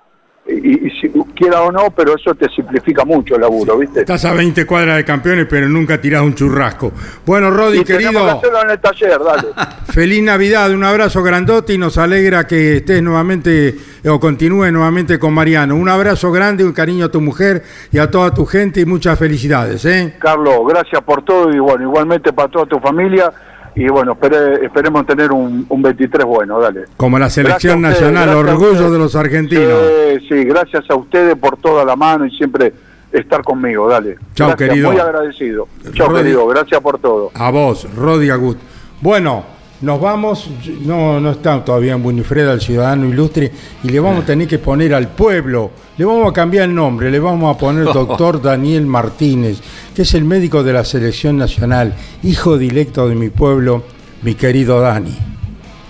y, 0.50 0.88
y 0.88 0.92
si 1.00 1.10
quiera 1.36 1.62
o 1.62 1.72
no, 1.72 1.92
pero 1.96 2.16
eso 2.16 2.36
te 2.36 2.50
simplifica 2.50 3.06
mucho 3.06 3.36
el 3.36 3.42
laburo, 3.42 3.78
¿viste? 3.78 4.02
Estás 4.02 4.26
a 4.26 4.34
20 4.34 4.66
cuadras 4.66 4.98
de 4.98 5.06
campeones, 5.06 5.48
pero 5.50 5.70
nunca 5.70 6.00
tirás 6.02 6.22
un 6.22 6.36
churrasco. 6.36 6.92
Bueno, 7.26 7.50
Rodi, 7.50 7.80
Y 7.80 7.84
que 7.84 7.98
querido, 7.98 8.26
hacerlo 8.26 8.64
en 8.64 8.70
el 8.72 8.80
taller, 8.80 9.20
dale. 9.24 9.48
feliz 9.94 10.24
Navidad, 10.24 10.72
un 10.72 10.84
abrazo 10.84 11.24
grandote 11.24 11.74
y 11.74 11.78
nos 11.78 11.98
alegra 11.98 12.46
que 12.48 12.78
estés 12.78 13.02
nuevamente 13.02 13.76
o 14.06 14.20
continúe 14.20 14.72
nuevamente 14.72 15.20
con 15.20 15.34
Mariano. 15.34 15.76
Un 15.76 15.90
abrazo 15.90 16.32
grande, 16.32 16.64
un 16.64 16.74
cariño 16.74 17.06
a 17.06 17.10
tu 17.10 17.22
mujer 17.22 17.64
y 17.92 18.00
a 18.00 18.10
toda 18.10 18.34
tu 18.34 18.46
gente 18.46 18.82
y 18.82 18.86
muchas 18.86 19.18
felicidades, 19.18 19.86
¿eh? 19.86 20.16
Carlos, 20.20 20.60
gracias 20.68 21.02
por 21.04 21.24
todo 21.24 21.52
y 21.52 21.60
bueno, 21.60 21.84
igualmente 21.84 22.34
para 22.34 22.50
toda 22.50 22.66
tu 22.66 22.80
familia 22.80 23.32
y 23.76 23.88
bueno, 23.88 24.14
espere- 24.20 24.64
esperemos 24.66 25.06
tener 25.06 25.32
un, 25.32 25.66
un 25.70 25.82
23 25.82 26.26
bueno, 26.26 26.60
dale. 26.60 26.86
Como 26.98 27.18
la 27.20 27.30
selección 27.30 27.82
Gracias 27.82 28.04
a 28.04 28.08
ustedes, 28.08 28.26
nacional, 28.26 28.50
orgullo 28.50 28.92
de 28.92 29.00
los 29.00 29.16
argentinos. 29.16 29.80
Sí, 30.20 30.26
sí, 30.30 30.44
gracias 30.46 30.84
a 30.90 30.96
ustedes 30.96 31.36
por 31.36 31.58
toda 31.58 31.86
la 31.86 31.96
mano 31.96 32.26
y 32.26 32.32
siempre 32.32 32.74
estar 33.12 33.42
conmigo, 33.44 33.88
dale. 33.88 34.18
Chao, 34.36 34.56
querido. 34.56 34.92
Muy 34.92 35.00
agradecido. 35.00 35.68
Chao, 35.94 36.14
querido, 36.14 36.46
gracias 36.48 36.80
por 36.82 37.00
todo. 37.00 37.32
A 37.34 37.50
vos, 37.52 37.88
Rodi 37.96 38.30
Agut. 38.30 38.58
Bueno, 39.02 39.44
nos 39.82 40.02
vamos, 40.02 40.50
no, 40.82 41.20
no 41.22 41.32
está 41.32 41.64
todavía 41.64 41.94
en 41.94 42.06
Winifreda, 42.06 42.52
el 42.54 42.62
ciudadano 42.62 43.06
ilustre, 43.08 43.52
y 43.84 43.90
le 43.90 44.00
vamos 44.00 44.24
a 44.24 44.26
tener 44.26 44.48
que 44.48 44.60
poner 44.60 44.94
al 44.94 45.08
pueblo, 45.08 45.72
le 46.00 46.06
vamos 46.06 46.30
a 46.30 46.34
cambiar 46.34 46.70
el 46.70 46.74
nombre, 46.74 47.12
le 47.12 47.20
vamos 47.20 47.54
a 47.54 47.60
poner 47.60 47.84
doctor 47.94 48.42
Daniel 48.42 48.86
Martínez, 48.86 49.60
que 49.94 50.04
es 50.04 50.14
el 50.14 50.24
médico 50.24 50.64
de 50.64 50.72
la 50.72 50.86
selección 50.86 51.36
nacional, 51.36 51.94
hijo 52.24 52.58
directo 52.58 53.10
de 53.10 53.16
mi 53.16 53.30
pueblo, 53.30 53.84
mi 54.22 54.34
querido 54.34 54.80
Dani, 54.80 55.14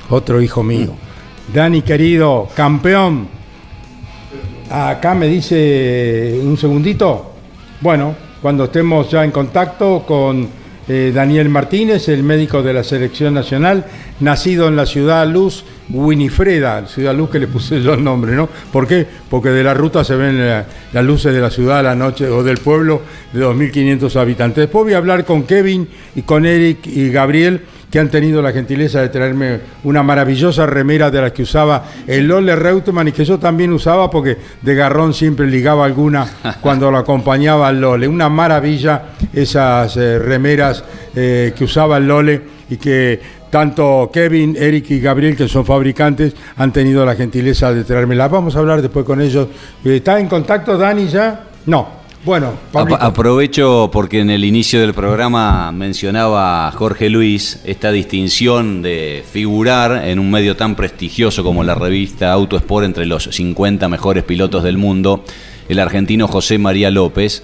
otro 0.10 0.42
hijo 0.42 0.64
mío. 0.64 0.96
Dani, 1.54 1.84
querido, 1.84 2.48
campeón. 2.56 3.28
Acá 4.72 5.14
me 5.14 5.28
dice 5.28 6.40
un 6.44 6.58
segundito. 6.58 7.34
Bueno, 7.80 8.16
cuando 8.42 8.64
estemos 8.64 9.12
ya 9.12 9.24
en 9.24 9.30
contacto 9.30 10.06
con 10.08 10.50
eh, 10.90 11.12
Daniel 11.14 11.50
Martínez, 11.50 12.10
el 12.10 12.24
médico 12.24 12.64
de 12.64 12.74
la 12.74 12.84
selección 12.84 13.36
nacional, 13.36 13.86
nacido 14.20 14.68
en 14.68 14.76
la 14.76 14.86
ciudad 14.86 15.28
Luz, 15.28 15.64
Winifreda, 15.90 16.88
ciudad 16.88 17.16
Luz 17.16 17.30
que 17.30 17.40
le 17.40 17.48
puse 17.48 17.82
yo 17.82 17.94
el 17.94 18.04
nombre, 18.04 18.34
¿no? 18.36 18.50
¿Por 18.72 18.88
qué? 18.88 19.06
Porque 19.30 19.50
de 19.50 19.64
la 19.64 19.74
ruta 19.74 20.04
se 20.04 20.16
ven 20.16 20.40
las 20.40 21.06
luces 21.06 21.32
de 21.32 21.40
la 21.40 21.52
ciudad 21.52 21.80
a 21.80 21.84
la 21.84 21.96
noche 21.96 22.28
o 22.28 22.44
del 22.44 22.58
pueblo 22.58 23.04
de 23.32 23.40
2.500 23.40 24.16
habitantes. 24.20 24.64
Después 24.64 24.84
voy 24.84 24.94
a 24.94 24.98
hablar 24.98 25.26
con 25.26 25.44
Kevin 25.44 25.88
y 26.16 26.24
con 26.24 26.46
Eric 26.46 26.88
y 26.88 27.10
Gabriel 27.10 27.62
que 27.90 28.00
han 28.00 28.10
tenido 28.10 28.42
la 28.42 28.52
gentileza 28.52 29.02
de 29.02 29.10
traerme 29.10 29.60
una 29.84 30.04
maravillosa 30.04 30.66
remera 30.66 31.10
de 31.10 31.22
las 31.22 31.32
que 31.32 31.44
usaba 31.44 31.86
el 32.06 32.28
Lole 32.28 32.56
Reutemann 32.56 33.08
y 33.08 33.12
que 33.12 33.26
yo 33.26 33.40
también 33.40 33.74
usaba 33.74 34.10
porque 34.10 34.38
de 34.62 34.76
garrón 34.76 35.14
siempre 35.14 35.48
ligaba 35.48 35.86
alguna 35.86 36.28
cuando 36.62 36.92
lo 36.92 36.98
acompañaba 36.98 37.68
al 37.68 37.82
Lole. 37.82 38.08
Una 38.08 38.30
maravilla 38.30 39.04
esas 39.34 39.98
eh, 39.98 40.20
remeras 40.20 40.84
eh, 41.16 41.54
que 41.56 41.64
usaba 41.64 41.98
el 41.98 42.08
Lole 42.08 42.42
y 42.70 42.78
que 42.78 43.20
tanto 43.50 44.10
Kevin, 44.14 44.56
Eric 44.58 44.92
y 44.92 45.00
Gabriel, 45.00 45.36
que 45.36 45.48
son 45.48 45.66
fabricantes, 45.66 46.36
han 46.58 46.72
tenido 46.72 47.04
la 47.06 47.16
gentileza 47.16 47.74
de 47.74 47.84
traérmelas. 47.84 48.30
Vamos 48.30 48.56
a 48.56 48.60
hablar 48.60 48.82
después 48.82 49.06
con 49.06 49.22
ellos. 49.22 49.48
Eh, 49.84 49.96
¿Está 49.96 50.20
en 50.20 50.28
contacto 50.28 50.78
Dani 50.78 51.08
ya? 51.08 51.46
No. 51.66 51.99
Bueno, 52.26 52.54
Pablito. 52.72 53.02
Aprovecho 53.02 53.90
porque 53.94 54.20
en 54.20 54.30
el 54.30 54.44
inicio 54.44 54.82
del 54.82 54.94
programa 54.94 55.72
mencionaba 55.72 56.70
Jorge 56.72 57.10
Luis 57.10 57.62
esta 57.64 57.92
distinción 57.92 58.82
de 58.82 59.24
figurar 59.30 60.06
en 60.06 60.20
un 60.20 60.30
medio 60.30 60.58
tan 60.58 60.76
prestigioso 60.76 61.44
como 61.44 61.64
la 61.64 61.76
revista 61.76 62.34
Autosport 62.34 62.86
entre 62.86 63.06
los 63.06 63.24
50 63.24 63.88
mejores 63.88 64.26
pilotos 64.26 64.64
del 64.64 64.78
mundo, 64.78 65.24
el 65.70 65.80
argentino 65.80 66.28
José 66.28 66.58
María 66.58 66.92
López. 66.92 67.44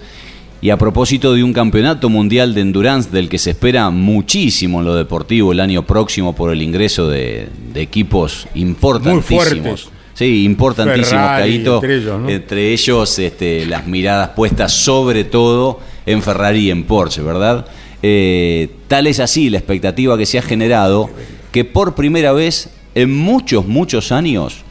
Y 0.62 0.72
a 0.72 0.78
propósito 0.78 1.34
de 1.34 1.44
un 1.44 1.54
campeonato 1.54 2.10
mundial 2.10 2.56
de 2.56 2.62
endurance 2.62 3.12
del 3.12 3.30
que 3.30 3.38
se 3.38 3.52
espera 3.52 3.90
muchísimo 3.92 4.80
en 4.80 4.86
lo 4.86 4.96
deportivo 4.96 5.52
el 5.52 5.60
año 5.60 5.86
próximo 5.86 6.34
por 6.34 6.52
el 6.52 6.62
ingreso 6.62 7.08
de, 7.08 7.50
de 7.72 7.82
equipos 7.82 8.48
importantísimos. 8.56 9.92
Sí, 10.16 10.46
importantísimos, 10.46 11.10
Ferrari, 11.10 11.42
Caíto. 11.44 11.76
entre 11.76 11.96
ellos, 11.98 12.20
¿no? 12.20 12.30
Entre 12.30 12.74
ellos, 12.74 13.20
este, 13.20 13.66
las 13.66 13.86
miradas 13.86 14.30
puestas 14.30 14.72
sobre 14.72 15.26
todo 15.26 15.80
en 16.06 16.24
Ferrari 16.24 16.68
y 16.68 16.72
en 16.72 16.86
Porsche, 16.86 17.22
¿verdad? 17.22 17.68
Eh, 18.02 18.70
tal 18.88 19.08
es 19.08 19.20
así 19.20 19.50
la 19.50 19.58
expectativa 19.58 20.18
que 20.18 20.26
se 20.26 20.40
ha 20.40 20.42
generado 20.42 21.10
que 21.52 21.66
por 21.66 21.96
primera 21.96 22.32
vez 22.32 22.70
en 22.96 23.14
muchos, 23.14 23.68
muchos 23.68 24.12
años, 24.12 24.64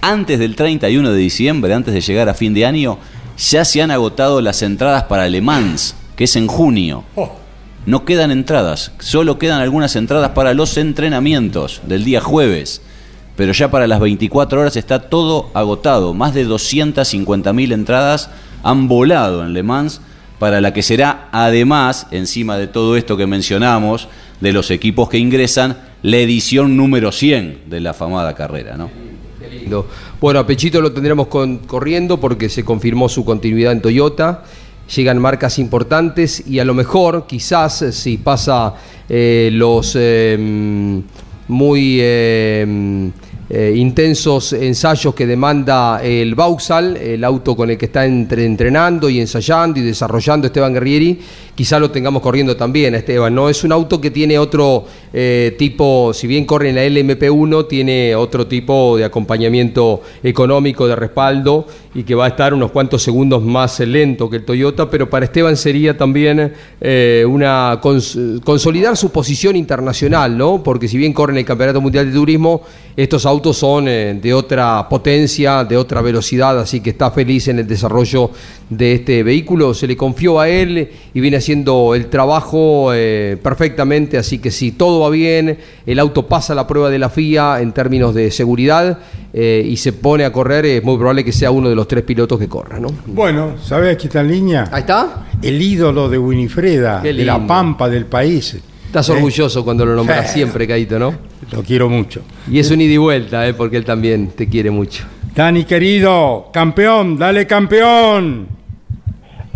antes 0.00 0.38
del 0.38 0.54
31 0.54 1.10
de 1.10 1.18
diciembre, 1.18 1.74
antes 1.74 1.92
de 1.92 2.00
llegar 2.00 2.28
a 2.28 2.34
fin 2.34 2.54
de 2.54 2.64
año, 2.64 2.98
ya 3.36 3.64
se 3.64 3.82
han 3.82 3.90
agotado 3.90 4.40
las 4.40 4.62
entradas 4.62 5.04
para 5.04 5.28
Le 5.28 5.40
Mans, 5.40 5.96
que 6.14 6.24
es 6.24 6.36
en 6.36 6.46
junio. 6.46 7.04
No 7.86 8.04
quedan 8.04 8.30
entradas, 8.30 8.92
solo 9.00 9.38
quedan 9.38 9.60
algunas 9.60 9.96
entradas 9.96 10.30
para 10.30 10.54
los 10.54 10.76
entrenamientos 10.76 11.82
del 11.86 12.04
día 12.04 12.20
jueves. 12.20 12.80
Pero 13.36 13.52
ya 13.52 13.70
para 13.70 13.86
las 13.86 14.00
24 14.00 14.60
horas 14.60 14.76
está 14.76 15.08
todo 15.08 15.50
agotado. 15.54 16.14
Más 16.14 16.34
de 16.34 16.46
250.000 16.46 17.72
entradas 17.72 18.30
han 18.62 18.88
volado 18.88 19.44
en 19.44 19.52
Le 19.52 19.62
Mans 19.62 20.00
para 20.38 20.60
la 20.60 20.72
que 20.72 20.82
será 20.82 21.28
además, 21.32 22.06
encima 22.10 22.56
de 22.56 22.66
todo 22.66 22.96
esto 22.96 23.16
que 23.16 23.26
mencionamos, 23.26 24.08
de 24.40 24.52
los 24.52 24.70
equipos 24.70 25.08
que 25.08 25.18
ingresan, 25.18 25.78
la 26.02 26.18
edición 26.18 26.76
número 26.76 27.12
100 27.12 27.62
de 27.66 27.80
la 27.80 27.94
famada 27.94 28.34
carrera, 28.34 28.76
¿no? 28.76 28.90
Lindo. 29.50 29.86
Bueno, 30.20 30.40
a 30.40 30.46
Pechito 30.46 30.80
lo 30.80 30.92
tendremos 30.92 31.28
corriendo 31.28 32.18
porque 32.18 32.48
se 32.48 32.64
confirmó 32.64 33.08
su 33.08 33.24
continuidad 33.24 33.72
en 33.72 33.80
Toyota. 33.80 34.42
Llegan 34.94 35.18
marcas 35.18 35.58
importantes 35.58 36.46
y 36.46 36.58
a 36.58 36.64
lo 36.64 36.74
mejor, 36.74 37.26
quizás, 37.26 37.82
eh, 37.82 37.92
si 37.92 38.18
pasa 38.18 38.74
eh, 39.08 39.50
los 39.52 39.96
eh, 39.98 41.02
muy 41.48 41.98
eh, 42.00 43.10
eh, 43.50 43.74
intensos 43.76 44.54
ensayos 44.54 45.14
que 45.14 45.26
demanda 45.26 46.02
el 46.02 46.34
Vauxhall, 46.34 46.96
el 46.96 47.22
auto 47.24 47.54
con 47.54 47.70
el 47.70 47.76
que 47.76 47.86
está 47.86 48.06
entrenando 48.06 49.10
y 49.10 49.20
ensayando 49.20 49.78
y 49.78 49.82
desarrollando 49.82 50.46
Esteban 50.46 50.72
Guerrieri, 50.72 51.20
quizá 51.54 51.78
lo 51.78 51.90
tengamos 51.90 52.22
corriendo 52.22 52.56
también, 52.56 52.94
Esteban. 52.94 53.34
¿no? 53.34 53.48
Es 53.48 53.64
un 53.64 53.72
auto 53.72 54.00
que 54.00 54.10
tiene 54.10 54.38
otro 54.38 54.84
eh, 55.12 55.54
tipo, 55.58 56.12
si 56.12 56.26
bien 56.26 56.44
corre 56.44 56.70
en 56.70 56.76
la 56.76 56.84
LMP1, 56.84 57.68
tiene 57.68 58.14
otro 58.14 58.46
tipo 58.46 58.96
de 58.96 59.04
acompañamiento 59.04 60.02
económico, 60.22 60.88
de 60.88 60.96
respaldo, 60.96 61.66
y 61.94 62.02
que 62.02 62.14
va 62.14 62.24
a 62.24 62.28
estar 62.28 62.52
unos 62.52 62.72
cuantos 62.72 63.02
segundos 63.02 63.42
más 63.42 63.78
lento 63.80 64.28
que 64.28 64.38
el 64.38 64.44
Toyota, 64.44 64.90
pero 64.90 65.08
para 65.08 65.26
Esteban 65.26 65.56
sería 65.56 65.96
también 65.96 66.52
eh, 66.80 67.24
una 67.28 67.80
consolidar 67.80 68.96
su 68.96 69.10
posición 69.10 69.54
internacional, 69.54 70.36
¿no? 70.36 70.62
Porque 70.62 70.88
si 70.88 70.98
bien 70.98 71.12
corre 71.12 71.32
en 71.32 71.38
el 71.38 71.44
Campeonato 71.44 71.80
Mundial 71.80 72.06
de 72.06 72.12
Turismo, 72.12 72.62
estos 72.96 73.26
autos 73.26 73.56
son 73.56 73.86
eh, 73.88 74.18
de 74.20 74.34
otra 74.34 74.88
potencia, 74.88 75.64
de 75.64 75.76
otra 75.76 76.00
velocidad, 76.02 76.58
así 76.58 76.80
que 76.80 76.90
está 76.90 77.10
feliz 77.10 77.48
en 77.48 77.60
el 77.60 77.66
desarrollo 77.66 78.30
de 78.68 78.94
este 78.94 79.22
vehículo. 79.22 79.74
Se 79.74 79.86
le 79.86 79.96
confió 79.96 80.40
a 80.40 80.48
él 80.48 80.88
y 81.12 81.20
viene 81.20 81.36
haciendo 81.44 81.94
el 81.94 82.06
trabajo 82.06 82.92
eh, 82.94 83.36
perfectamente, 83.42 84.16
así 84.16 84.38
que 84.38 84.50
si 84.50 84.72
todo 84.72 85.00
va 85.00 85.10
bien, 85.10 85.58
el 85.84 85.98
auto 85.98 86.26
pasa 86.26 86.54
la 86.54 86.66
prueba 86.66 86.88
de 86.88 86.98
la 86.98 87.10
FIA 87.10 87.60
en 87.60 87.72
términos 87.72 88.14
de 88.14 88.30
seguridad 88.30 88.98
eh, 89.34 89.62
y 89.62 89.76
se 89.76 89.92
pone 89.92 90.24
a 90.24 90.32
correr, 90.32 90.64
es 90.64 90.82
muy 90.82 90.96
probable 90.96 91.22
que 91.22 91.32
sea 91.32 91.50
uno 91.50 91.68
de 91.68 91.74
los 91.74 91.86
tres 91.86 92.02
pilotos 92.02 92.38
que 92.38 92.48
corra, 92.48 92.80
¿no? 92.80 92.88
Bueno, 93.04 93.56
¿sabes 93.62 93.94
quién 93.98 94.08
está 94.08 94.22
en 94.22 94.30
línea? 94.30 94.68
Ahí 94.72 94.80
está. 94.80 95.26
El 95.42 95.60
ídolo 95.60 96.08
de 96.08 96.16
Winifreda, 96.16 97.00
de 97.02 97.12
la 97.12 97.46
pampa 97.46 97.90
del 97.90 98.06
país. 98.06 98.56
Estás 98.86 99.10
¿Eh? 99.10 99.12
orgulloso 99.12 99.62
cuando 99.64 99.84
lo 99.84 99.94
nombras 99.94 100.32
siempre, 100.32 100.66
Caito, 100.66 100.98
¿no? 100.98 101.14
Lo 101.52 101.62
quiero 101.62 101.90
mucho. 101.90 102.22
Y 102.50 102.58
es 102.58 102.70
un 102.70 102.80
ida 102.80 102.94
y 102.94 102.96
vuelta, 102.96 103.46
¿eh? 103.46 103.52
porque 103.52 103.76
él 103.76 103.84
también 103.84 104.28
te 104.28 104.48
quiere 104.48 104.70
mucho. 104.70 105.04
Dani, 105.34 105.64
querido, 105.64 106.48
campeón, 106.50 107.18
dale 107.18 107.46
campeón. 107.46 108.53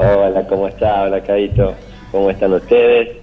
Hola, 0.01 0.46
¿cómo 0.46 0.68
está? 0.68 1.03
Hola, 1.03 1.20
Caito. 1.20 1.74
¿Cómo 2.12 2.30
están 2.30 2.53
ustedes? 2.53 3.16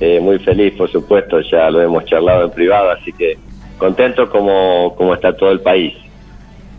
Eh, 0.00 0.18
muy 0.18 0.38
feliz, 0.38 0.72
por 0.78 0.90
supuesto, 0.90 1.40
ya 1.42 1.70
lo 1.70 1.82
hemos 1.82 2.06
charlado 2.06 2.44
en 2.44 2.50
privado, 2.50 2.90
así 2.90 3.12
que 3.12 3.36
contento 3.76 4.30
como, 4.30 4.94
como 4.96 5.12
está 5.14 5.36
todo 5.36 5.52
el 5.52 5.60
país. 5.60 5.92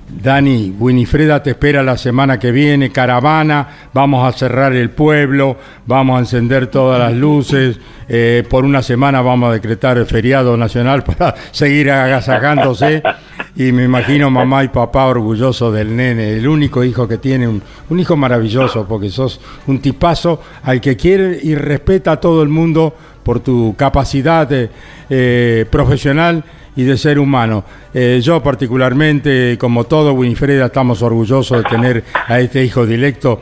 Dani, 0.10 0.76
Winifreda 0.78 1.42
te 1.42 1.52
espera 1.52 1.84
la 1.84 1.98
semana 1.98 2.40
que 2.40 2.52
viene, 2.52 2.92
caravana, 2.92 3.90
vamos 3.94 4.28
a 4.28 4.38
cerrar 4.38 4.74
el 4.74 4.90
pueblo, 4.90 5.56
vamos 5.86 6.18
a 6.18 6.20
encender 6.20 6.68
todas 6.68 7.00
las 7.00 7.14
luces, 7.14 7.80
eh, 8.10 8.44
por 8.50 8.66
una 8.66 8.82
semana 8.82 9.22
vamos 9.22 9.50
a 9.50 9.54
decretar 9.54 9.98
el 9.98 10.06
feriado 10.06 10.58
nacional 10.58 11.04
para 11.18 11.36
seguir 11.52 11.92
agasajándose 11.92 13.02
y 13.56 13.72
me 13.72 13.84
imagino 13.84 14.32
mamá 14.32 14.64
y 14.64 14.70
papá 14.70 15.06
orgullosos 15.06 15.74
del 15.74 15.96
nene, 15.96 16.38
el 16.38 16.48
único 16.48 16.84
hijo 16.84 17.08
que 17.08 17.20
tiene, 17.20 17.48
un, 17.48 17.62
hijo 18.00 18.18
maravilloso 18.18 18.88
porque 18.88 19.10
sos 19.10 19.40
un 19.68 19.80
tipazo 19.80 20.42
al 20.64 20.82
que 20.82 20.98
quiere 20.98 21.40
y 21.42 21.54
respeta 21.54 22.14
a 22.14 22.20
todo 22.20 22.42
el 22.42 22.50
mundo 22.50 22.96
por 23.22 23.42
tu 23.42 23.76
capacidad 23.78 24.50
eh, 24.52 25.66
profesional 25.70 26.44
y 26.76 26.84
de 26.84 26.98
ser 26.98 27.20
humano. 27.20 27.64
Eh, 27.94 28.20
yo 28.24 28.42
particularmente, 28.42 29.58
como 29.60 29.84
todo 29.84 30.14
Winifreda, 30.14 30.66
estamos 30.66 31.04
orgullosos 31.04 31.64
de 31.64 31.70
tener 31.70 32.04
a 32.28 32.40
este 32.40 32.64
hijo 32.64 32.86
directo 32.88 33.40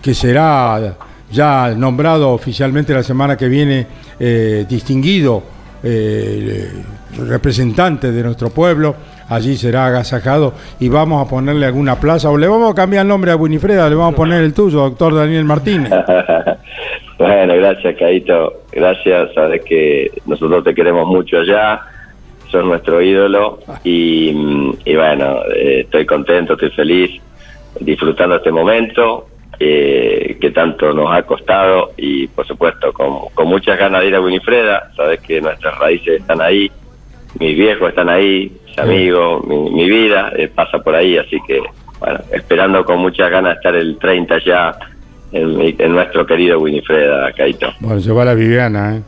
que 0.00 0.14
será 0.14 0.96
ya 1.30 1.74
nombrado 1.76 2.30
oficialmente 2.30 2.94
la 2.94 3.02
semana 3.02 3.36
que 3.36 3.48
viene 3.48 3.86
eh, 4.18 4.64
distinguido 4.68 5.42
eh, 5.82 6.70
representante 7.16 8.12
de 8.12 8.22
nuestro 8.22 8.50
pueblo. 8.50 8.94
Allí 9.28 9.56
será 9.56 9.86
agasajado 9.86 10.52
y 10.78 10.88
vamos 10.88 11.24
a 11.24 11.30
ponerle 11.30 11.66
alguna 11.66 11.98
plaza 11.98 12.28
o 12.30 12.36
le 12.36 12.48
vamos 12.48 12.72
a 12.72 12.74
cambiar 12.74 13.02
el 13.02 13.08
nombre 13.08 13.30
a 13.30 13.36
Winifreda, 13.36 13.88
le 13.88 13.94
vamos 13.94 14.14
a 14.14 14.16
poner 14.16 14.42
el 14.42 14.52
tuyo, 14.52 14.80
doctor 14.80 15.14
Daniel 15.14 15.44
Martínez. 15.44 15.90
bueno, 17.18 17.54
gracias, 17.56 17.96
Caito. 17.98 18.62
Gracias, 18.72 19.32
sabes 19.34 19.62
que 19.64 20.10
nosotros 20.26 20.64
te 20.64 20.74
queremos 20.74 21.06
mucho 21.06 21.38
allá 21.38 21.80
sos 22.52 22.66
nuestro 22.66 23.00
ídolo 23.00 23.60
y, 23.82 24.32
bueno, 24.94 25.40
eh, 25.54 25.80
estoy 25.80 26.04
contento, 26.04 26.52
estoy 26.52 26.70
feliz, 26.70 27.20
disfrutando 27.80 28.36
este 28.36 28.52
momento 28.52 29.26
eh, 29.64 30.36
que 30.40 30.50
tanto 30.50 30.92
nos 30.92 31.12
ha 31.12 31.22
costado 31.22 31.92
y 31.96 32.26
por 32.26 32.44
supuesto 32.46 32.92
con, 32.92 33.28
con 33.32 33.46
muchas 33.46 33.78
ganas 33.78 34.00
de 34.00 34.08
ir 34.08 34.14
a 34.16 34.20
Winifreda, 34.20 34.90
sabes 34.96 35.20
que 35.20 35.40
nuestras 35.40 35.78
raíces 35.78 36.20
están 36.20 36.40
ahí, 36.40 36.70
mis 37.38 37.56
viejos 37.56 37.90
están 37.90 38.08
ahí, 38.08 38.52
mis 38.66 38.78
amigos, 38.78 39.44
mi, 39.46 39.88
vida 39.88 40.32
eh, 40.36 40.48
pasa 40.52 40.78
por 40.78 40.96
ahí, 40.96 41.16
así 41.16 41.38
que 41.46 41.60
bueno, 42.00 42.18
esperando 42.32 42.84
con 42.84 42.98
muchas 42.98 43.30
ganas 43.30 43.56
estar 43.56 43.74
el 43.76 43.96
30 43.98 44.38
ya 44.44 44.76
en, 45.30 45.60
en 45.78 45.92
nuestro 45.92 46.26
querido 46.26 46.58
Winifreda, 46.58 47.32
Caito. 47.32 47.72
Bueno, 47.78 48.00
se 48.00 48.10
va 48.10 48.24
la 48.24 48.34
Viviana, 48.34 48.96
¿eh? 48.96 49.02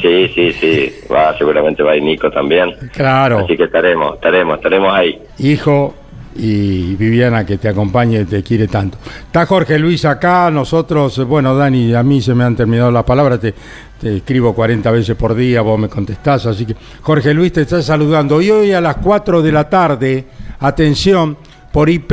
Sí, 0.00 0.28
sí, 0.34 0.52
sí. 0.52 0.92
Va, 1.12 1.36
seguramente 1.36 1.82
va 1.82 1.92
a 1.92 1.96
Nico 1.96 2.30
también. 2.30 2.74
Claro. 2.92 3.40
Así 3.40 3.56
que 3.56 3.64
estaremos, 3.64 4.14
estaremos, 4.14 4.56
estaremos 4.56 4.94
ahí. 4.94 5.18
Hijo 5.38 5.94
y 6.36 6.94
Viviana 6.96 7.44
que 7.44 7.58
te 7.58 7.68
acompañe, 7.68 8.24
te 8.24 8.42
quiere 8.42 8.68
tanto. 8.68 8.98
Está 9.26 9.46
Jorge 9.46 9.78
Luis 9.78 10.04
acá, 10.04 10.50
nosotros, 10.50 11.24
bueno, 11.26 11.54
Dani, 11.54 11.94
a 11.94 12.02
mí 12.02 12.20
se 12.22 12.34
me 12.34 12.44
han 12.44 12.56
terminado 12.56 12.90
las 12.90 13.04
palabras, 13.04 13.40
te, 13.40 13.54
te 14.00 14.16
escribo 14.18 14.54
40 14.54 14.90
veces 14.90 15.16
por 15.16 15.34
día, 15.34 15.60
vos 15.60 15.78
me 15.78 15.88
contestás, 15.88 16.46
así 16.46 16.66
que 16.66 16.76
Jorge 17.02 17.34
Luis 17.34 17.52
te 17.52 17.62
está 17.62 17.82
saludando. 17.82 18.40
Y 18.40 18.50
hoy 18.50 18.72
a 18.72 18.80
las 18.80 18.96
4 18.96 19.42
de 19.42 19.52
la 19.52 19.68
tarde, 19.68 20.26
atención, 20.60 21.36
por 21.70 21.88
IP, 21.88 22.12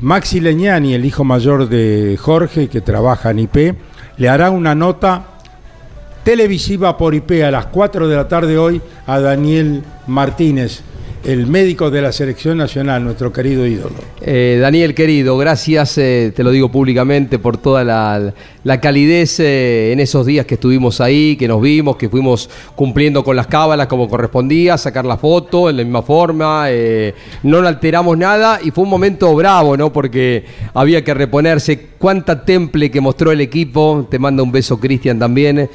Maxi 0.00 0.40
Leñani, 0.40 0.94
el 0.94 1.04
hijo 1.04 1.24
mayor 1.24 1.68
de 1.68 2.16
Jorge, 2.20 2.68
que 2.68 2.80
trabaja 2.80 3.30
en 3.30 3.38
IP, 3.40 3.76
le 4.16 4.28
hará 4.28 4.50
una 4.50 4.74
nota 4.74 5.26
televisiva 6.24 6.96
por 6.96 7.14
IP 7.14 7.42
a 7.44 7.50
las 7.50 7.66
4 7.66 8.08
de 8.08 8.16
la 8.16 8.28
tarde 8.28 8.58
hoy 8.58 8.80
a 9.06 9.20
Daniel 9.20 9.82
Martínez, 10.06 10.82
el 11.24 11.46
médico 11.46 11.90
de 11.90 12.02
la 12.02 12.10
selección 12.10 12.58
nacional, 12.58 13.04
nuestro 13.04 13.32
querido 13.32 13.66
ídolo. 13.66 13.94
Eh, 14.20 14.58
Daniel, 14.60 14.94
querido, 14.94 15.38
gracias, 15.38 15.96
eh, 15.98 16.32
te 16.34 16.42
lo 16.42 16.50
digo 16.50 16.70
públicamente, 16.70 17.38
por 17.38 17.56
toda 17.58 17.84
la, 17.84 18.80
calidez 18.80 19.38
eh, 19.40 19.92
en 19.92 20.00
esos 20.00 20.26
días 20.26 20.46
que 20.46 20.54
estuvimos 20.54 21.00
ahí, 21.00 21.36
que 21.36 21.46
nos 21.46 21.62
vimos, 21.62 21.96
que 21.96 22.08
fuimos 22.08 22.50
cumpliendo 22.74 23.22
con 23.22 23.36
las 23.36 23.46
cábalas 23.46 23.86
como 23.86 24.08
correspondía, 24.08 24.76
sacar 24.78 25.04
la 25.04 25.16
foto 25.16 25.70
en 25.70 25.76
la 25.76 25.84
misma 25.84 26.02
forma, 26.02 26.66
no 27.42 27.58
alteramos 27.58 28.18
nada 28.18 28.58
y 28.62 28.70
fue 28.70 28.84
un 28.84 28.90
momento 28.90 29.34
bravo, 29.34 29.76
¿no? 29.76 29.92
Porque 29.92 30.44
había 30.74 31.04
que 31.04 31.14
reponerse. 31.14 31.92
Cuánta 32.02 32.44
temple 32.44 32.90
que 32.90 33.00
mostró 33.00 33.30
el 33.30 33.40
equipo, 33.40 34.08
te 34.10 34.18
manda 34.18 34.42
un 34.42 34.50
beso 34.50 34.80
Cristian 34.80 35.20
también, 35.20 35.70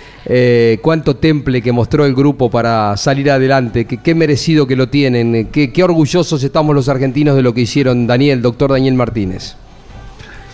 cuánto 0.81 1.15
temple 1.15 1.61
que 1.61 1.71
mostró 1.71 2.05
el 2.05 2.13
grupo 2.13 2.49
para 2.49 2.97
salir 2.97 3.31
adelante, 3.31 3.85
qué 3.85 4.13
merecido 4.13 4.67
que 4.67 4.75
lo 4.75 4.89
tienen 4.89 5.36
qué, 5.45 5.83
orgullosos 5.83 6.43
estamos 6.43 6.75
los 6.75 6.89
argentinos 6.89 7.35
de 7.35 7.43
lo 7.43 7.53
que 7.53 7.61
hicieron 7.61 8.07
Daniel, 8.07 8.41
doctor 8.41 8.71
Daniel 8.71 8.95
Martínez. 8.95 9.55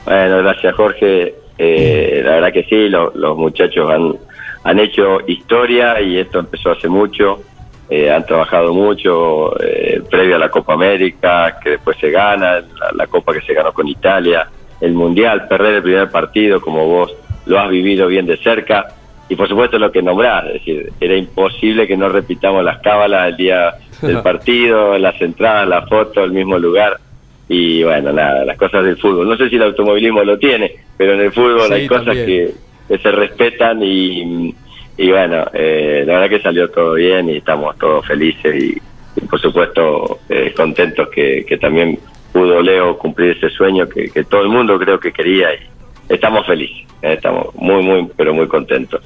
Bueno, 0.06 0.40
gracias 0.40 0.76
Jorge. 0.76 1.36
Eh, 1.58 2.22
la 2.24 2.32
verdad 2.32 2.54
que 2.54 2.64
sí, 2.64 2.90
los 2.90 3.38
muchachos 3.38 3.90
han, 3.90 4.16
han 4.64 4.80
hecho 4.80 5.20
historia 5.28 6.02
y 6.02 6.18
esto 6.18 6.40
empezó 6.40 6.72
hace 6.72 6.90
mucho. 6.90 7.42
Eh, 7.90 8.10
han 8.10 8.26
trabajado 8.26 8.74
mucho 8.74 9.60
eh, 9.62 10.02
previo 10.10 10.38
a 10.38 10.40
la 10.40 10.50
Copa 10.50 10.74
América, 10.74 11.60
que 11.62 11.72
después 11.72 11.98
se 12.00 12.10
gana, 12.10 12.64
la, 12.96 13.08
Copa 13.08 13.34
que 13.34 13.42
se 13.42 13.54
ganó 13.54 13.74
con 13.74 13.88
Italia, 13.88 14.48
el 14.80 14.94
Mundial, 14.94 15.48
perder 15.48 15.76
el 15.76 15.84
primer 15.84 16.10
partido, 16.10 16.62
como 16.62 16.88
vos 16.88 17.14
lo 17.46 17.60
has 17.60 17.70
vivido 17.70 18.08
bien 18.08 18.26
de 18.26 18.38
cerca, 18.38 18.88
y 19.30 19.36
por 19.36 19.48
supuesto 19.48 19.80
lo 19.80 19.92
que 19.92 20.02
nombrás, 20.02 20.46
es 20.48 20.54
decir, 20.54 20.92
era 21.00 21.16
imposible 21.16 21.88
que 21.88 21.98
no 21.98 22.10
repitamos 22.10 22.64
las 22.64 22.80
cábalas 22.80 23.30
el 23.30 23.38
día 23.38 23.74
del 24.02 24.22
partido, 24.24 24.98
las 24.98 25.20
entradas, 25.22 25.68
la 25.68 25.88
foto, 25.88 26.24
el 26.24 26.32
mismo 26.32 26.58
lugar. 26.58 27.00
Y 27.48 27.84
bueno, 27.84 28.12
nada, 28.12 28.46
las 28.46 28.58
cosas 28.58 28.84
del 28.86 28.98
fútbol. 28.98 29.28
No 29.28 29.38
sé 29.38 29.50
si 29.50 29.56
el 29.56 29.64
automovilismo 29.64 30.24
lo 30.24 30.38
tiene, 30.38 30.72
pero 30.98 31.14
en 31.14 31.22
el 31.22 31.32
fútbol 31.32 31.72
hay 31.72 31.88
cosas 31.88 32.16
que, 32.16 32.52
se 32.88 33.12
respetan 33.12 33.82
y, 33.82 34.54
y 34.98 35.10
bueno, 35.10 35.46
eh, 35.54 36.04
la 36.06 36.14
verdad 36.14 36.30
que 36.30 36.44
salió 36.44 36.70
todo 36.70 36.94
bien 36.94 37.30
y 37.30 37.38
estamos 37.38 37.78
todos 37.80 38.06
felices 38.06 38.56
y, 38.56 38.82
por 39.28 39.40
supuesto 39.40 40.20
eh, 40.30 40.54
contentos 40.56 41.08
que, 41.10 41.46
que 41.48 41.58
también 41.58 41.98
pudo 42.32 42.62
Leo 42.62 42.98
cumplir 42.98 43.38
ese 43.38 43.50
sueño 43.50 43.88
que, 43.88 44.10
que 44.10 44.24
todo 44.26 44.42
el 44.42 44.50
mundo 44.50 44.78
creo 44.78 45.00
que 45.00 45.12
quería 45.12 45.54
y 45.54 45.73
estamos 46.10 46.46
felices, 46.46 46.88
eh, 47.02 47.14
estamos 47.14 47.48
muy, 47.56 47.84
muy, 47.84 48.10
pero 48.16 48.34
muy 48.34 48.48
contentos. 48.48 49.02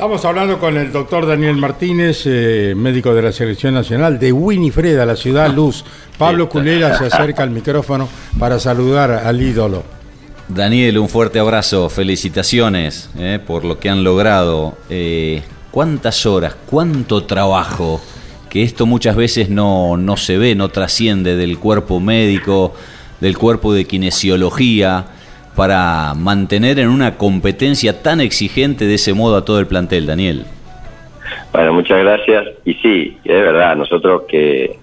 Estamos 0.00 0.24
hablando 0.24 0.58
con 0.58 0.78
el 0.78 0.90
doctor 0.92 1.26
Daniel 1.26 1.56
Martínez, 1.56 2.22
eh, 2.24 2.72
médico 2.74 3.14
de 3.14 3.20
la 3.20 3.32
Selección 3.32 3.74
Nacional 3.74 4.18
de 4.18 4.32
Winifreda, 4.32 5.04
la 5.04 5.14
ciudad 5.14 5.50
luz. 5.54 5.84
Pablo 6.16 6.48
Culera 6.48 6.96
se 6.96 7.04
acerca 7.04 7.42
al 7.42 7.50
micrófono 7.50 8.08
para 8.38 8.58
saludar 8.58 9.10
al 9.10 9.42
ídolo. 9.42 9.82
Daniel, 10.48 10.98
un 10.98 11.08
fuerte 11.10 11.38
abrazo, 11.38 11.90
felicitaciones 11.90 13.10
eh, 13.18 13.38
por 13.46 13.66
lo 13.66 13.78
que 13.78 13.90
han 13.90 14.02
logrado. 14.02 14.74
Eh, 14.88 15.42
¿Cuántas 15.70 16.24
horas, 16.24 16.56
cuánto 16.64 17.24
trabajo 17.24 18.00
que 18.48 18.62
esto 18.62 18.86
muchas 18.86 19.16
veces 19.16 19.50
no, 19.50 19.98
no 19.98 20.16
se 20.16 20.38
ve, 20.38 20.54
no 20.54 20.70
trasciende 20.70 21.36
del 21.36 21.58
cuerpo 21.58 22.00
médico, 22.00 22.74
del 23.20 23.36
cuerpo 23.36 23.74
de 23.74 23.84
kinesiología, 23.84 25.06
para 25.56 26.14
mantener 26.14 26.78
en 26.78 26.88
una 26.88 27.16
competencia 27.16 28.02
tan 28.02 28.20
exigente 28.20 28.86
de 28.86 28.94
ese 28.94 29.14
modo 29.14 29.36
a 29.36 29.44
todo 29.44 29.58
el 29.58 29.66
plantel, 29.66 30.06
Daniel. 30.06 30.44
Bueno, 31.52 31.72
muchas 31.72 31.98
gracias. 31.98 32.48
Y 32.64 32.74
sí, 32.74 33.18
es 33.24 33.42
verdad, 33.42 33.76
nosotros 33.76 34.22
que, 34.28 34.78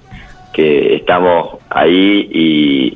que 0.53 0.95
estamos 0.95 1.57
ahí 1.69 2.27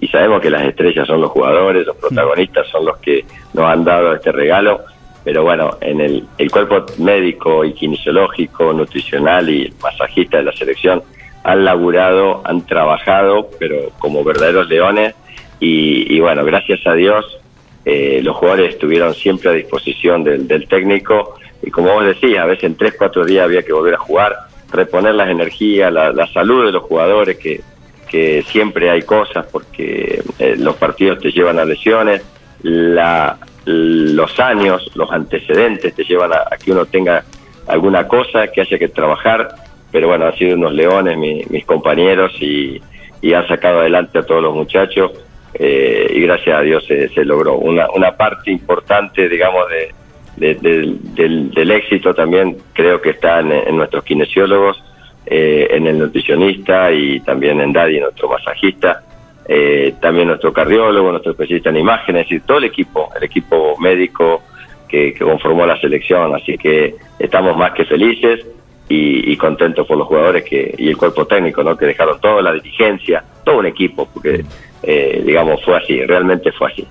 y, 0.02 0.08
sabemos 0.08 0.42
que 0.42 0.50
las 0.50 0.64
estrellas 0.64 1.08
son 1.08 1.22
los 1.22 1.32
jugadores, 1.32 1.88
los 1.88 1.96
protagonistas 1.96 2.68
son 2.68 2.86
los 2.86 2.98
que 2.98 3.24
nos 3.54 3.66
han 3.66 3.86
dado 3.86 4.14
este 4.14 4.32
regalo, 4.34 4.82
pero 5.24 5.44
bueno, 5.44 5.78
en 5.80 6.02
el, 6.02 6.26
el 6.38 6.52
cuerpo 6.52 6.86
médico 6.98 7.64
y 7.64 7.72
kinesiológico, 7.72 8.74
nutricional 8.74 9.50
y 9.50 9.74
masajista 9.82 10.38
de 10.38 10.44
la 10.44 10.52
selección 10.52 11.02
han 11.44 11.66
laburado, 11.66 12.42
han 12.46 12.66
trabajado, 12.66 13.50
pero 13.60 13.90
como 14.00 14.24
verdaderos 14.24 14.68
leones 14.68 15.16
y, 15.60 16.20
bueno, 16.20 16.44
gracias 16.44 16.86
a 16.88 16.94
Dios 16.94 17.40
eh, 17.84 18.22
los 18.24 18.36
jugadores 18.36 18.74
estuvieron 18.74 19.14
siempre 19.14 19.50
a 19.50 19.54
disposición 19.54 20.24
del, 20.24 20.48
del 20.48 20.68
técnico. 20.68 21.36
Y 21.64 21.72
como 21.72 21.94
vos 21.94 22.06
decías, 22.06 22.44
a 22.44 22.46
veces 22.46 22.66
en 22.66 22.76
tres, 22.76 22.96
cuatro 22.98 23.26
días 23.26 23.46
había 23.46 23.64
que 23.64 23.74
volver 23.74 23.96
a 23.96 23.98
jugar, 23.98 24.36
reponer 24.72 25.16
las 25.16 25.30
energías, 25.30 25.92
la, 25.92 26.28
salud 26.28 26.66
de 26.66 26.72
los 26.72 26.84
jugadores, 26.84 27.38
que, 27.38 27.62
que 28.10 28.44
siempre 28.48 28.90
hay 28.90 29.02
cosas 29.04 29.46
porque 29.52 30.24
eh, 30.40 30.56
los 30.58 30.76
partidos 30.76 31.20
te 31.20 31.32
llevan 31.32 31.60
a 31.60 31.66
lesiones, 31.66 32.24
la, 32.62 33.38
los 33.66 34.40
años, 34.40 34.90
los 34.96 35.12
antecedentes 35.12 35.94
te 35.96 36.04
llevan 36.04 36.32
a, 36.34 36.58
que 36.58 36.72
uno 36.72 36.86
tenga 36.86 37.24
alguna 37.68 38.08
cosa 38.08 38.48
que 38.48 38.62
haya 38.62 38.78
que 38.78 38.90
trabajar, 38.90 39.56
pero 39.92 40.08
bueno, 40.08 40.26
han 40.26 40.38
sido 40.38 40.56
unos 40.56 40.74
leones 40.74 41.18
mis 41.18 41.66
compañeros 41.66 42.32
y, 42.40 42.82
y 43.22 43.34
han 43.34 43.48
sacado 43.48 43.82
adelante 43.82 44.20
a 44.20 44.24
todos 44.24 44.42
los 44.42 44.56
muchachos 44.56 45.12
eh, 45.54 46.12
y 46.14 46.22
gracias 46.22 46.58
a 46.58 46.62
Dios 46.62 46.86
se, 46.86 47.10
se 47.10 47.26
logró. 47.26 47.56
Una, 47.56 47.90
una 47.92 48.16
parte 48.16 48.52
importante, 48.52 49.28
digamos, 49.28 49.68
de, 49.70 49.92
del, 50.38 51.72
éxito 51.72 52.14
también 52.14 52.58
creo 52.74 53.02
que 53.02 53.12
está 53.12 53.40
en, 53.40 53.76
nuestros 53.76 54.04
kinesiólogos, 54.04 54.84
eh, 55.26 55.68
en 55.72 55.88
el 55.88 56.00
nutricionista 56.00 56.92
y 56.92 57.20
también 57.20 57.62
en 57.62 57.74
Daddy, 57.74 58.00
nuestro 58.00 58.30
masajista, 58.30 59.04
eh, 59.48 59.94
también 60.00 60.28
nuestro 60.28 60.52
cardiólogo, 60.54 61.12
nuestro 61.12 61.32
especialista 61.32 61.70
en 61.70 61.78
imágenes, 61.78 62.32
y 62.32 62.40
todo 62.40 62.58
el 62.58 62.66
equipo, 62.66 63.10
el 63.16 63.24
equipo 63.24 63.78
médico 63.78 64.42
que, 64.88 65.14
conformó 65.14 65.66
la 65.66 65.80
selección. 65.80 66.34
Así 66.36 66.58
que 66.58 66.96
estamos 67.20 67.56
más 67.56 67.74
que 67.74 67.86
felices 67.86 68.46
y, 68.90 69.36
contentos 69.38 69.88
por 69.88 69.98
los 69.98 70.08
jugadores 70.08 70.44
que 70.44 70.76
y 70.78 70.90
el 70.90 70.98
cuerpo 70.98 71.26
técnico, 71.26 71.64
¿no? 71.64 71.78
que 71.78 71.86
dejaron 71.86 72.20
toda 72.20 72.42
la 72.42 72.54
dirigencia, 72.54 73.24
todo 73.46 73.60
un 73.60 73.66
equipo, 73.66 74.08
porque 74.14 74.44
eh, 74.84 75.22
digamos 75.26 75.64
fue 75.64 75.78
así, 75.78 76.04
realmente 76.06 76.52
fue 76.52 76.72
así. 76.72 76.88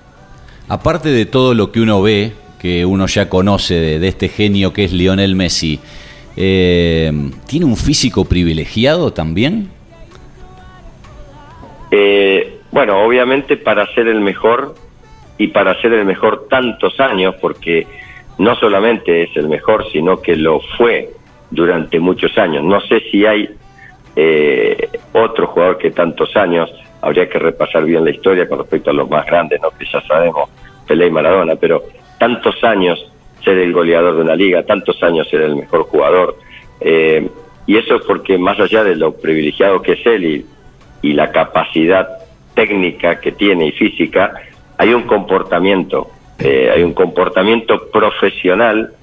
Aparte 0.67 1.09
de 1.09 1.25
todo 1.25 1.53
lo 1.53 1.71
que 1.71 1.81
uno 1.81 2.01
ve, 2.01 2.31
que 2.59 2.85
uno 2.85 3.07
ya 3.07 3.27
conoce 3.27 3.99
de, 3.99 4.07
este 4.07 4.29
genio 4.29 4.71
que 4.73 4.85
es 4.85 4.93
Lionel 4.93 5.35
Messi, 5.35 5.79
eh, 6.37 7.11
¿tiene 7.47 7.65
un 7.65 7.75
físico 7.75 8.25
privilegiado 8.25 9.11
también? 9.11 9.69
Eh, 11.91 12.59
bueno, 12.71 13.03
obviamente 13.03 13.57
para 13.57 13.85
ser 13.93 14.07
el 14.07 14.21
mejor 14.21 14.75
y 15.37 15.47
para 15.47 15.79
ser 15.81 15.93
el 15.93 16.05
mejor 16.05 16.47
tantos 16.49 16.99
años, 16.99 17.35
porque 17.41 17.85
no 18.37 18.55
solamente 18.55 19.23
es 19.23 19.35
el 19.35 19.49
mejor, 19.49 19.85
sino 19.91 20.21
que 20.21 20.35
lo 20.35 20.61
fue 20.77 21.09
durante 21.49 21.99
muchos 21.99 22.37
años. 22.37 22.63
No 22.63 22.79
sé 22.81 23.01
si 23.11 23.25
hay 23.25 23.49
eh, 24.15 24.89
otro 25.13 25.47
jugador 25.47 25.77
que 25.77 25.91
tantos 25.91 26.35
años, 26.37 26.71
habría 27.01 27.27
que 27.27 27.39
repasar 27.39 27.83
bien 27.85 28.05
la 28.05 28.11
historia 28.11 28.47
con 28.47 28.59
respecto 28.59 28.91
a 28.91 28.93
los 28.93 29.09
más 29.09 29.25
grandes, 29.25 29.59
¿no? 29.61 29.69
que 29.71 29.85
ya 29.85 30.01
sabemos, 30.01 30.49
Pelé 30.87 31.07
y 31.07 31.11
Maradona, 31.11 31.55
pero 31.55 31.83
tantos 32.19 32.63
años 32.63 33.11
ser 33.43 33.57
el 33.57 33.73
goleador 33.73 34.15
de 34.15 34.21
una 34.21 34.35
liga, 34.35 34.63
tantos 34.63 35.01
años 35.01 35.27
ser 35.29 35.41
el 35.41 35.55
mejor 35.55 35.83
jugador. 35.83 36.37
Eh, 36.79 37.27
y 37.65 37.77
eso 37.77 37.95
es 37.95 38.05
porque 38.05 38.37
más 38.37 38.59
allá 38.59 38.83
de 38.83 38.95
lo 38.95 39.13
privilegiado 39.13 39.81
que 39.81 39.93
es 39.93 40.05
él 40.05 40.25
y, 40.25 40.45
la 41.13 41.31
capacidad 41.31 42.07
técnica 42.53 43.19
que 43.19 43.31
tiene 43.31 43.67
y 43.67 43.71
física, 43.71 44.33
hay 44.77 44.93
un 44.93 45.03
comportamiento, 45.03 46.11
eh, 46.37 46.69
hay 46.71 46.83
un 46.83 46.93
comportamiento 46.93 47.89
profesional 47.91 48.93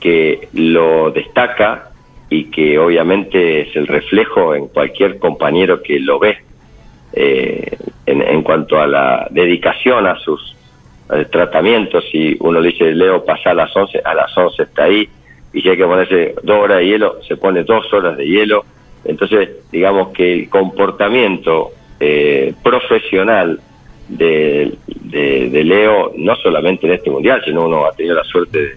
que 0.00 0.48
lo 0.54 1.12
destaca 1.12 1.90
y 2.28 2.50
que 2.50 2.80
obviamente 2.80 3.60
es 3.60 3.76
el 3.76 3.86
reflejo 3.86 4.56
en 4.56 4.66
cualquier 4.66 5.20
compañero 5.20 5.80
que 5.82 6.00
lo 6.00 6.18
ve 6.18 6.38
eh, 7.12 7.76
en, 8.06 8.22
en, 8.22 8.42
cuanto 8.42 8.78
a 8.80 8.86
la 8.86 9.26
dedicación 9.30 10.06
a 10.06 10.18
sus 10.18 10.56
el 11.10 11.28
tratamiento, 11.28 12.00
si 12.00 12.36
uno 12.40 12.60
le 12.60 12.70
dice, 12.70 12.92
Leo, 12.92 13.24
pasa 13.24 13.50
a 13.50 13.54
las 13.54 13.74
11, 13.76 14.02
a 14.04 14.14
las 14.14 14.36
11 14.36 14.62
está 14.64 14.84
ahí, 14.84 15.08
y 15.52 15.62
si 15.62 15.68
hay 15.68 15.76
que 15.76 15.84
ponerse 15.84 16.34
dos 16.42 16.58
horas 16.58 16.78
de 16.78 16.86
hielo, 16.86 17.22
se 17.26 17.36
pone 17.36 17.62
dos 17.62 17.92
horas 17.92 18.16
de 18.16 18.26
hielo. 18.26 18.64
Entonces, 19.04 19.50
digamos 19.70 20.08
que 20.08 20.32
el 20.32 20.48
comportamiento 20.48 21.70
eh, 22.00 22.54
profesional 22.62 23.60
de, 24.08 24.76
de, 24.86 25.64
Leo, 25.64 26.12
no 26.16 26.34
solamente 26.36 26.86
en 26.86 26.94
este 26.94 27.10
mundial, 27.10 27.40
sino 27.44 27.66
uno 27.66 27.86
ha 27.86 27.92
tenido 27.92 28.16
la 28.16 28.24
suerte 28.24 28.58
de, 28.58 28.74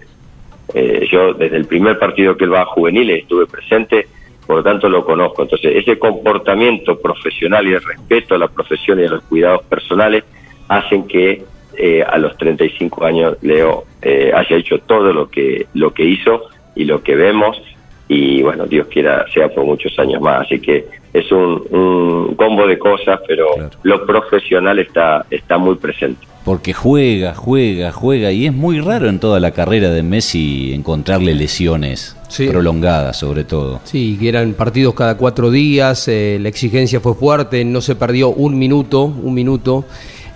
eh, 0.74 1.08
yo 1.10 1.34
desde 1.34 1.56
el 1.56 1.66
primer 1.66 1.98
partido 1.98 2.36
que 2.36 2.44
él 2.44 2.52
va 2.52 2.62
a 2.62 2.66
juveniles 2.66 3.22
estuve 3.22 3.46
presente, 3.46 4.06
por 4.50 4.56
lo 4.56 4.62
tanto 4.64 4.88
lo 4.88 5.04
conozco. 5.04 5.42
Entonces, 5.42 5.76
ese 5.76 5.96
comportamiento 5.96 6.98
profesional 6.98 7.68
y 7.68 7.74
el 7.74 7.80
respeto 7.80 8.34
a 8.34 8.38
la 8.38 8.48
profesión 8.48 8.98
y 8.98 9.04
a 9.04 9.08
los 9.08 9.22
cuidados 9.22 9.62
personales 9.62 10.24
hacen 10.66 11.06
que 11.06 11.44
eh, 11.76 12.02
a 12.02 12.18
los 12.18 12.36
35 12.36 13.04
años 13.04 13.36
Leo 13.42 13.84
eh, 14.02 14.32
haya 14.34 14.56
hecho 14.56 14.78
todo 14.78 15.12
lo 15.12 15.30
que, 15.30 15.68
lo 15.74 15.94
que 15.94 16.02
hizo 16.02 16.48
y 16.74 16.84
lo 16.84 17.00
que 17.00 17.14
vemos 17.14 17.62
y 18.08 18.42
bueno, 18.42 18.66
Dios 18.66 18.88
quiera 18.88 19.24
sea 19.32 19.48
por 19.50 19.64
muchos 19.64 19.96
años 20.00 20.20
más. 20.20 20.40
Así 20.40 20.58
que 20.58 20.84
es 21.12 21.30
un, 21.32 22.34
combo 22.36 22.66
de 22.66 22.78
cosas, 22.78 23.20
pero 23.26 23.48
lo 23.82 24.06
profesional 24.06 24.78
está, 24.78 25.26
está 25.30 25.58
muy 25.58 25.76
presente. 25.76 26.26
Porque 26.44 26.72
juega, 26.72 27.34
juega, 27.34 27.92
juega 27.92 28.32
y 28.32 28.46
es 28.46 28.52
muy 28.52 28.80
raro 28.80 29.08
en 29.08 29.18
toda 29.18 29.40
la 29.40 29.50
carrera 29.50 29.90
de 29.90 30.02
Messi 30.02 30.72
encontrarle 30.72 31.34
lesiones 31.34 32.16
prolongadas 32.48 33.18
sobre 33.18 33.44
todo. 33.44 33.80
Sí, 33.84 34.16
que 34.18 34.28
eran 34.28 34.54
partidos 34.54 34.94
cada 34.94 35.16
cuatro 35.16 35.50
días, 35.50 36.08
eh, 36.08 36.38
la 36.40 36.48
exigencia 36.48 37.00
fue 37.00 37.14
fuerte, 37.14 37.64
no 37.64 37.80
se 37.80 37.94
perdió 37.94 38.30
un 38.30 38.58
minuto, 38.58 39.04
un 39.04 39.34
minuto. 39.34 39.84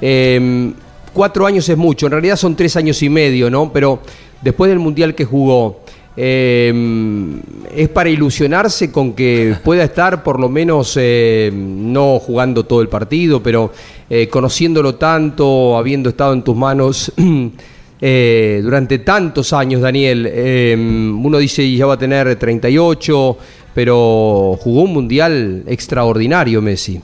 Eh, 0.01 0.72
cuatro 1.14 1.47
años 1.47 1.66
es 1.68 1.77
mucho, 1.77 2.07
en 2.07 2.12
realidad 2.12 2.37
son 2.37 2.55
tres 2.55 2.77
años 2.77 3.03
y 3.03 3.09
medio, 3.09 3.49
¿no? 3.49 3.72
Pero 3.72 4.01
después 4.43 4.68
del 4.68 4.81
Mundial 4.81 5.14
que 5.14 5.25
jugó, 5.25 5.84
em, 6.17 7.41
es 7.75 7.89
para 7.89 8.11
ilusionarse 8.11 8.93
con 8.93 9.15
que 9.15 9.55
pueda 9.65 9.85
estar 9.85 10.23
por 10.23 10.39
lo 10.39 10.49
menos 10.49 10.97
eh, 11.01 11.51
no 11.55 12.19
jugando 12.19 12.65
todo 12.65 12.83
el 12.83 12.89
partido, 12.89 13.43
pero 13.43 13.73
eh, 14.09 14.29
conociéndolo 14.29 14.95
tanto, 14.95 15.77
habiendo 15.77 16.11
estado 16.11 16.33
en 16.33 16.43
tus 16.43 16.57
manos 16.57 17.12
eh, 18.01 18.61
durante 18.62 18.99
tantos 18.99 19.53
años, 19.53 19.81
Daniel. 19.81 20.27
Em, 20.27 21.25
uno 21.25 21.39
dice 21.39 21.71
ya 21.73 21.87
va 21.87 21.95
a 21.95 21.99
tener 21.99 22.37
38, 22.37 23.39
pero 23.75 24.57
jugó 24.61 24.83
un 24.83 24.93
mundial 24.93 25.65
extraordinario, 25.67 26.62
Messi. 26.62 27.01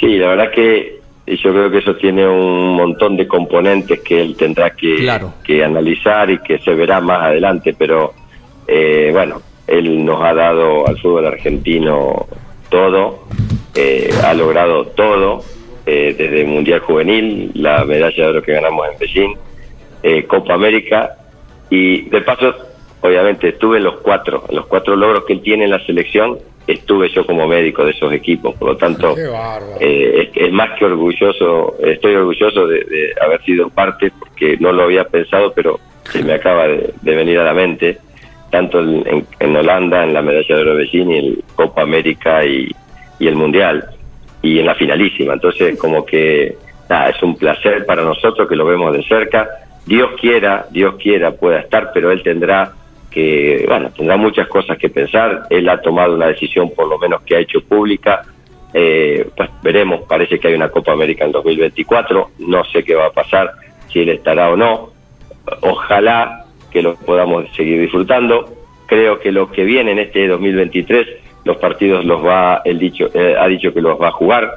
Sí, 0.00 0.16
la 0.16 0.28
verdad 0.28 0.50
que 0.52 1.01
y 1.24 1.36
yo 1.36 1.52
creo 1.52 1.70
que 1.70 1.78
eso 1.78 1.94
tiene 1.96 2.26
un 2.28 2.74
montón 2.74 3.16
de 3.16 3.28
componentes 3.28 4.00
que 4.00 4.20
él 4.20 4.36
tendrá 4.36 4.70
que, 4.70 5.08
que 5.44 5.64
analizar 5.64 6.30
y 6.30 6.38
que 6.38 6.58
se 6.58 6.74
verá 6.74 7.00
más 7.00 7.22
adelante, 7.22 7.74
pero 7.78 8.12
eh, 8.66 9.10
bueno, 9.12 9.40
él 9.66 10.04
nos 10.04 10.20
ha 10.20 10.34
dado 10.34 10.86
al 10.86 10.98
fútbol 10.98 11.26
argentino 11.26 12.26
todo, 12.68 13.26
eh, 13.74 14.10
ha 14.24 14.34
logrado 14.34 14.86
todo, 14.86 15.44
eh, 15.86 16.14
desde 16.18 16.40
el 16.40 16.48
Mundial 16.48 16.80
Juvenil, 16.80 17.52
la 17.54 17.84
medalla 17.84 18.24
de 18.24 18.30
oro 18.30 18.42
que 18.42 18.52
ganamos 18.52 18.86
en 18.88 18.98
Beijing, 18.98 19.34
Copa 20.26 20.54
América, 20.54 21.16
y 21.70 22.02
de 22.08 22.20
paso, 22.22 22.52
obviamente, 23.00 23.50
estuve 23.50 23.78
en 23.78 23.84
los 23.84 24.00
cuatro, 24.00 24.44
en 24.48 24.56
los 24.56 24.66
cuatro 24.66 24.96
logros 24.96 25.24
que 25.24 25.34
él 25.34 25.42
tiene 25.42 25.64
en 25.64 25.70
la 25.70 25.86
selección, 25.86 26.38
estuve 26.66 27.08
yo 27.10 27.26
como 27.26 27.46
médico 27.46 27.84
de 27.84 27.90
esos 27.90 28.12
equipos, 28.12 28.54
por 28.54 28.70
lo 28.70 28.76
tanto 28.76 29.14
eh, 29.80 30.30
es, 30.34 30.52
más 30.52 30.78
que 30.78 30.84
orgulloso, 30.84 31.76
estoy 31.80 32.14
orgulloso 32.14 32.66
de, 32.66 33.12
haber 33.20 33.42
sido 33.42 33.68
parte 33.70 34.12
porque 34.18 34.56
no 34.58 34.72
lo 34.72 34.84
había 34.84 35.04
pensado, 35.04 35.52
pero 35.52 35.80
se 36.04 36.22
me 36.22 36.34
acaba 36.34 36.68
de, 36.68 36.92
venir 37.02 37.38
a 37.38 37.44
la 37.44 37.54
mente, 37.54 37.98
tanto 38.50 38.80
en, 38.80 39.56
Holanda, 39.56 40.04
en 40.04 40.14
la 40.14 40.22
medalla 40.22 40.56
de 40.56 40.62
oro 40.62 40.82
y 40.82 41.16
el 41.16 41.44
Copa 41.54 41.82
América 41.82 42.44
y, 42.44 42.70
el 43.20 43.36
Mundial, 43.36 43.88
y 44.40 44.58
en 44.58 44.66
la 44.66 44.74
finalísima, 44.74 45.34
entonces 45.34 45.78
como 45.78 46.04
que 46.04 46.56
nada, 46.88 47.10
es 47.10 47.22
un 47.22 47.36
placer 47.36 47.86
para 47.86 48.02
nosotros 48.02 48.48
que 48.48 48.56
lo 48.56 48.64
vemos 48.64 48.92
de 48.92 49.02
cerca, 49.04 49.48
Dios 49.86 50.10
quiera, 50.20 50.66
Dios 50.70 50.96
quiera 51.00 51.32
pueda 51.32 51.60
estar, 51.60 51.90
pero 51.92 52.10
él 52.10 52.22
tendrá 52.22 52.72
que, 53.12 53.64
bueno, 53.68 53.90
tendrá 53.96 54.16
muchas 54.16 54.48
cosas 54.48 54.78
que 54.78 54.88
pensar. 54.88 55.42
Él 55.50 55.68
ha 55.68 55.80
tomado 55.80 56.14
una 56.14 56.26
decisión, 56.26 56.70
por 56.70 56.88
lo 56.88 56.98
menos 56.98 57.22
que 57.22 57.36
ha 57.36 57.40
hecho 57.40 57.60
pública. 57.60 58.22
Eh, 58.74 59.28
pues 59.36 59.50
veremos, 59.62 60.02
parece 60.08 60.38
que 60.38 60.48
hay 60.48 60.54
una 60.54 60.70
Copa 60.70 60.92
América 60.92 61.24
en 61.24 61.32
2024. 61.32 62.30
No 62.40 62.64
sé 62.64 62.82
qué 62.82 62.94
va 62.94 63.06
a 63.06 63.12
pasar, 63.12 63.52
si 63.92 64.00
él 64.00 64.08
estará 64.08 64.50
o 64.50 64.56
no. 64.56 64.90
Ojalá 65.60 66.46
que 66.70 66.82
lo 66.82 66.96
podamos 66.96 67.44
seguir 67.54 67.80
disfrutando. 67.80 68.52
Creo 68.86 69.20
que 69.20 69.30
lo 69.30 69.50
que 69.50 69.64
viene 69.64 69.92
en 69.92 69.98
este 69.98 70.26
2023, 70.26 71.06
los 71.44 71.56
partidos 71.58 72.04
los 72.04 72.24
va, 72.24 72.62
él 72.64 72.78
dicho, 72.78 73.10
eh, 73.14 73.36
ha 73.38 73.46
dicho 73.46 73.72
que 73.72 73.80
los 73.80 74.00
va 74.00 74.08
a 74.08 74.12
jugar. 74.12 74.54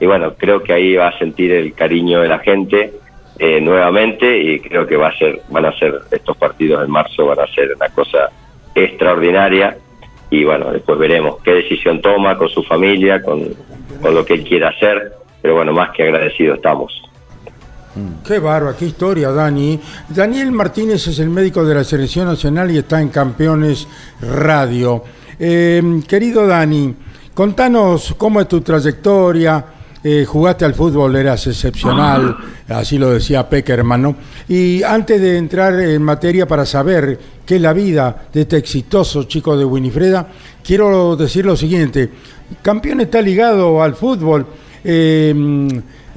Y 0.00 0.06
bueno, 0.06 0.34
creo 0.36 0.62
que 0.62 0.72
ahí 0.72 0.94
va 0.94 1.08
a 1.08 1.18
sentir 1.18 1.52
el 1.52 1.74
cariño 1.74 2.20
de 2.20 2.28
la 2.28 2.38
gente 2.38 2.92
eh, 3.38 3.60
nuevamente 3.60 4.36
y 4.36 4.60
creo 4.60 4.86
que 4.86 4.96
va 4.96 5.08
a 5.08 5.16
ser, 5.16 5.42
van 5.48 5.66
a 5.66 5.78
ser 5.78 5.94
estos 6.10 6.36
partidos 6.36 6.84
en 6.84 6.90
marzo, 6.90 7.26
van 7.26 7.40
a 7.40 7.46
ser 7.46 7.74
una 7.74 7.88
cosa 7.90 8.30
extraordinaria 8.74 9.76
y 10.30 10.44
bueno, 10.44 10.72
después 10.72 10.98
veremos 10.98 11.36
qué 11.42 11.52
decisión 11.52 12.00
toma 12.00 12.36
con 12.36 12.48
su 12.48 12.62
familia, 12.62 13.22
con, 13.22 13.54
con 14.02 14.14
lo 14.14 14.24
que 14.24 14.34
él 14.34 14.44
quiera 14.44 14.68
hacer, 14.68 15.12
pero 15.40 15.54
bueno, 15.54 15.72
más 15.72 15.90
que 15.90 16.02
agradecido 16.02 16.54
estamos. 16.54 17.02
Qué 18.26 18.38
bárbaro, 18.38 18.76
qué 18.76 18.84
historia, 18.86 19.30
Dani. 19.30 19.80
Daniel 20.08 20.52
Martínez 20.52 21.06
es 21.06 21.18
el 21.18 21.30
médico 21.30 21.64
de 21.64 21.74
la 21.74 21.84
Selección 21.84 22.26
Nacional 22.26 22.70
y 22.70 22.78
está 22.78 23.00
en 23.00 23.08
Campeones 23.08 23.88
Radio. 24.20 25.02
Eh, 25.38 25.82
querido 26.06 26.46
Dani, 26.46 26.94
contanos 27.34 28.14
cómo 28.16 28.40
es 28.40 28.48
tu 28.48 28.60
trayectoria, 28.60 29.64
eh, 30.10 30.24
jugaste 30.24 30.64
al 30.64 30.72
fútbol, 30.72 31.16
eras 31.16 31.46
excepcional, 31.46 32.34
así 32.66 32.96
lo 32.96 33.10
decía 33.10 33.46
Peckerman, 33.46 34.00
¿no? 34.00 34.16
Y 34.48 34.82
antes 34.82 35.20
de 35.20 35.36
entrar 35.36 35.78
en 35.78 36.02
materia 36.02 36.48
para 36.48 36.64
saber 36.64 37.18
qué 37.44 37.56
es 37.56 37.60
la 37.60 37.74
vida 37.74 38.28
de 38.32 38.40
este 38.40 38.56
exitoso 38.56 39.24
chico 39.24 39.54
de 39.54 39.66
Winifreda, 39.66 40.26
quiero 40.64 41.14
decir 41.14 41.44
lo 41.44 41.54
siguiente, 41.58 42.08
campeón 42.62 43.02
está 43.02 43.20
ligado 43.20 43.82
al 43.82 43.96
fútbol. 43.96 44.46
Eh, 44.82 45.34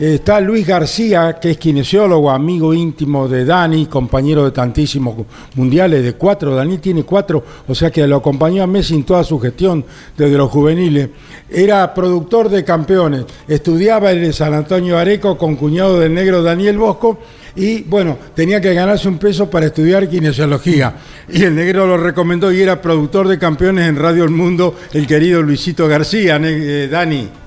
Está 0.02 0.42
Luis 0.42 0.66
García, 0.66 1.38
que 1.40 1.52
es 1.52 1.58
kinesiólogo, 1.60 2.32
amigo 2.32 2.74
íntimo 2.74 3.28
de 3.28 3.46
Dani, 3.46 3.86
compañero 3.86 4.46
de 4.46 4.50
tantísimos 4.50 5.28
mundiales, 5.54 6.04
de 6.04 6.14
cuatro. 6.14 6.56
Dani 6.56 6.80
tiene 6.80 7.04
cuatro, 7.04 7.44
o 7.68 7.76
sea 7.76 7.92
que 7.92 8.08
lo 8.08 8.16
acompañó 8.16 8.64
a 8.64 8.68
Messi 8.68 8.96
en 8.96 9.04
toda 9.04 9.24
su 9.24 9.40
gestión 9.40 9.86
desde 10.18 10.36
los 10.40 10.50
juveniles. 10.50 11.08
Era 11.48 11.94
productor 11.94 12.50
de 12.50 12.64
campeones, 12.64 13.26
estudiaba 13.48 14.12
en 14.12 14.34
San 14.34 14.56
Antonio 14.56 14.98
Areco 14.98 15.38
con 15.38 15.56
cuñado 15.56 16.00
del 16.00 16.16
negro 16.16 16.42
Daniel 16.42 16.80
Bosco 16.80 17.20
y 17.56 17.84
bueno, 17.84 18.18
tenía 18.34 18.60
que 18.60 18.74
ganarse 18.74 19.08
un 19.08 19.20
peso 19.20 19.52
para 19.52 19.68
estudiar 19.68 20.10
kinesiología. 20.10 20.96
Y 21.30 21.44
el 21.44 21.54
negro 21.54 21.86
lo 21.86 21.98
recomendó 21.98 22.52
y 22.52 22.60
era 22.60 22.82
productor 22.82 23.28
de 23.28 23.38
campeones 23.38 23.88
en 23.88 23.98
Radio 23.98 24.24
El 24.24 24.32
Mundo, 24.32 24.74
el 24.94 25.06
querido 25.06 25.44
Luisito 25.44 25.88
García, 25.88 26.40
eh, 26.42 26.88
Dani. 26.90 27.41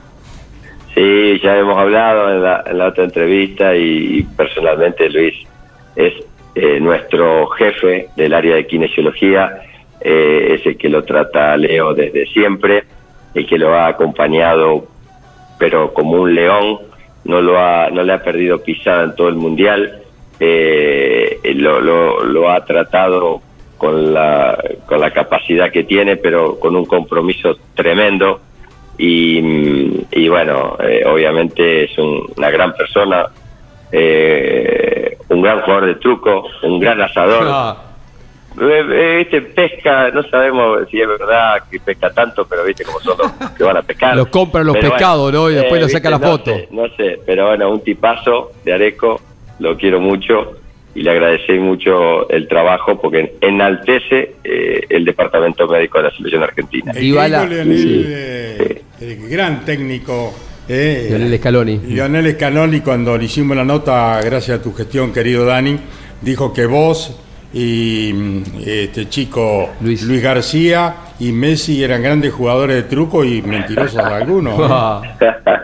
Sí, 0.94 1.40
ya 1.42 1.58
hemos 1.58 1.76
hablado 1.76 2.30
en 2.30 2.78
la, 2.78 2.86
otra 2.86 3.04
entrevista 3.04 3.74
y, 3.74 4.22
personalmente 4.36 5.10
Luis 5.10 5.34
es 5.96 6.12
eh, 6.54 6.78
nuestro 6.78 7.48
jefe 7.48 8.08
del 8.16 8.32
área 8.32 8.54
de 8.54 8.66
kinesiología, 8.66 9.62
eh, 10.00 10.54
es 10.54 10.66
el 10.66 10.76
que 10.76 10.88
lo 10.88 11.02
trata 11.02 11.56
Leo 11.56 11.94
desde 11.94 12.26
siempre, 12.26 12.84
el 13.34 13.44
que 13.44 13.58
lo 13.58 13.74
ha 13.74 13.88
acompañado, 13.88 14.86
pero 15.58 15.92
como 15.92 16.22
un 16.22 16.32
león, 16.32 16.78
no 17.24 17.40
lo 17.40 17.58
ha, 17.58 17.90
no 17.90 18.04
le 18.04 18.12
ha 18.12 18.22
perdido 18.22 18.62
pisada 18.62 19.02
en 19.02 19.16
todo 19.16 19.28
el 19.28 19.34
mundial, 19.34 20.00
eh, 20.38 21.40
lo, 21.56 21.80
lo, 21.80 22.22
lo 22.22 22.50
ha 22.50 22.64
tratado 22.64 23.42
con 23.76 24.14
la, 24.14 24.56
con 24.86 25.00
la 25.00 25.10
capacidad 25.10 25.72
que 25.72 25.82
tiene, 25.82 26.16
pero 26.16 26.60
con 26.60 26.76
un 26.76 26.84
compromiso 26.84 27.56
tremendo 27.74 28.40
y, 28.98 30.28
bueno, 30.28 30.76
eh, 30.80 31.02
obviamente 31.06 31.84
es 31.84 31.98
una 31.98 32.50
gran 32.50 32.74
persona, 32.74 33.26
eh, 33.90 35.18
un 35.28 35.42
gran 35.42 35.60
jugador 35.62 35.86
de 35.86 35.94
truco, 35.96 36.46
un 36.62 36.78
gran 36.78 37.00
asador. 37.00 37.76
Eh, 38.60 39.22
este 39.22 39.42
pesca, 39.42 40.10
no 40.10 40.22
sabemos 40.24 40.88
si 40.88 41.00
es 41.00 41.08
verdad 41.08 41.64
que 41.68 41.80
pesca 41.80 42.10
tanto, 42.10 42.46
pero 42.46 42.62
viste 42.62 42.84
cómo 42.84 43.00
son 43.00 43.18
los 43.18 43.50
que 43.50 43.64
van 43.64 43.76
a 43.76 43.82
pescar. 43.82 44.14
Los 44.16 44.28
compran 44.28 44.64
los 44.64 44.76
pescados, 44.76 45.32
¿no? 45.32 45.50
Y 45.50 45.54
después 45.54 45.80
lo 45.80 45.88
saca 45.88 46.08
la 46.08 46.20
foto. 46.20 46.52
no 46.70 46.88
sé, 46.96 47.18
pero 47.26 47.48
bueno, 47.48 47.70
un 47.70 47.80
tipazo 47.82 48.52
de 48.64 48.74
Areco, 48.74 49.20
lo 49.58 49.76
quiero 49.76 50.00
mucho 50.00 50.63
y 50.94 51.02
le 51.02 51.10
agradecí 51.10 51.52
mucho 51.54 52.28
el 52.30 52.46
trabajo 52.46 53.00
porque 53.00 53.34
enaltece 53.40 54.36
eh, 54.44 54.80
el 54.88 55.04
departamento 55.04 55.66
médico 55.66 55.98
de 55.98 56.04
la 56.04 56.10
selección 56.12 56.42
argentina. 56.42 56.92
El, 56.94 57.12
Leonel, 57.12 58.82
el 59.00 59.28
gran 59.28 59.64
técnico. 59.64 60.32
Eh, 60.68 61.08
Lionel 61.10 61.38
Scaloni. 61.38 61.78
Lionel 61.78 62.32
Scaloni, 62.32 62.80
cuando 62.80 63.18
le 63.18 63.24
hicimos 63.24 63.56
la 63.56 63.64
nota, 63.64 64.20
gracias 64.24 64.60
a 64.60 64.62
tu 64.62 64.72
gestión, 64.72 65.12
querido 65.12 65.44
Dani, 65.44 65.76
dijo 66.22 66.52
que 66.52 66.66
vos 66.66 67.20
y 67.52 68.12
mm, 68.12 68.42
este 68.64 69.08
chico 69.08 69.70
Luis. 69.80 70.22
García 70.22 70.94
y 71.18 71.32
Messi 71.32 71.82
eran 71.82 72.02
grandes 72.02 72.32
jugadores 72.32 72.76
de 72.76 72.82
truco 72.84 73.24
y 73.24 73.42
mentirosos 73.42 74.02
algunos. 74.02 74.56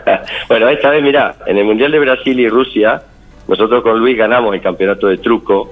bueno, 0.47 0.69
esta 0.69 0.89
vez, 0.89 1.01
mira, 1.03 1.35
en 1.45 1.57
el 1.57 1.65
Mundial 1.65 1.91
de 1.91 1.99
Brasil 1.99 2.39
y 2.39 2.47
Rusia 2.47 3.01
nosotros 3.47 3.83
con 3.83 3.99
Luis 3.99 4.17
ganamos 4.17 4.53
el 4.53 4.61
campeonato 4.61 5.07
de 5.07 5.17
truco 5.17 5.71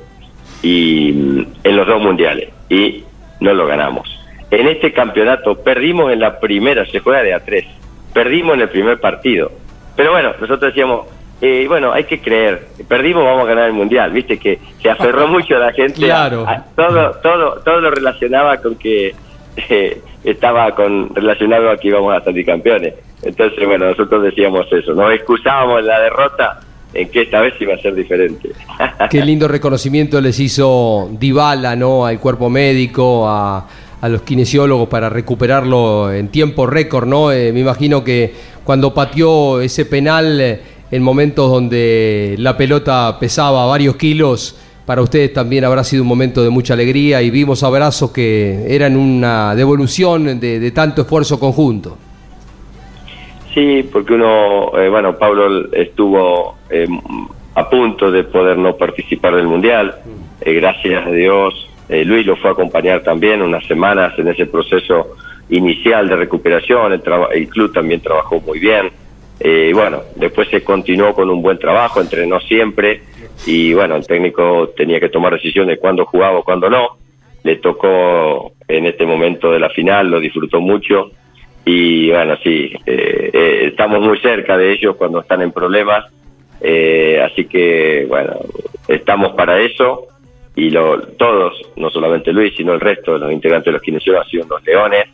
y 0.62 1.12
mm, 1.12 1.46
en 1.64 1.76
los 1.76 1.88
dos 1.88 2.02
mundiales 2.02 2.50
y 2.70 3.04
no 3.40 3.54
lo 3.54 3.68
ganamos. 3.68 4.08
En 4.52 4.68
este 4.68 4.92
campeonato 4.92 5.56
perdimos 5.56 6.12
en 6.12 6.20
la 6.20 6.40
primera, 6.40 6.86
se 6.86 7.00
juega 7.00 7.22
de 7.22 7.34
a 7.34 7.40
tres, 7.40 7.66
perdimos 8.14 8.56
en 8.56 8.62
el 8.62 8.70
primer 8.70 9.00
partido. 9.00 9.52
Pero 9.96 10.12
bueno, 10.12 10.30
nosotros 10.40 10.62
decíamos, 10.62 11.08
eh, 11.42 11.66
bueno, 11.68 11.92
hay 11.92 12.06
que 12.06 12.20
creer, 12.20 12.68
perdimos, 12.88 13.24
vamos 13.24 13.44
a 13.44 13.50
ganar 13.50 13.66
el 13.68 13.74
mundial, 13.74 14.12
viste 14.12 14.40
que 14.40 14.60
se 14.82 14.90
aferró 14.90 15.28
mucho 15.30 15.56
a 15.56 15.60
la 15.60 15.74
gente, 15.74 16.02
claro. 16.02 16.46
todo, 16.76 17.12
todo, 17.22 17.62
todo 17.64 17.82
lo 17.82 17.92
relacionaba 17.92 18.58
con 18.58 18.76
que 18.76 19.14
eh, 19.70 20.02
estaba 20.24 20.72
con 20.76 21.14
relacionado 21.16 21.70
a 21.70 21.78
que 21.78 21.90
íbamos 21.90 22.14
a 22.14 22.24
salir 22.24 22.46
campeones. 22.46 22.96
Entonces, 23.22 23.66
bueno, 23.66 23.86
nosotros 23.90 24.24
decíamos 24.24 24.72
eso, 24.72 24.94
nos 24.94 25.14
excusábamos 25.14 25.84
la 25.84 26.00
derrota 26.00 26.60
en 26.94 27.10
que 27.10 27.22
esta 27.22 27.42
vez 27.42 27.54
iba 27.60 27.76
a 27.76 27.78
ser 27.78 27.94
diferente. 27.94 28.50
Qué 29.10 29.24
lindo 29.24 29.48
reconocimiento 29.48 30.20
les 30.22 30.40
hizo 30.40 31.10
Dybala, 31.20 31.76
¿no? 31.76 32.06
Al 32.06 32.20
cuerpo 32.20 32.50
médico, 32.50 33.28
a, 33.28 33.68
los 34.04 34.22
kinesiólogos 34.22 34.88
para 34.88 35.10
recuperarlo 35.10 36.12
en 36.12 36.30
tiempo 36.30 36.66
récord, 36.66 37.08
¿no? 37.08 37.32
Eh, 37.32 37.52
me 37.52 37.60
imagino 37.60 38.04
que 38.04 38.34
cuando 38.64 38.94
pateó 38.94 39.60
ese 39.62 39.86
penal 39.86 40.40
eh, 40.40 40.62
en 40.90 41.04
momentos 41.04 41.52
donde 41.52 42.36
la 42.40 42.56
pelota 42.56 43.18
pesaba 43.20 43.66
varios 43.66 43.98
kilos, 43.98 44.56
para 44.86 45.02
ustedes 45.04 45.34
también 45.34 45.66
habrá 45.66 45.84
sido 45.84 46.02
un 46.02 46.08
momento 46.08 46.42
de 46.42 46.50
mucha 46.50 46.74
alegría 46.74 47.22
y 47.22 47.30
vimos 47.30 47.62
abrazos 47.62 48.10
que 48.10 48.66
eran 48.74 48.96
una 48.98 49.54
devolución 49.54 50.40
de 50.40 50.72
tanto 50.72 51.04
esfuerzo 51.04 51.40
conjunto. 51.40 51.98
Sí, 53.54 53.88
porque 53.92 54.14
uno, 54.14 54.72
eh, 54.78 54.90
bueno, 54.90 55.18
Pablo 55.18 55.72
estuvo 55.74 56.58
eh, 56.70 56.88
a 57.56 57.70
punto 57.70 58.12
de 58.12 58.24
poder 58.24 58.58
no 58.58 58.76
participar 58.76 59.36
del 59.36 59.48
Mundial, 59.48 59.96
eh, 60.42 60.54
gracias 60.54 61.06
a 61.06 61.12
Dios. 61.12 61.66
Luis 61.90 62.24
lo 62.24 62.36
fue 62.36 62.52
a 62.52 62.54
acompañar 62.54 63.02
también 63.02 63.42
unas 63.42 63.66
semanas 63.66 64.14
en 64.20 64.28
ese 64.28 64.46
proceso 64.46 65.16
inicial 65.50 66.08
de 66.08 66.16
recuperación, 66.18 66.94
el, 66.94 67.02
el 67.34 67.48
club 67.50 67.74
también 67.74 68.00
trabajó 68.00 68.40
muy 68.42 68.60
bien. 68.60 68.92
y 69.44 69.74
bueno, 69.74 70.04
después 70.16 70.48
se 70.50 70.64
continuó 70.64 71.16
con 71.16 71.32
un 71.32 71.42
buen 71.42 71.58
trabajo, 71.58 72.00
entrenó 72.00 72.40
siempre 72.42 73.02
y 73.48 73.74
bueno, 73.74 73.96
el 73.96 74.06
técnico 74.06 74.70
tenía 74.78 75.00
que 75.00 75.10
tomar 75.10 75.34
decisiones 75.34 75.78
de 75.78 75.80
cuándo 75.80 76.06
jugaba 76.06 76.38
o 76.38 76.44
cuándo 76.44 76.70
no. 76.70 76.98
Le 77.42 77.56
tocó 77.56 78.52
en 78.68 78.86
este 78.86 79.08
momento 79.08 79.52
de 79.52 79.60
la 79.60 79.70
final, 79.70 80.12
lo 80.12 80.20
disfrutó 80.20 80.62
mucho 80.62 81.10
y 81.66 82.10
bueno, 82.10 82.36
sí, 82.44 82.72
eh, 82.86 83.30
eh, 83.34 83.60
estamos 83.68 84.02
muy 84.02 84.20
cerca 84.20 84.58
de 84.58 84.72
ellos 84.72 84.96
cuando 84.96 85.20
están 85.20 85.42
en 85.42 85.52
problemas, 85.52 86.06
eh, 86.62 87.22
así 87.24 87.46
que 87.46 88.06
bueno, 88.08 88.38
estamos 88.88 89.34
para 89.34 89.60
eso. 89.60 90.08
Y 90.56 90.72
lo, 90.72 91.00
todos, 91.00 91.54
no 91.78 91.90
solamente 91.90 92.34
Luis, 92.34 92.54
sino 92.58 92.74
el 92.74 92.82
resto 92.82 93.14
de 93.14 93.20
los 93.20 93.32
integrantes 93.32 93.68
de 93.68 93.72
los 93.74 93.82
kinesiólogos 93.82 94.26
han 94.26 94.32
sido 94.32 94.48
los 94.50 94.66
leones, 94.66 95.06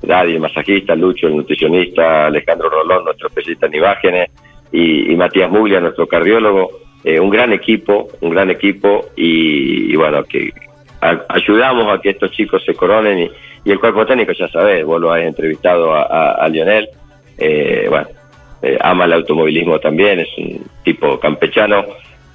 Daddy, 0.00 0.34
el 0.34 0.40
masajista, 0.40 0.94
Lucho, 0.94 1.26
el 1.26 1.36
nutricionista, 1.36 2.26
Alejandro 2.26 2.70
Rolón, 2.70 3.04
nuestro 3.04 3.28
especialista 3.28 3.66
en 3.66 3.74
imágenes, 3.74 4.30
y, 4.72 5.14
Matías 5.16 5.50
Muglia, 5.50 5.80
nuestro 5.80 6.06
cardiólogo, 6.06 6.70
un 7.04 7.30
gran 7.30 7.52
equipo, 7.52 8.08
un 8.20 8.30
gran 8.30 8.50
equipo, 8.50 9.06
y, 9.16 9.94
bueno, 9.96 10.24
que 10.24 10.50
ayudamos 11.28 11.92
a 11.92 12.00
que 12.00 12.10
estos 12.10 12.30
chicos 12.30 12.64
se 12.64 12.74
coronen 12.74 13.18
y, 13.18 13.30
y 13.66 13.72
el 13.72 13.80
cuerpo 13.80 14.06
técnico, 14.06 14.32
ya 14.32 14.46
sabes, 14.46 14.84
vos 14.84 15.00
lo 15.00 15.12
has 15.12 15.22
entrevistado 15.22 15.92
a, 15.92 16.48
Lionel, 16.48 16.88
eh, 17.36 17.86
bueno, 17.90 18.06
eh, 18.62 18.78
ama 18.80 19.06
el 19.06 19.14
automovilismo 19.14 19.80
también, 19.80 20.20
es 20.20 20.28
un 20.38 20.64
tipo 20.84 21.18
campechano 21.18 21.84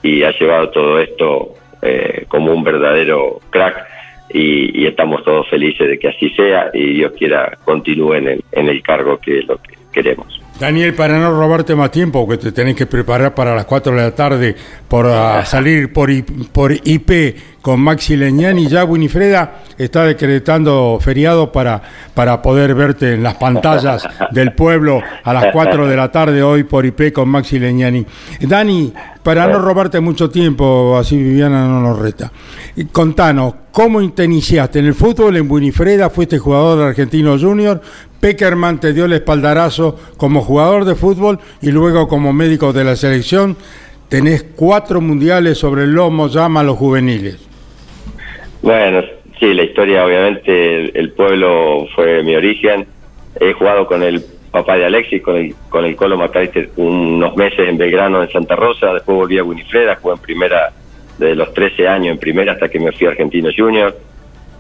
y 0.04 0.24
ha 0.24 0.32
llevado 0.38 0.70
todo 0.72 1.00
esto 1.00 1.54
eh, 1.82 2.26
como 2.28 2.52
un 2.52 2.66
verdadero 2.66 3.40
crack. 3.50 3.88
y, 4.34 4.86
estamos 4.86 5.24
todos 5.24 5.48
felices 5.48 5.88
de 5.88 5.98
que 5.98 6.10
así 6.10 6.30
sea 6.32 6.70
y 6.74 6.96
Dios 6.96 7.14
quiera 7.18 7.58
continúe 7.64 8.16
en 8.16 8.28
el, 8.28 8.44
en 8.52 8.68
el 8.68 8.84
cargo 8.84 9.18
que 9.18 9.40
es 9.40 9.48
lo 9.48 9.56
que 9.56 9.76
queremos. 9.94 10.41
Daniel, 10.62 10.94
para 10.94 11.18
no 11.18 11.32
robarte 11.32 11.74
más 11.76 11.90
tiempo, 11.90 12.28
que 12.28 12.38
te 12.38 12.52
tenés 12.52 12.76
que 12.76 12.86
preparar 12.86 13.34
para 13.34 13.56
las 13.56 13.66
4 13.66 13.96
de 13.96 14.02
la 14.04 14.12
tarde 14.14 14.56
por 14.88 15.08
ah, 15.08 15.44
salir 15.46 15.92
por, 15.92 16.12
por 16.52 16.72
IP 16.72 17.36
con 17.64 17.80
Maxi 17.80 18.16
Leñani, 18.16 18.68
ya 18.68 18.86
Winifreda 18.86 19.62
está 19.76 20.04
decretando 20.04 21.00
feriado 21.02 21.52
para, 21.52 21.82
para 22.14 22.44
poder 22.44 22.76
verte 22.76 23.16
en 23.16 23.24
las 23.24 23.36
pantallas 23.36 24.08
del 24.30 24.54
pueblo 24.54 25.02
a 25.24 25.34
las 25.34 25.48
4 25.52 25.88
de 25.88 25.96
la 25.96 26.12
tarde 26.12 26.44
hoy 26.44 26.64
por 26.64 26.86
IP 26.86 27.12
con 27.12 27.30
Maxi 27.30 27.58
Leñani. 27.58 28.06
Dani, 28.42 28.94
para 29.24 29.48
no 29.48 29.58
robarte 29.58 30.00
mucho 30.00 30.30
tiempo, 30.30 30.96
así 30.96 31.18
Viviana 31.18 31.68
no 31.68 31.82
nos 31.82 31.98
reta, 31.98 32.32
contanos, 32.92 33.56
¿cómo 33.72 34.12
te 34.12 34.26
iniciaste 34.26 34.78
en 34.78 34.86
el 34.86 34.94
fútbol 34.94 35.38
en 35.38 35.50
Winifreda? 35.50 36.12
Fuiste 36.12 36.38
jugador 36.38 36.88
Argentino 36.88 37.38
Junior, 37.40 37.82
Peckerman 38.22 38.80
te 38.80 38.94
dio 38.94 39.06
el 39.06 39.14
espaldarazo 39.14 40.00
como 40.16 40.42
jugador 40.42 40.86
de 40.86 40.96
fútbol 40.96 41.40
y 41.62 41.72
luego 41.72 42.08
como 42.08 42.32
médico 42.32 42.72
de 42.72 42.84
la 42.84 42.96
selección. 42.96 43.58
Tenés 44.10 44.44
cuatro 44.56 45.02
mundiales 45.02 45.58
sobre 45.58 45.84
el 45.84 45.94
lomo, 45.94 46.28
llama 46.28 46.60
a 46.60 46.64
los 46.64 46.78
juveniles. 46.78 47.48
Bueno, 48.62 49.02
sí, 49.40 49.54
la 49.54 49.64
historia 49.64 50.06
obviamente, 50.06 50.98
el, 50.98 51.12
pueblo 51.14 51.88
fue 51.96 52.22
mi 52.24 52.36
origen. 52.36 52.86
He 53.40 53.54
jugado 53.54 53.88
con 53.88 54.04
el 54.04 54.24
papá 54.52 54.78
de 54.78 54.86
Alexis, 54.86 55.22
con 55.24 55.38
el, 55.38 55.56
con 55.70 55.86
el 55.86 55.96
Colo 55.96 56.16
Macalister 56.16 56.70
unos 56.76 57.36
meses 57.36 57.68
en 57.68 57.78
Belgrano, 57.78 58.22
en 58.22 58.30
Santa 58.30 58.56
Rosa. 58.56 58.94
Después 58.94 59.18
volví 59.18 59.40
a 59.40 59.44
Winifreda, 59.44 59.98
jugué 60.00 60.16
en 60.16 60.22
primera 60.22 60.74
de 61.18 61.36
los 61.36 61.54
13 61.54 61.88
años 61.88 62.12
en 62.14 62.18
primera 62.20 62.54
hasta 62.54 62.70
que 62.70 62.80
me 62.80 62.92
fui 62.92 63.08
a 63.08 63.12
Argentino 63.12 63.50
Junior. 63.56 63.96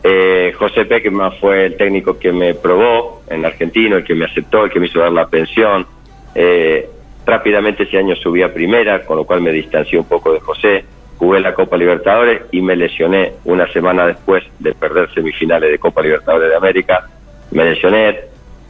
Eh, 0.03 0.53
José 0.57 0.85
Peckman 0.85 1.33
fue 1.33 1.65
el 1.65 1.77
técnico 1.77 2.17
que 2.17 2.31
me 2.31 2.55
probó 2.55 3.21
en 3.29 3.45
Argentino, 3.45 3.97
el 3.97 4.03
que 4.03 4.15
me 4.15 4.25
aceptó, 4.25 4.65
el 4.65 4.71
que 4.71 4.79
me 4.79 4.87
hizo 4.87 4.99
dar 4.99 5.11
la 5.11 5.27
pensión. 5.27 5.85
Eh, 6.33 6.89
rápidamente 7.25 7.83
ese 7.83 7.97
año 7.97 8.15
subí 8.15 8.41
a 8.41 8.53
primera, 8.53 9.05
con 9.05 9.17
lo 9.17 9.25
cual 9.25 9.41
me 9.41 9.51
distancié 9.51 9.99
un 9.99 10.05
poco 10.05 10.33
de 10.33 10.39
José. 10.39 10.85
Jugué 11.17 11.39
la 11.39 11.53
Copa 11.53 11.77
Libertadores 11.77 12.41
y 12.51 12.61
me 12.61 12.75
lesioné 12.75 13.33
una 13.45 13.71
semana 13.71 14.07
después 14.07 14.43
de 14.57 14.73
perder 14.73 15.13
semifinales 15.13 15.69
de 15.69 15.77
Copa 15.77 16.01
Libertadores 16.01 16.49
de 16.49 16.55
América. 16.55 17.07
Me 17.51 17.63
lesioné, 17.65 18.21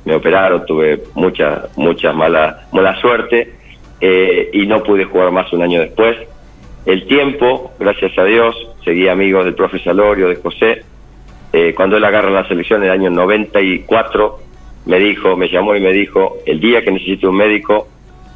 me 0.03 0.15
operaron, 0.15 0.65
tuve 0.65 1.01
mucha, 1.15 1.69
mucha 1.77 2.11
mala, 2.11 2.67
mala 2.73 2.99
suerte 2.99 3.53
eh, 4.01 4.49
y 4.51 4.65
no 4.67 4.83
pude 4.83 5.05
jugar 5.05 5.31
más 5.31 5.53
un 5.53 5.61
año 5.61 5.79
después. 5.79 6.17
El 6.85 7.07
tiempo, 7.07 7.71
gracias 7.79 8.17
a 8.17 8.25
Dios, 8.25 8.55
seguí 8.83 9.07
amigos 9.07 9.45
del 9.45 9.53
profe 9.53 9.79
Salorio, 9.79 10.27
de 10.27 10.35
José, 10.35 10.83
eh, 11.53 11.73
cuando 11.75 11.97
él 11.97 12.03
agarra 12.03 12.29
la 12.29 12.47
selección 12.47 12.81
en 12.81 12.89
el 12.89 12.91
año 12.91 13.09
94, 13.09 14.39
me 14.85 14.99
dijo, 14.99 15.35
me 15.35 15.49
llamó 15.49 15.75
y 15.75 15.81
me 15.81 15.91
dijo, 15.91 16.37
el 16.45 16.59
día 16.59 16.81
que 16.81 16.91
necesite 16.91 17.27
un 17.27 17.35
médico, 17.35 17.87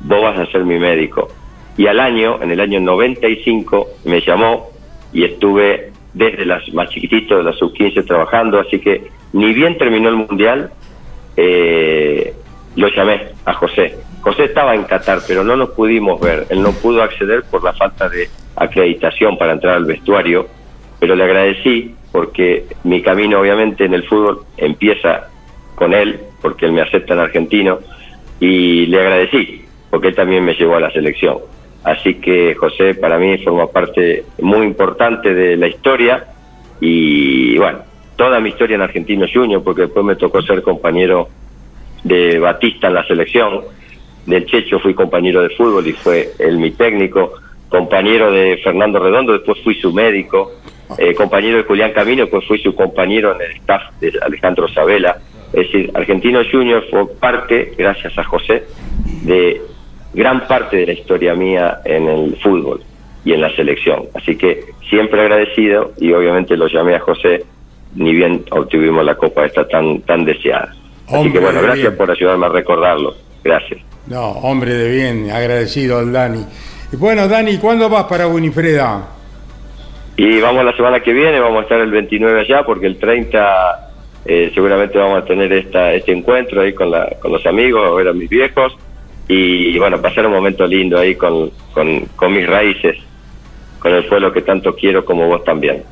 vos 0.01 0.21
vas 0.21 0.39
a 0.39 0.45
ser 0.51 0.65
mi 0.65 0.77
médico. 0.77 1.29
Y 1.77 1.87
al 1.87 1.99
año, 1.99 2.41
en 2.41 2.51
el 2.51 2.59
año 2.59 2.79
95, 2.79 3.87
me 4.05 4.21
llamó 4.21 4.69
y 5.11 5.23
estuve 5.23 5.91
desde 6.13 6.45
las 6.45 6.67
más 6.73 6.89
chiquititos, 6.89 7.37
de 7.37 7.43
las 7.43 7.57
sub-15 7.57 8.05
trabajando, 8.05 8.59
así 8.59 8.79
que 8.79 9.09
ni 9.33 9.53
bien 9.53 9.77
terminó 9.77 10.09
el 10.09 10.15
Mundial, 10.15 10.71
eh, 11.35 12.33
lo 12.75 12.87
llamé 12.89 13.29
a 13.45 13.53
José. 13.53 13.97
José 14.21 14.45
estaba 14.45 14.75
en 14.75 14.83
Qatar, 14.83 15.19
pero 15.27 15.43
no 15.43 15.55
nos 15.55 15.69
pudimos 15.69 16.19
ver. 16.19 16.47
Él 16.49 16.61
no 16.61 16.71
pudo 16.71 17.03
acceder 17.03 17.43
por 17.43 17.63
la 17.63 17.73
falta 17.73 18.09
de 18.09 18.29
acreditación 18.55 19.37
para 19.37 19.53
entrar 19.53 19.75
al 19.75 19.85
vestuario, 19.85 20.47
pero 20.99 21.15
le 21.15 21.23
agradecí 21.23 21.94
porque 22.15 22.63
mi 22.85 23.01
camino 23.01 23.41
obviamente 23.41 23.83
en 23.83 23.93
el 23.93 24.03
fútbol 24.03 24.45
empieza 24.55 25.27
con 25.75 25.93
él, 25.93 26.17
porque 26.41 26.65
él 26.65 26.71
me 26.71 26.81
acepta 26.81 27.13
en 27.13 27.19
argentino, 27.19 27.79
y 28.39 28.85
le 28.85 29.01
agradecí, 29.01 29.65
porque 29.89 30.07
él 30.07 30.15
también 30.15 30.45
me 30.45 30.53
llevó 30.53 30.77
a 30.77 30.79
la 30.79 30.91
selección. 30.91 31.39
Así 31.83 32.13
que 32.21 32.55
José 32.55 32.95
para 32.95 33.17
mí 33.17 33.37
forma 33.39 33.67
parte 33.67 34.23
muy 34.39 34.65
importante 34.65 35.33
de 35.33 35.57
la 35.57 35.67
historia 35.67 36.25
y 36.79 37.57
bueno, 37.57 37.79
toda 38.15 38.39
mi 38.39 38.47
historia 38.47 38.75
en 38.75 38.83
Argentino 38.83 39.25
Junior, 39.31 39.61
porque 39.61 39.81
después 39.81 40.05
me 40.05 40.15
tocó 40.15 40.41
ser 40.41 40.61
compañero 40.61 41.27
de 42.05 42.39
Batista 42.39 42.87
en 42.87 42.93
la 42.93 43.05
selección, 43.05 43.59
del 44.25 44.45
Checho 44.45 44.79
fui 44.79 44.93
compañero 44.93 45.41
de 45.41 45.49
fútbol 45.49 45.85
y 45.85 45.91
fue 45.91 46.31
él 46.39 46.59
mi 46.59 46.71
técnico, 46.71 47.33
compañero 47.67 48.31
de 48.31 48.57
Fernando 48.63 48.99
Redondo, 48.99 49.33
después 49.33 49.61
fui 49.61 49.75
su 49.75 49.91
médico, 49.91 50.53
eh, 50.97 51.13
compañero 51.15 51.57
de 51.57 51.63
Julián 51.63 51.91
Camino, 51.93 52.27
pues 52.27 52.45
fui 52.45 52.59
su 52.59 52.75
compañero 52.75 53.35
en 53.35 53.41
el 53.41 53.51
staff 53.57 53.83
de 53.99 54.13
Alejandro 54.21 54.67
Sabela. 54.67 55.17
Es 55.53 55.67
decir, 55.67 55.91
Argentino 55.93 56.41
Junior 56.49 56.83
fue 56.89 57.07
parte, 57.19 57.73
gracias 57.77 58.17
a 58.17 58.23
José, 58.23 58.63
de 59.23 59.61
gran 60.13 60.47
parte 60.47 60.77
de 60.77 60.87
la 60.87 60.93
historia 60.93 61.35
mía 61.35 61.79
en 61.85 62.07
el 62.07 62.35
fútbol 62.37 62.81
y 63.23 63.33
en 63.33 63.41
la 63.41 63.55
selección. 63.55 64.05
Así 64.13 64.37
que 64.37 64.65
siempre 64.89 65.21
agradecido 65.21 65.93
y 65.97 66.13
obviamente 66.13 66.55
lo 66.55 66.67
llamé 66.67 66.95
a 66.95 66.99
José, 66.99 67.43
ni 67.95 68.13
bien 68.13 68.43
obtuvimos 68.51 69.05
la 69.05 69.15
copa 69.15 69.45
esta 69.45 69.67
tan, 69.67 70.01
tan 70.01 70.25
deseada. 70.25 70.73
Así 71.07 71.31
que 71.31 71.39
bueno, 71.39 71.61
gracias 71.61 71.93
por 71.93 72.09
ayudarme 72.09 72.45
a 72.47 72.49
recordarlo. 72.49 73.15
Gracias. 73.43 73.79
No, 74.07 74.31
hombre 74.31 74.73
de 74.73 74.89
bien, 74.89 75.31
agradecido 75.31 75.99
al 75.99 76.11
Dani. 76.11 76.45
Y 76.91 76.95
bueno, 76.95 77.27
Dani, 77.27 77.57
¿cuándo 77.57 77.89
vas 77.89 78.05
para 78.05 78.27
Winifreda? 78.27 79.07
Y 80.17 80.39
vamos 80.39 80.63
la 80.63 80.75
semana 80.75 81.01
que 81.01 81.11
viene, 81.11 81.39
vamos 81.39 81.59
a 81.59 81.63
estar 81.63 81.79
el 81.79 81.91
29 81.91 82.41
allá, 82.41 82.63
porque 82.63 82.87
el 82.87 82.97
30 82.97 83.91
eh, 84.25 84.51
seguramente 84.53 84.97
vamos 84.97 85.21
a 85.21 85.25
tener 85.25 85.51
esta, 85.51 85.93
este 85.93 86.13
encuentro 86.13 86.61
ahí 86.61 86.73
con, 86.73 86.89
la, 86.89 87.15
con 87.21 87.31
los 87.31 87.45
amigos, 87.45 87.85
a 87.85 87.93
ver 87.93 88.07
a 88.07 88.13
mis 88.13 88.29
viejos, 88.29 88.75
y, 89.27 89.77
bueno, 89.77 89.99
pasar 90.01 90.25
un 90.27 90.33
momento 90.33 90.65
lindo 90.65 90.99
ahí 90.99 91.15
con, 91.15 91.51
con, 91.73 92.33
mis 92.33 92.47
raíces, 92.47 92.97
con 93.79 93.93
el 93.93 94.05
pueblo 94.05 94.31
que 94.31 94.41
tanto 94.41 94.75
quiero 94.75 95.03
como 95.03 95.27
vos 95.27 95.43
también. 95.43 95.83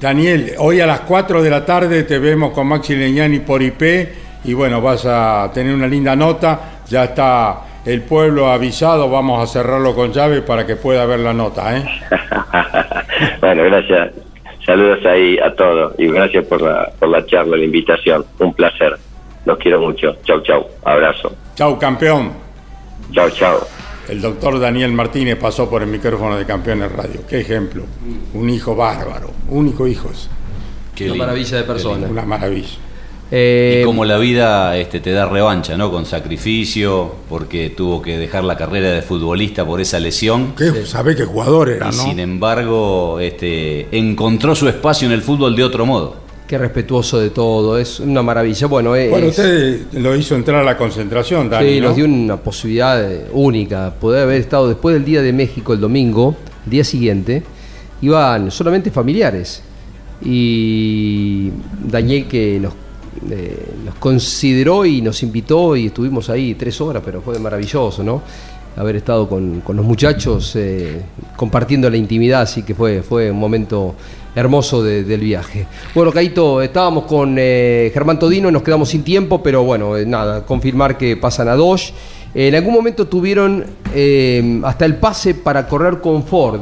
Daniel, 0.00 0.52
hoy 0.58 0.80
a 0.80 0.86
las 0.86 1.00
4 1.00 1.42
de 1.42 1.50
la 1.50 1.64
tarde 1.64 2.04
te 2.04 2.18
vemos 2.18 2.52
con 2.52 2.68
Maxi 2.68 2.94
Leñani 2.94 3.40
por 3.40 3.62
IP 3.62 3.82
y 4.44 4.54
bueno, 4.54 4.80
vas 4.80 5.04
a 5.06 5.50
tener 5.52 5.74
una 5.74 5.88
linda 5.88 6.14
nota, 6.14 6.82
ya 6.88 7.04
está 7.04 7.77
el 7.84 8.02
pueblo 8.02 8.48
avisado, 8.48 9.08
vamos 9.10 9.42
a 9.42 9.46
cerrarlo 9.46 9.94
con 9.94 10.12
llave 10.12 10.42
para 10.42 10.66
que 10.66 10.76
pueda 10.76 11.06
ver 11.06 11.20
la 11.20 11.32
nota. 11.32 11.76
¿eh? 11.76 11.84
bueno, 13.40 13.64
gracias. 13.64 14.12
Saludos 14.64 15.04
ahí 15.06 15.38
a 15.38 15.54
todos 15.54 15.94
y 15.98 16.08
gracias 16.08 16.44
por 16.44 16.60
la, 16.60 16.90
por 16.98 17.08
la 17.08 17.24
charla, 17.24 17.56
la 17.56 17.64
invitación. 17.64 18.24
Un 18.38 18.52
placer. 18.52 18.98
Los 19.46 19.56
quiero 19.58 19.80
mucho. 19.80 20.16
Chau, 20.24 20.42
chau. 20.42 20.66
Abrazo. 20.84 21.34
Chau, 21.54 21.78
campeón. 21.78 22.32
Chau, 23.12 23.30
chau. 23.30 23.58
El 24.08 24.20
doctor 24.20 24.58
Daniel 24.58 24.92
Martínez 24.92 25.36
pasó 25.36 25.68
por 25.68 25.82
el 25.82 25.88
micrófono 25.88 26.36
de 26.36 26.44
Campeones 26.44 26.92
Radio. 26.92 27.20
Qué 27.28 27.40
ejemplo. 27.40 27.84
Un 28.34 28.50
hijo 28.50 28.74
bárbaro. 28.74 29.30
Único 29.48 29.86
hijo. 29.86 30.10
Qué 30.94 31.10
Una 31.10 31.26
maravilla 31.26 31.58
de 31.58 31.64
persona. 31.64 32.06
Una 32.06 32.22
maravilla. 32.22 32.78
Eh, 33.30 33.80
y 33.80 33.84
como 33.84 34.04
la 34.04 34.16
vida 34.16 34.76
este, 34.76 35.00
te 35.00 35.12
da 35.12 35.26
revancha, 35.26 35.76
¿no? 35.76 35.90
Con 35.90 36.06
sacrificio, 36.06 37.14
porque 37.28 37.70
tuvo 37.70 38.00
que 38.00 38.16
dejar 38.16 38.44
la 38.44 38.56
carrera 38.56 38.90
de 38.90 39.02
futbolista 39.02 39.66
por 39.66 39.80
esa 39.80 40.00
lesión. 40.00 40.54
¿Qué? 40.56 40.86
¿Sabe 40.86 41.14
qué 41.14 41.24
jugador 41.24 41.68
era, 41.68 41.88
y 41.88 41.92
Sin 41.92 42.18
embargo, 42.18 43.20
este, 43.20 43.88
encontró 43.96 44.54
su 44.54 44.68
espacio 44.68 45.06
en 45.06 45.12
el 45.12 45.22
fútbol 45.22 45.54
de 45.54 45.64
otro 45.64 45.84
modo. 45.84 46.28
Qué 46.46 46.56
respetuoso 46.56 47.20
de 47.20 47.28
todo, 47.28 47.76
es 47.76 48.00
una 48.00 48.22
maravilla. 48.22 48.66
Bueno, 48.66 48.90
bueno 48.90 49.26
usted 49.26 49.82
lo 49.92 50.16
hizo 50.16 50.34
entrar 50.34 50.62
a 50.62 50.64
la 50.64 50.78
concentración, 50.78 51.50
Dani, 51.50 51.74
Sí, 51.74 51.80
nos 51.82 51.94
dio 51.94 52.06
una 52.06 52.38
posibilidad 52.38 53.06
única. 53.32 53.92
Poder 54.00 54.22
haber 54.22 54.40
estado 54.40 54.66
después 54.66 54.94
del 54.94 55.04
Día 55.04 55.20
de 55.20 55.34
México 55.34 55.74
el 55.74 55.80
domingo, 55.80 56.34
el 56.64 56.70
día 56.70 56.84
siguiente, 56.84 57.42
iban 58.00 58.50
solamente 58.50 58.90
familiares. 58.90 59.62
Y 60.24 61.50
Daniel 61.86 62.26
que 62.26 62.58
nos 62.58 62.72
eh, 63.30 63.74
nos 63.84 63.94
consideró 63.96 64.84
y 64.84 65.02
nos 65.02 65.22
invitó 65.22 65.76
y 65.76 65.86
estuvimos 65.86 66.30
ahí 66.30 66.54
tres 66.54 66.80
horas, 66.80 67.02
pero 67.04 67.20
fue 67.20 67.38
maravilloso, 67.38 68.02
¿no? 68.02 68.22
Haber 68.76 68.96
estado 68.96 69.28
con, 69.28 69.62
los 69.66 69.84
muchachos 69.84 70.54
eh, 70.54 71.02
compartiendo 71.36 71.90
la 71.90 71.96
intimidad, 71.96 72.42
así 72.42 72.62
que 72.62 72.74
fue, 72.74 73.02
fue 73.02 73.30
un 73.30 73.38
momento 73.38 73.94
hermoso 74.34 74.82
del 74.82 75.20
viaje. 75.20 75.66
Bueno, 75.94 76.12
Caito, 76.12 76.62
estábamos 76.62 77.04
con 77.04 77.36
eh, 77.38 77.90
Germán 77.92 78.18
Todino, 78.18 78.50
nos 78.50 78.62
quedamos 78.62 78.88
sin 78.88 79.02
tiempo, 79.02 79.42
pero 79.42 79.64
bueno, 79.64 79.98
nada, 80.06 80.46
confirmar 80.46 80.96
que 80.96 81.16
pasan 81.16 81.48
a 81.48 81.56
dos. 81.56 81.92
En 82.34 82.54
algún 82.54 82.72
momento 82.72 83.08
tuvieron 83.08 83.64
hasta 84.62 84.84
el 84.84 84.96
pase 84.96 85.34
para 85.34 85.66
correr 85.66 86.00
con 86.00 86.22
Ford, 86.22 86.60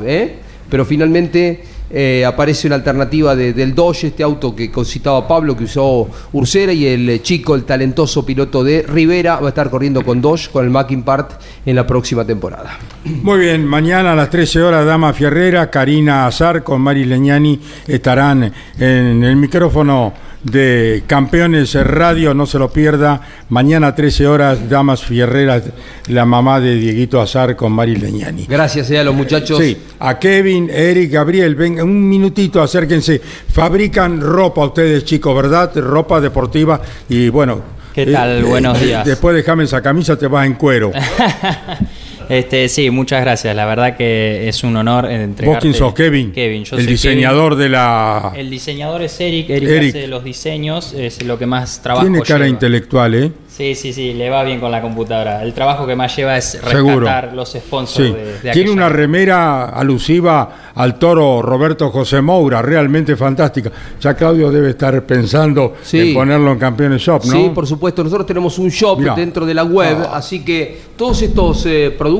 pero 0.71 0.85
finalmente 0.87 1.76
eh, 1.91 2.25
aparece 2.27 2.67
una 2.67 2.77
alternativa 2.77 3.37
de- 3.37 3.53
del 3.53 3.75
Dodge, 3.75 4.05
este 4.09 4.23
auto 4.23 4.55
que 4.55 4.71
citaba 4.85 5.27
Pablo, 5.29 5.57
que 5.57 5.65
usó 5.65 6.09
Ursera, 6.33 6.73
y 6.73 6.87
el 6.87 7.09
eh, 7.09 7.23
chico, 7.23 7.55
el 7.55 7.65
talentoso 7.65 8.25
piloto 8.27 8.65
de 8.65 8.83
Rivera, 8.83 9.39
va 9.41 9.47
a 9.47 9.49
estar 9.51 9.71
corriendo 9.71 10.03
con 10.05 10.21
Dodge, 10.21 10.51
con 10.51 10.65
el 10.65 10.71
Mackin 10.71 11.03
Part, 11.03 11.33
en 11.65 11.77
la 11.77 11.87
próxima 11.87 12.25
temporada. 12.25 12.79
Muy 13.05 13.39
bien, 13.39 13.65
mañana 13.65 14.13
a 14.13 14.17
las 14.17 14.31
13 14.31 14.63
horas 14.63 14.85
Dama 14.87 15.13
Fierrera, 15.13 15.71
Karina 15.71 16.27
Azar 16.27 16.63
con 16.63 16.81
Mari 16.81 17.05
Leñani 17.05 17.61
estarán 17.87 18.53
en 18.79 19.23
el 19.25 19.37
micrófono 19.37 20.13
de 20.51 21.03
Campeones 21.07 21.75
Radio, 21.75 22.35
no 22.35 22.47
se 22.47 22.59
lo 22.59 22.71
pierda. 22.71 23.21
Mañana 23.49 23.89
a 23.89 23.95
13 23.95 24.27
horas 24.27 24.69
Damas 24.69 25.03
Fierreras, 25.03 25.65
la 26.09 26.25
mamá 26.25 26.61
de 26.61 26.77
Dieguito 26.77 27.21
Azar 27.21 27.57
con 27.57 27.73
Mari 27.73 27.97
Leñani. 27.97 28.47
Gracias 28.49 28.91
eh, 28.91 28.99
a 28.99 29.05
los 29.05 29.15
muchachos. 29.15 29.59
Sí, 29.61 29.77
a 29.99 30.19
Kevin, 30.19 30.71
Eric, 30.71 31.13
Gabriel, 31.13 31.55
venga, 31.55 31.83
un 31.83 32.09
minutito, 32.09 32.63
acérquense. 32.63 33.21
Fabrican 33.53 34.21
ropa 34.21 34.65
ustedes, 34.65 35.05
chicos, 35.05 35.35
¿verdad? 35.35 35.75
Ropa 35.77 36.21
deportiva 36.21 36.81
y 37.09 37.29
bueno. 37.29 37.77
¿Qué 37.93 38.07
tal? 38.07 38.45
Buenos 38.45 38.79
días. 38.79 39.07
Después 39.07 39.35
déjame 39.35 39.65
esa 39.65 39.81
camisa, 39.81 40.17
te 40.19 40.27
vas 40.27 40.47
en 40.47 40.55
cuero. 40.55 40.93
Este, 42.29 42.69
sí, 42.69 42.91
muchas 42.91 43.21
gracias. 43.23 43.55
La 43.55 43.67
verdad 43.67 43.97
que 43.97 44.49
es 44.49 44.65
un 44.65 44.77
honor 44.77 45.05
entregarte. 45.11 45.47
¿Vos 45.47 45.59
quién 45.61 45.75
sos, 45.75 45.95
Kevin? 45.95 46.33
Kevin, 46.33 46.65
yo 46.65 46.77
El 46.77 46.83
soy 46.85 46.93
diseñador 46.93 47.55
de 47.57 47.69
la... 47.69 48.33
El 48.37 48.51
diseñador 48.51 49.03
es 49.03 49.21
Eric. 49.21 49.49
Eric, 49.51 49.69
Eric. 49.69 49.89
hace 49.97 50.07
los 50.09 50.25
diseños, 50.25 50.93
es 50.93 51.23
lo 51.25 51.39
que 51.39 51.47
más 51.47 51.81
trabajo 51.83 52.05
Tiene 52.07 52.23
cara 52.23 52.39
lleva. 52.41 52.49
intelectual, 52.49 53.15
¿eh? 53.15 53.33
Sí, 53.49 53.75
sí, 53.75 53.95
sí, 53.95 54.13
le 54.13 54.29
va 54.29 54.45
bien 54.45 54.61
con 54.61 54.71
la 54.71 54.83
computadora. 54.83 55.43
El 55.43 55.55
trabajo 55.55 55.87
que 55.87 55.97
más 55.97 56.15
lleva 56.15 56.37
es 56.37 56.59
Seguro. 56.63 57.01
rescatar 57.01 57.33
los 57.33 57.53
sponsors 57.53 58.09
Sí. 58.09 58.13
de, 58.13 58.25
de 58.25 58.39
Tiene 58.41 58.51
aquella- 58.51 58.73
una 58.73 58.89
remera 58.91 59.65
alusiva 59.71 60.73
al 60.75 60.99
toro 60.99 61.41
Roberto 61.41 61.89
José 61.91 62.21
Moura, 62.21 62.61
realmente 62.61 63.17
fantástica. 63.17 63.73
Ya 63.99 64.13
Claudio 64.15 64.51
debe 64.51 64.71
estar 64.71 65.03
pensando 65.07 65.75
Sí. 65.83 66.09
en 66.11 66.15
ponerlo 66.15 66.53
en 66.53 66.59
Campeones 66.59 67.01
Shop, 67.01 67.25
¿no? 67.25 67.33
Sí, 67.33 67.51
por 67.55 67.67
supuesto. 67.67 68.05
Nosotros 68.05 68.27
tenemos 68.27 68.59
un 68.59 68.69
shop 68.69 68.99
Mirá. 68.99 69.15
dentro 69.15 69.47
de 69.47 69.55
la 69.55 69.65
web, 69.65 69.97
Ah. 70.03 70.17
así 70.19 70.45
que 70.45 70.77
todos 70.95 71.23
estos 71.23 71.65
eh, 71.65 71.95
productos 71.97 72.16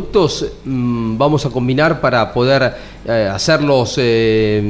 mm, 0.65 1.19
vamos 1.19 1.47
a 1.47 1.51
combinar 1.51 2.01
para 2.01 2.33
poder 2.33 2.75
eh, 3.07 3.31
hacerlos 3.33 3.95
eh, 3.99 4.63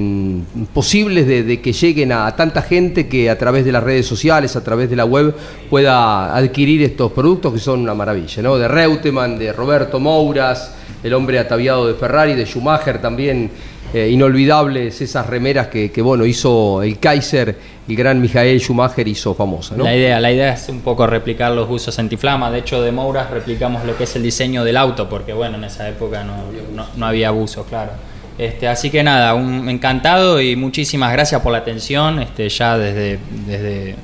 posibles 0.72 1.26
de, 1.26 1.60
que 1.60 1.72
lleguen 1.72 2.12
a, 2.12 2.34
tanta 2.36 2.62
gente 2.62 3.08
que 3.08 3.30
a 3.30 3.38
través 3.38 3.64
de 3.64 3.72
las 3.72 3.82
redes 3.82 4.06
sociales, 4.06 4.56
a 4.56 4.64
través 4.64 4.90
de 4.90 4.96
la 4.96 5.04
web, 5.04 5.34
pueda 5.70 6.34
adquirir 6.36 6.82
estos 6.82 7.12
productos 7.12 7.52
que 7.52 7.58
son 7.58 7.80
una 7.80 7.94
maravilla, 7.94 8.42
¿no? 8.42 8.58
De 8.58 8.68
Reutemann, 8.68 9.38
de 9.38 9.52
Roberto 9.52 10.00
Mouras, 10.00 10.72
el 11.02 11.14
hombre 11.14 11.38
ataviado 11.38 11.86
de 11.86 11.94
Ferrari, 11.94 12.34
de 12.34 12.44
Schumacher 12.44 13.00
también. 13.00 13.50
Eh, 13.94 14.08
inolvidables 14.10 15.00
esas 15.00 15.26
remeras 15.26 15.68
que, 15.68 15.90
que, 15.90 16.02
bueno 16.02 16.26
hizo 16.26 16.82
el 16.82 16.98
Kaiser, 16.98 17.56
el 17.88 17.96
gran 17.96 18.20
Michael 18.20 18.60
Schumacher 18.60 19.06
hizo 19.06 19.34
famosa. 19.34 19.76
La 19.76 19.94
idea, 19.94 20.20
la 20.20 20.32
idea 20.32 20.52
es 20.54 20.68
un 20.68 20.80
poco 20.80 21.06
replicar 21.06 21.52
los 21.52 21.70
usos 21.70 21.98
antiflama. 21.98 22.50
De 22.50 22.58
hecho, 22.58 22.82
de 22.82 22.92
Mouras 22.92 23.30
replicamos 23.30 23.84
lo 23.84 23.96
que 23.96 24.04
es 24.04 24.16
el 24.16 24.22
diseño 24.22 24.64
del 24.64 24.76
auto, 24.76 25.08
porque 25.08 25.32
bueno, 25.32 25.56
en 25.56 25.64
esa 25.64 25.88
época 25.88 26.24
no, 26.24 26.36
no, 26.74 26.86
no 26.96 27.06
había 27.06 27.28
abuso, 27.28 27.64
claro. 27.64 27.92
Este, 28.38 28.68
así 28.68 28.90
que 28.90 29.02
nada, 29.02 29.34
un 29.34 29.68
encantado 29.68 30.40
y 30.40 30.56
muchísimas 30.56 31.12
gracias 31.12 31.40
por 31.40 31.52
la 31.52 31.58
atención. 31.58 32.20
Este, 32.20 32.48
ya 32.48 32.76
desde, 32.76 33.18
desde, 33.46 33.94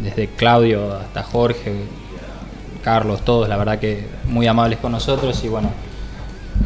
desde 0.00 0.28
Claudio 0.28 0.94
hasta 0.94 1.22
Jorge, 1.22 1.72
Carlos, 2.84 3.24
todos, 3.24 3.48
la 3.48 3.56
verdad 3.56 3.78
que 3.78 4.06
muy 4.26 4.46
amables 4.46 4.78
con 4.78 4.92
nosotros 4.92 5.42
y 5.44 5.48
bueno, 5.48 5.70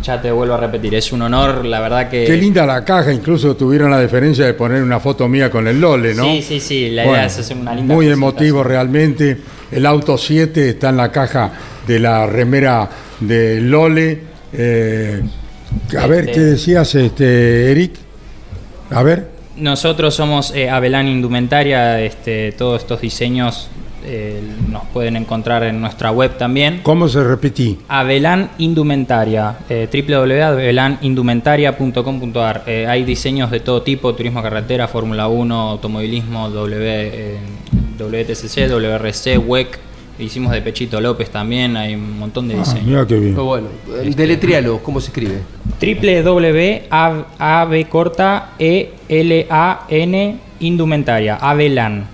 ya 0.05 0.21
te 0.21 0.31
vuelvo 0.31 0.55
a 0.55 0.59
repetir, 0.59 0.95
es 0.95 1.13
un 1.13 1.23
honor, 1.23 1.65
la 1.65 1.81
verdad 1.81 2.11
que... 2.11 2.25
Qué 2.25 2.37
linda 2.37 2.67
la 2.67 2.85
caja, 2.85 3.11
incluso 3.11 3.57
tuvieron 3.57 3.91
la 3.91 3.99
deferencia 3.99 4.45
de 4.45 4.53
poner 4.53 4.83
una 4.83 5.01
foto 5.01 5.27
mía 5.29 5.51
con 5.51 5.67
el 5.67 5.81
Lole, 5.81 6.15
¿no? 6.15 6.25
Sí, 6.25 6.43
sí, 6.43 6.61
sí, 6.61 6.91
la 6.91 7.07
idea 7.07 7.25
es 7.25 7.39
hacer 7.39 7.57
una 7.57 7.75
linda 7.75 7.95
Muy 7.95 8.09
emotivo 8.09 8.63
realmente. 8.63 9.39
El 9.73 9.87
auto 9.87 10.19
7 10.19 10.69
está 10.69 10.91
en 10.91 10.99
la 10.99 11.11
caja 11.11 11.53
de 11.87 11.99
la 11.99 12.27
remera 12.27 12.89
de 13.19 13.61
Lole. 13.63 14.21
Eh, 14.53 15.23
a 15.99 16.07
ver, 16.07 16.21
Este- 16.29 16.33
¿qué 16.33 16.41
decías, 16.41 16.95
este, 16.95 17.71
Eric? 17.71 17.93
A 18.91 19.03
ver. 19.03 19.31
Nosotros 19.57 20.15
somos 20.15 20.53
eh, 20.55 20.69
Avelán 20.69 21.09
Indumentaria, 21.09 22.01
este, 22.03 22.53
todos 22.53 22.83
estos 22.83 23.01
diseños 23.01 23.69
eh, 24.05 24.41
nos 24.71 24.85
pueden 24.93 25.17
encontrar 25.17 25.63
en 25.65 25.81
nuestra 25.81 26.11
web 26.11 26.37
también. 26.39 26.81
¿Cómo 26.83 27.09
se 27.09 27.23
repetí? 27.25 27.79
Avelán 27.89 28.51
Indumentaria, 28.59 29.57
eh, 29.69 29.89
www.avelanindumentaria.com.ar. 29.93 32.63
Eh, 32.67 32.87
hay 32.89 33.05
diseños 33.05 33.51
de 33.51 33.61
todo 33.61 33.83
tipo, 33.83 34.15
turismo 34.15 34.43
carretera, 34.43 34.89
Fórmula 34.89 35.29
1, 35.29 35.55
automovilismo, 35.71 36.49
w, 36.51 36.77
eh, 36.81 37.37
WTCC, 37.99 38.69
WRC, 38.69 39.39
WEC. 39.39 39.79
Hicimos 40.17 40.53
de 40.53 40.63
Pechito 40.63 41.01
López 41.01 41.29
también, 41.31 41.77
hay 41.77 41.97
un 41.97 42.17
montón 42.19 42.47
de 42.47 42.55
Ah, 42.55 42.59
diseños. 42.59 42.85
mira 42.87 43.05
qué 43.07 43.19
bien. 43.19 43.33
Pero 43.33 43.45
bueno, 43.47 43.67
eh, 44.01 44.13
deletrialo, 44.15 44.79
¿cómo 44.81 45.01
se 45.01 45.09
escribe? 45.09 45.41
www.ab 45.81 47.89
corta 47.89 48.51
e 48.59 48.93
l 49.09 49.47
a 49.51 49.87
n 49.89 50.37
indumentaria, 50.61 51.35
Avelán. 51.37 52.14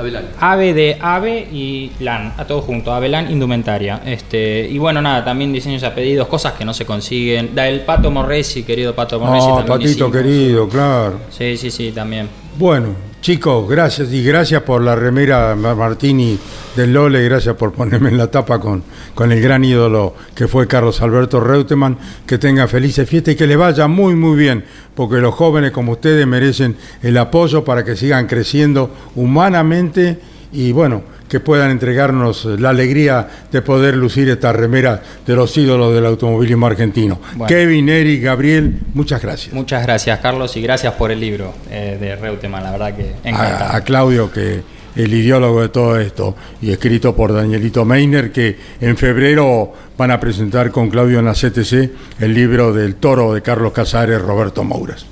Avelán. 0.00 0.24
Ave 0.38 0.74
de 0.74 0.98
ave 1.00 1.48
y 1.52 1.92
LAN, 2.00 2.34
a 2.36 2.44
todo 2.44 2.62
junto, 2.62 2.92
Avelán 2.92 3.30
Indumentaria. 3.30 4.02
Este, 4.04 4.68
y 4.68 4.78
bueno, 4.78 5.00
nada, 5.00 5.24
también 5.24 5.52
diseños 5.52 5.82
a 5.84 5.94
pedidos, 5.94 6.28
cosas 6.28 6.54
que 6.54 6.64
no 6.64 6.74
se 6.74 6.84
consiguen. 6.84 7.54
Da 7.54 7.68
el 7.68 7.80
Pato 7.80 8.10
Morresi, 8.10 8.62
querido 8.62 8.94
Pato 8.94 9.18
Morresi. 9.20 9.46
Ah, 9.48 9.64
también 9.64 9.90
Patito 9.90 10.10
querido, 10.10 10.68
claro. 10.68 11.20
Sí, 11.30 11.56
sí, 11.56 11.70
sí, 11.70 11.92
también. 11.92 12.28
Bueno, 12.58 13.09
chicos, 13.20 13.68
gracias 13.68 14.12
y 14.12 14.22
gracias 14.24 14.62
por 14.62 14.80
la 14.82 14.96
remera 14.96 15.54
Ma- 15.54 15.74
Martini 15.74 16.38
del 16.76 16.92
Lole, 16.92 17.22
gracias 17.24 17.54
por 17.56 17.72
ponerme 17.72 18.08
en 18.08 18.16
la 18.18 18.30
tapa 18.30 18.58
con, 18.60 18.82
con 19.14 19.30
el 19.32 19.40
gran 19.42 19.64
ídolo 19.64 20.14
que 20.34 20.48
fue 20.48 20.66
Carlos 20.66 21.00
Alberto 21.02 21.40
Reutemann. 21.40 21.98
Que 22.26 22.38
tenga 22.38 22.66
felices 22.66 23.08
fiestas 23.08 23.34
y 23.34 23.36
que 23.36 23.46
le 23.46 23.56
vaya 23.56 23.88
muy, 23.88 24.14
muy 24.14 24.38
bien, 24.38 24.64
porque 24.94 25.16
los 25.18 25.34
jóvenes 25.34 25.72
como 25.72 25.92
ustedes 25.92 26.26
merecen 26.26 26.76
el 27.02 27.16
apoyo 27.18 27.64
para 27.64 27.84
que 27.84 27.96
sigan 27.96 28.26
creciendo 28.26 28.90
humanamente 29.16 30.18
y 30.52 30.72
bueno, 30.72 31.02
que 31.30 31.38
puedan 31.38 31.70
entregarnos 31.70 32.44
la 32.44 32.70
alegría 32.70 33.28
de 33.52 33.62
poder 33.62 33.96
lucir 33.96 34.28
esta 34.28 34.52
remera 34.52 35.00
de 35.24 35.36
los 35.36 35.56
ídolos 35.56 35.94
del 35.94 36.04
automovilismo 36.04 36.66
argentino. 36.66 37.20
Bueno. 37.34 37.46
Kevin, 37.46 37.88
Eric, 37.88 38.24
Gabriel, 38.24 38.80
muchas 38.94 39.22
gracias. 39.22 39.54
Muchas 39.54 39.84
gracias, 39.84 40.18
Carlos, 40.18 40.56
y 40.56 40.60
gracias 40.60 40.92
por 40.94 41.12
el 41.12 41.20
libro 41.20 41.54
eh, 41.70 41.96
de 42.00 42.16
Reutemann, 42.16 42.64
la 42.64 42.72
verdad 42.72 42.96
que 42.96 43.12
encantado. 43.22 43.72
a, 43.72 43.76
a 43.76 43.84
Claudio, 43.84 44.32
que 44.32 44.60
el 44.96 45.14
ideólogo 45.14 45.62
de 45.62 45.68
todo 45.68 46.00
esto, 46.00 46.34
y 46.60 46.72
escrito 46.72 47.14
por 47.14 47.32
Danielito 47.32 47.84
Meiner, 47.84 48.32
que 48.32 48.58
en 48.80 48.96
febrero 48.96 49.72
van 49.96 50.10
a 50.10 50.18
presentar 50.18 50.72
con 50.72 50.90
Claudio 50.90 51.20
en 51.20 51.26
la 51.26 51.34
CTC 51.34 51.90
el 52.18 52.34
libro 52.34 52.72
del 52.72 52.96
toro 52.96 53.34
de 53.34 53.40
Carlos 53.40 53.72
Casares, 53.72 54.20
Roberto 54.20 54.64
Mouras. 54.64 55.06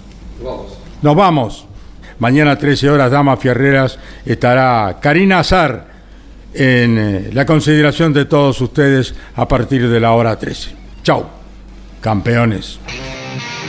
Nos 1.01 1.15
vamos. 1.15 1.65
Mañana 2.19 2.59
13 2.59 2.91
horas, 2.91 3.13
Damas 3.13 3.39
Fierreras, 3.39 4.01
estará 4.27 4.99
Karina 5.01 5.39
Azar 5.39 5.88
en 6.59 6.99
eh, 6.99 7.31
la 7.33 7.47
consideración 7.47 8.13
de 8.13 8.25
todos 8.25 8.61
ustedes 8.61 9.15
a 9.37 9.47
partir 9.47 9.89
de 9.89 10.01
la 10.01 10.13
hora 10.13 10.37
13. 10.37 10.73
Chau, 11.05 11.27
campeones. 12.01 12.81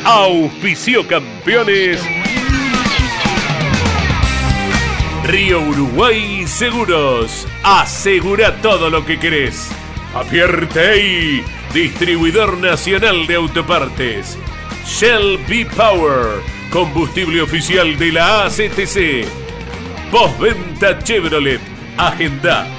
Auspicio 0.03 1.07
campeones. 1.07 2.01
Río 5.25 5.61
Uruguay 5.61 6.47
Seguros. 6.47 7.45
Asegura 7.63 8.59
todo 8.59 8.89
lo 8.89 9.05
que 9.05 9.19
querés. 9.19 9.69
Apierte. 10.15 11.43
Distribuidor 11.71 12.57
nacional 12.57 13.27
de 13.27 13.35
autopartes. 13.35 14.35
Shell 14.87 15.37
B 15.47 15.67
Power. 15.77 16.41
Combustible 16.71 17.43
oficial 17.43 17.99
de 17.99 18.11
la 18.13 18.45
ACTC. 18.45 19.27
Postventa 20.11 20.97
Chevrolet. 21.03 21.61
Agenda. 21.95 22.78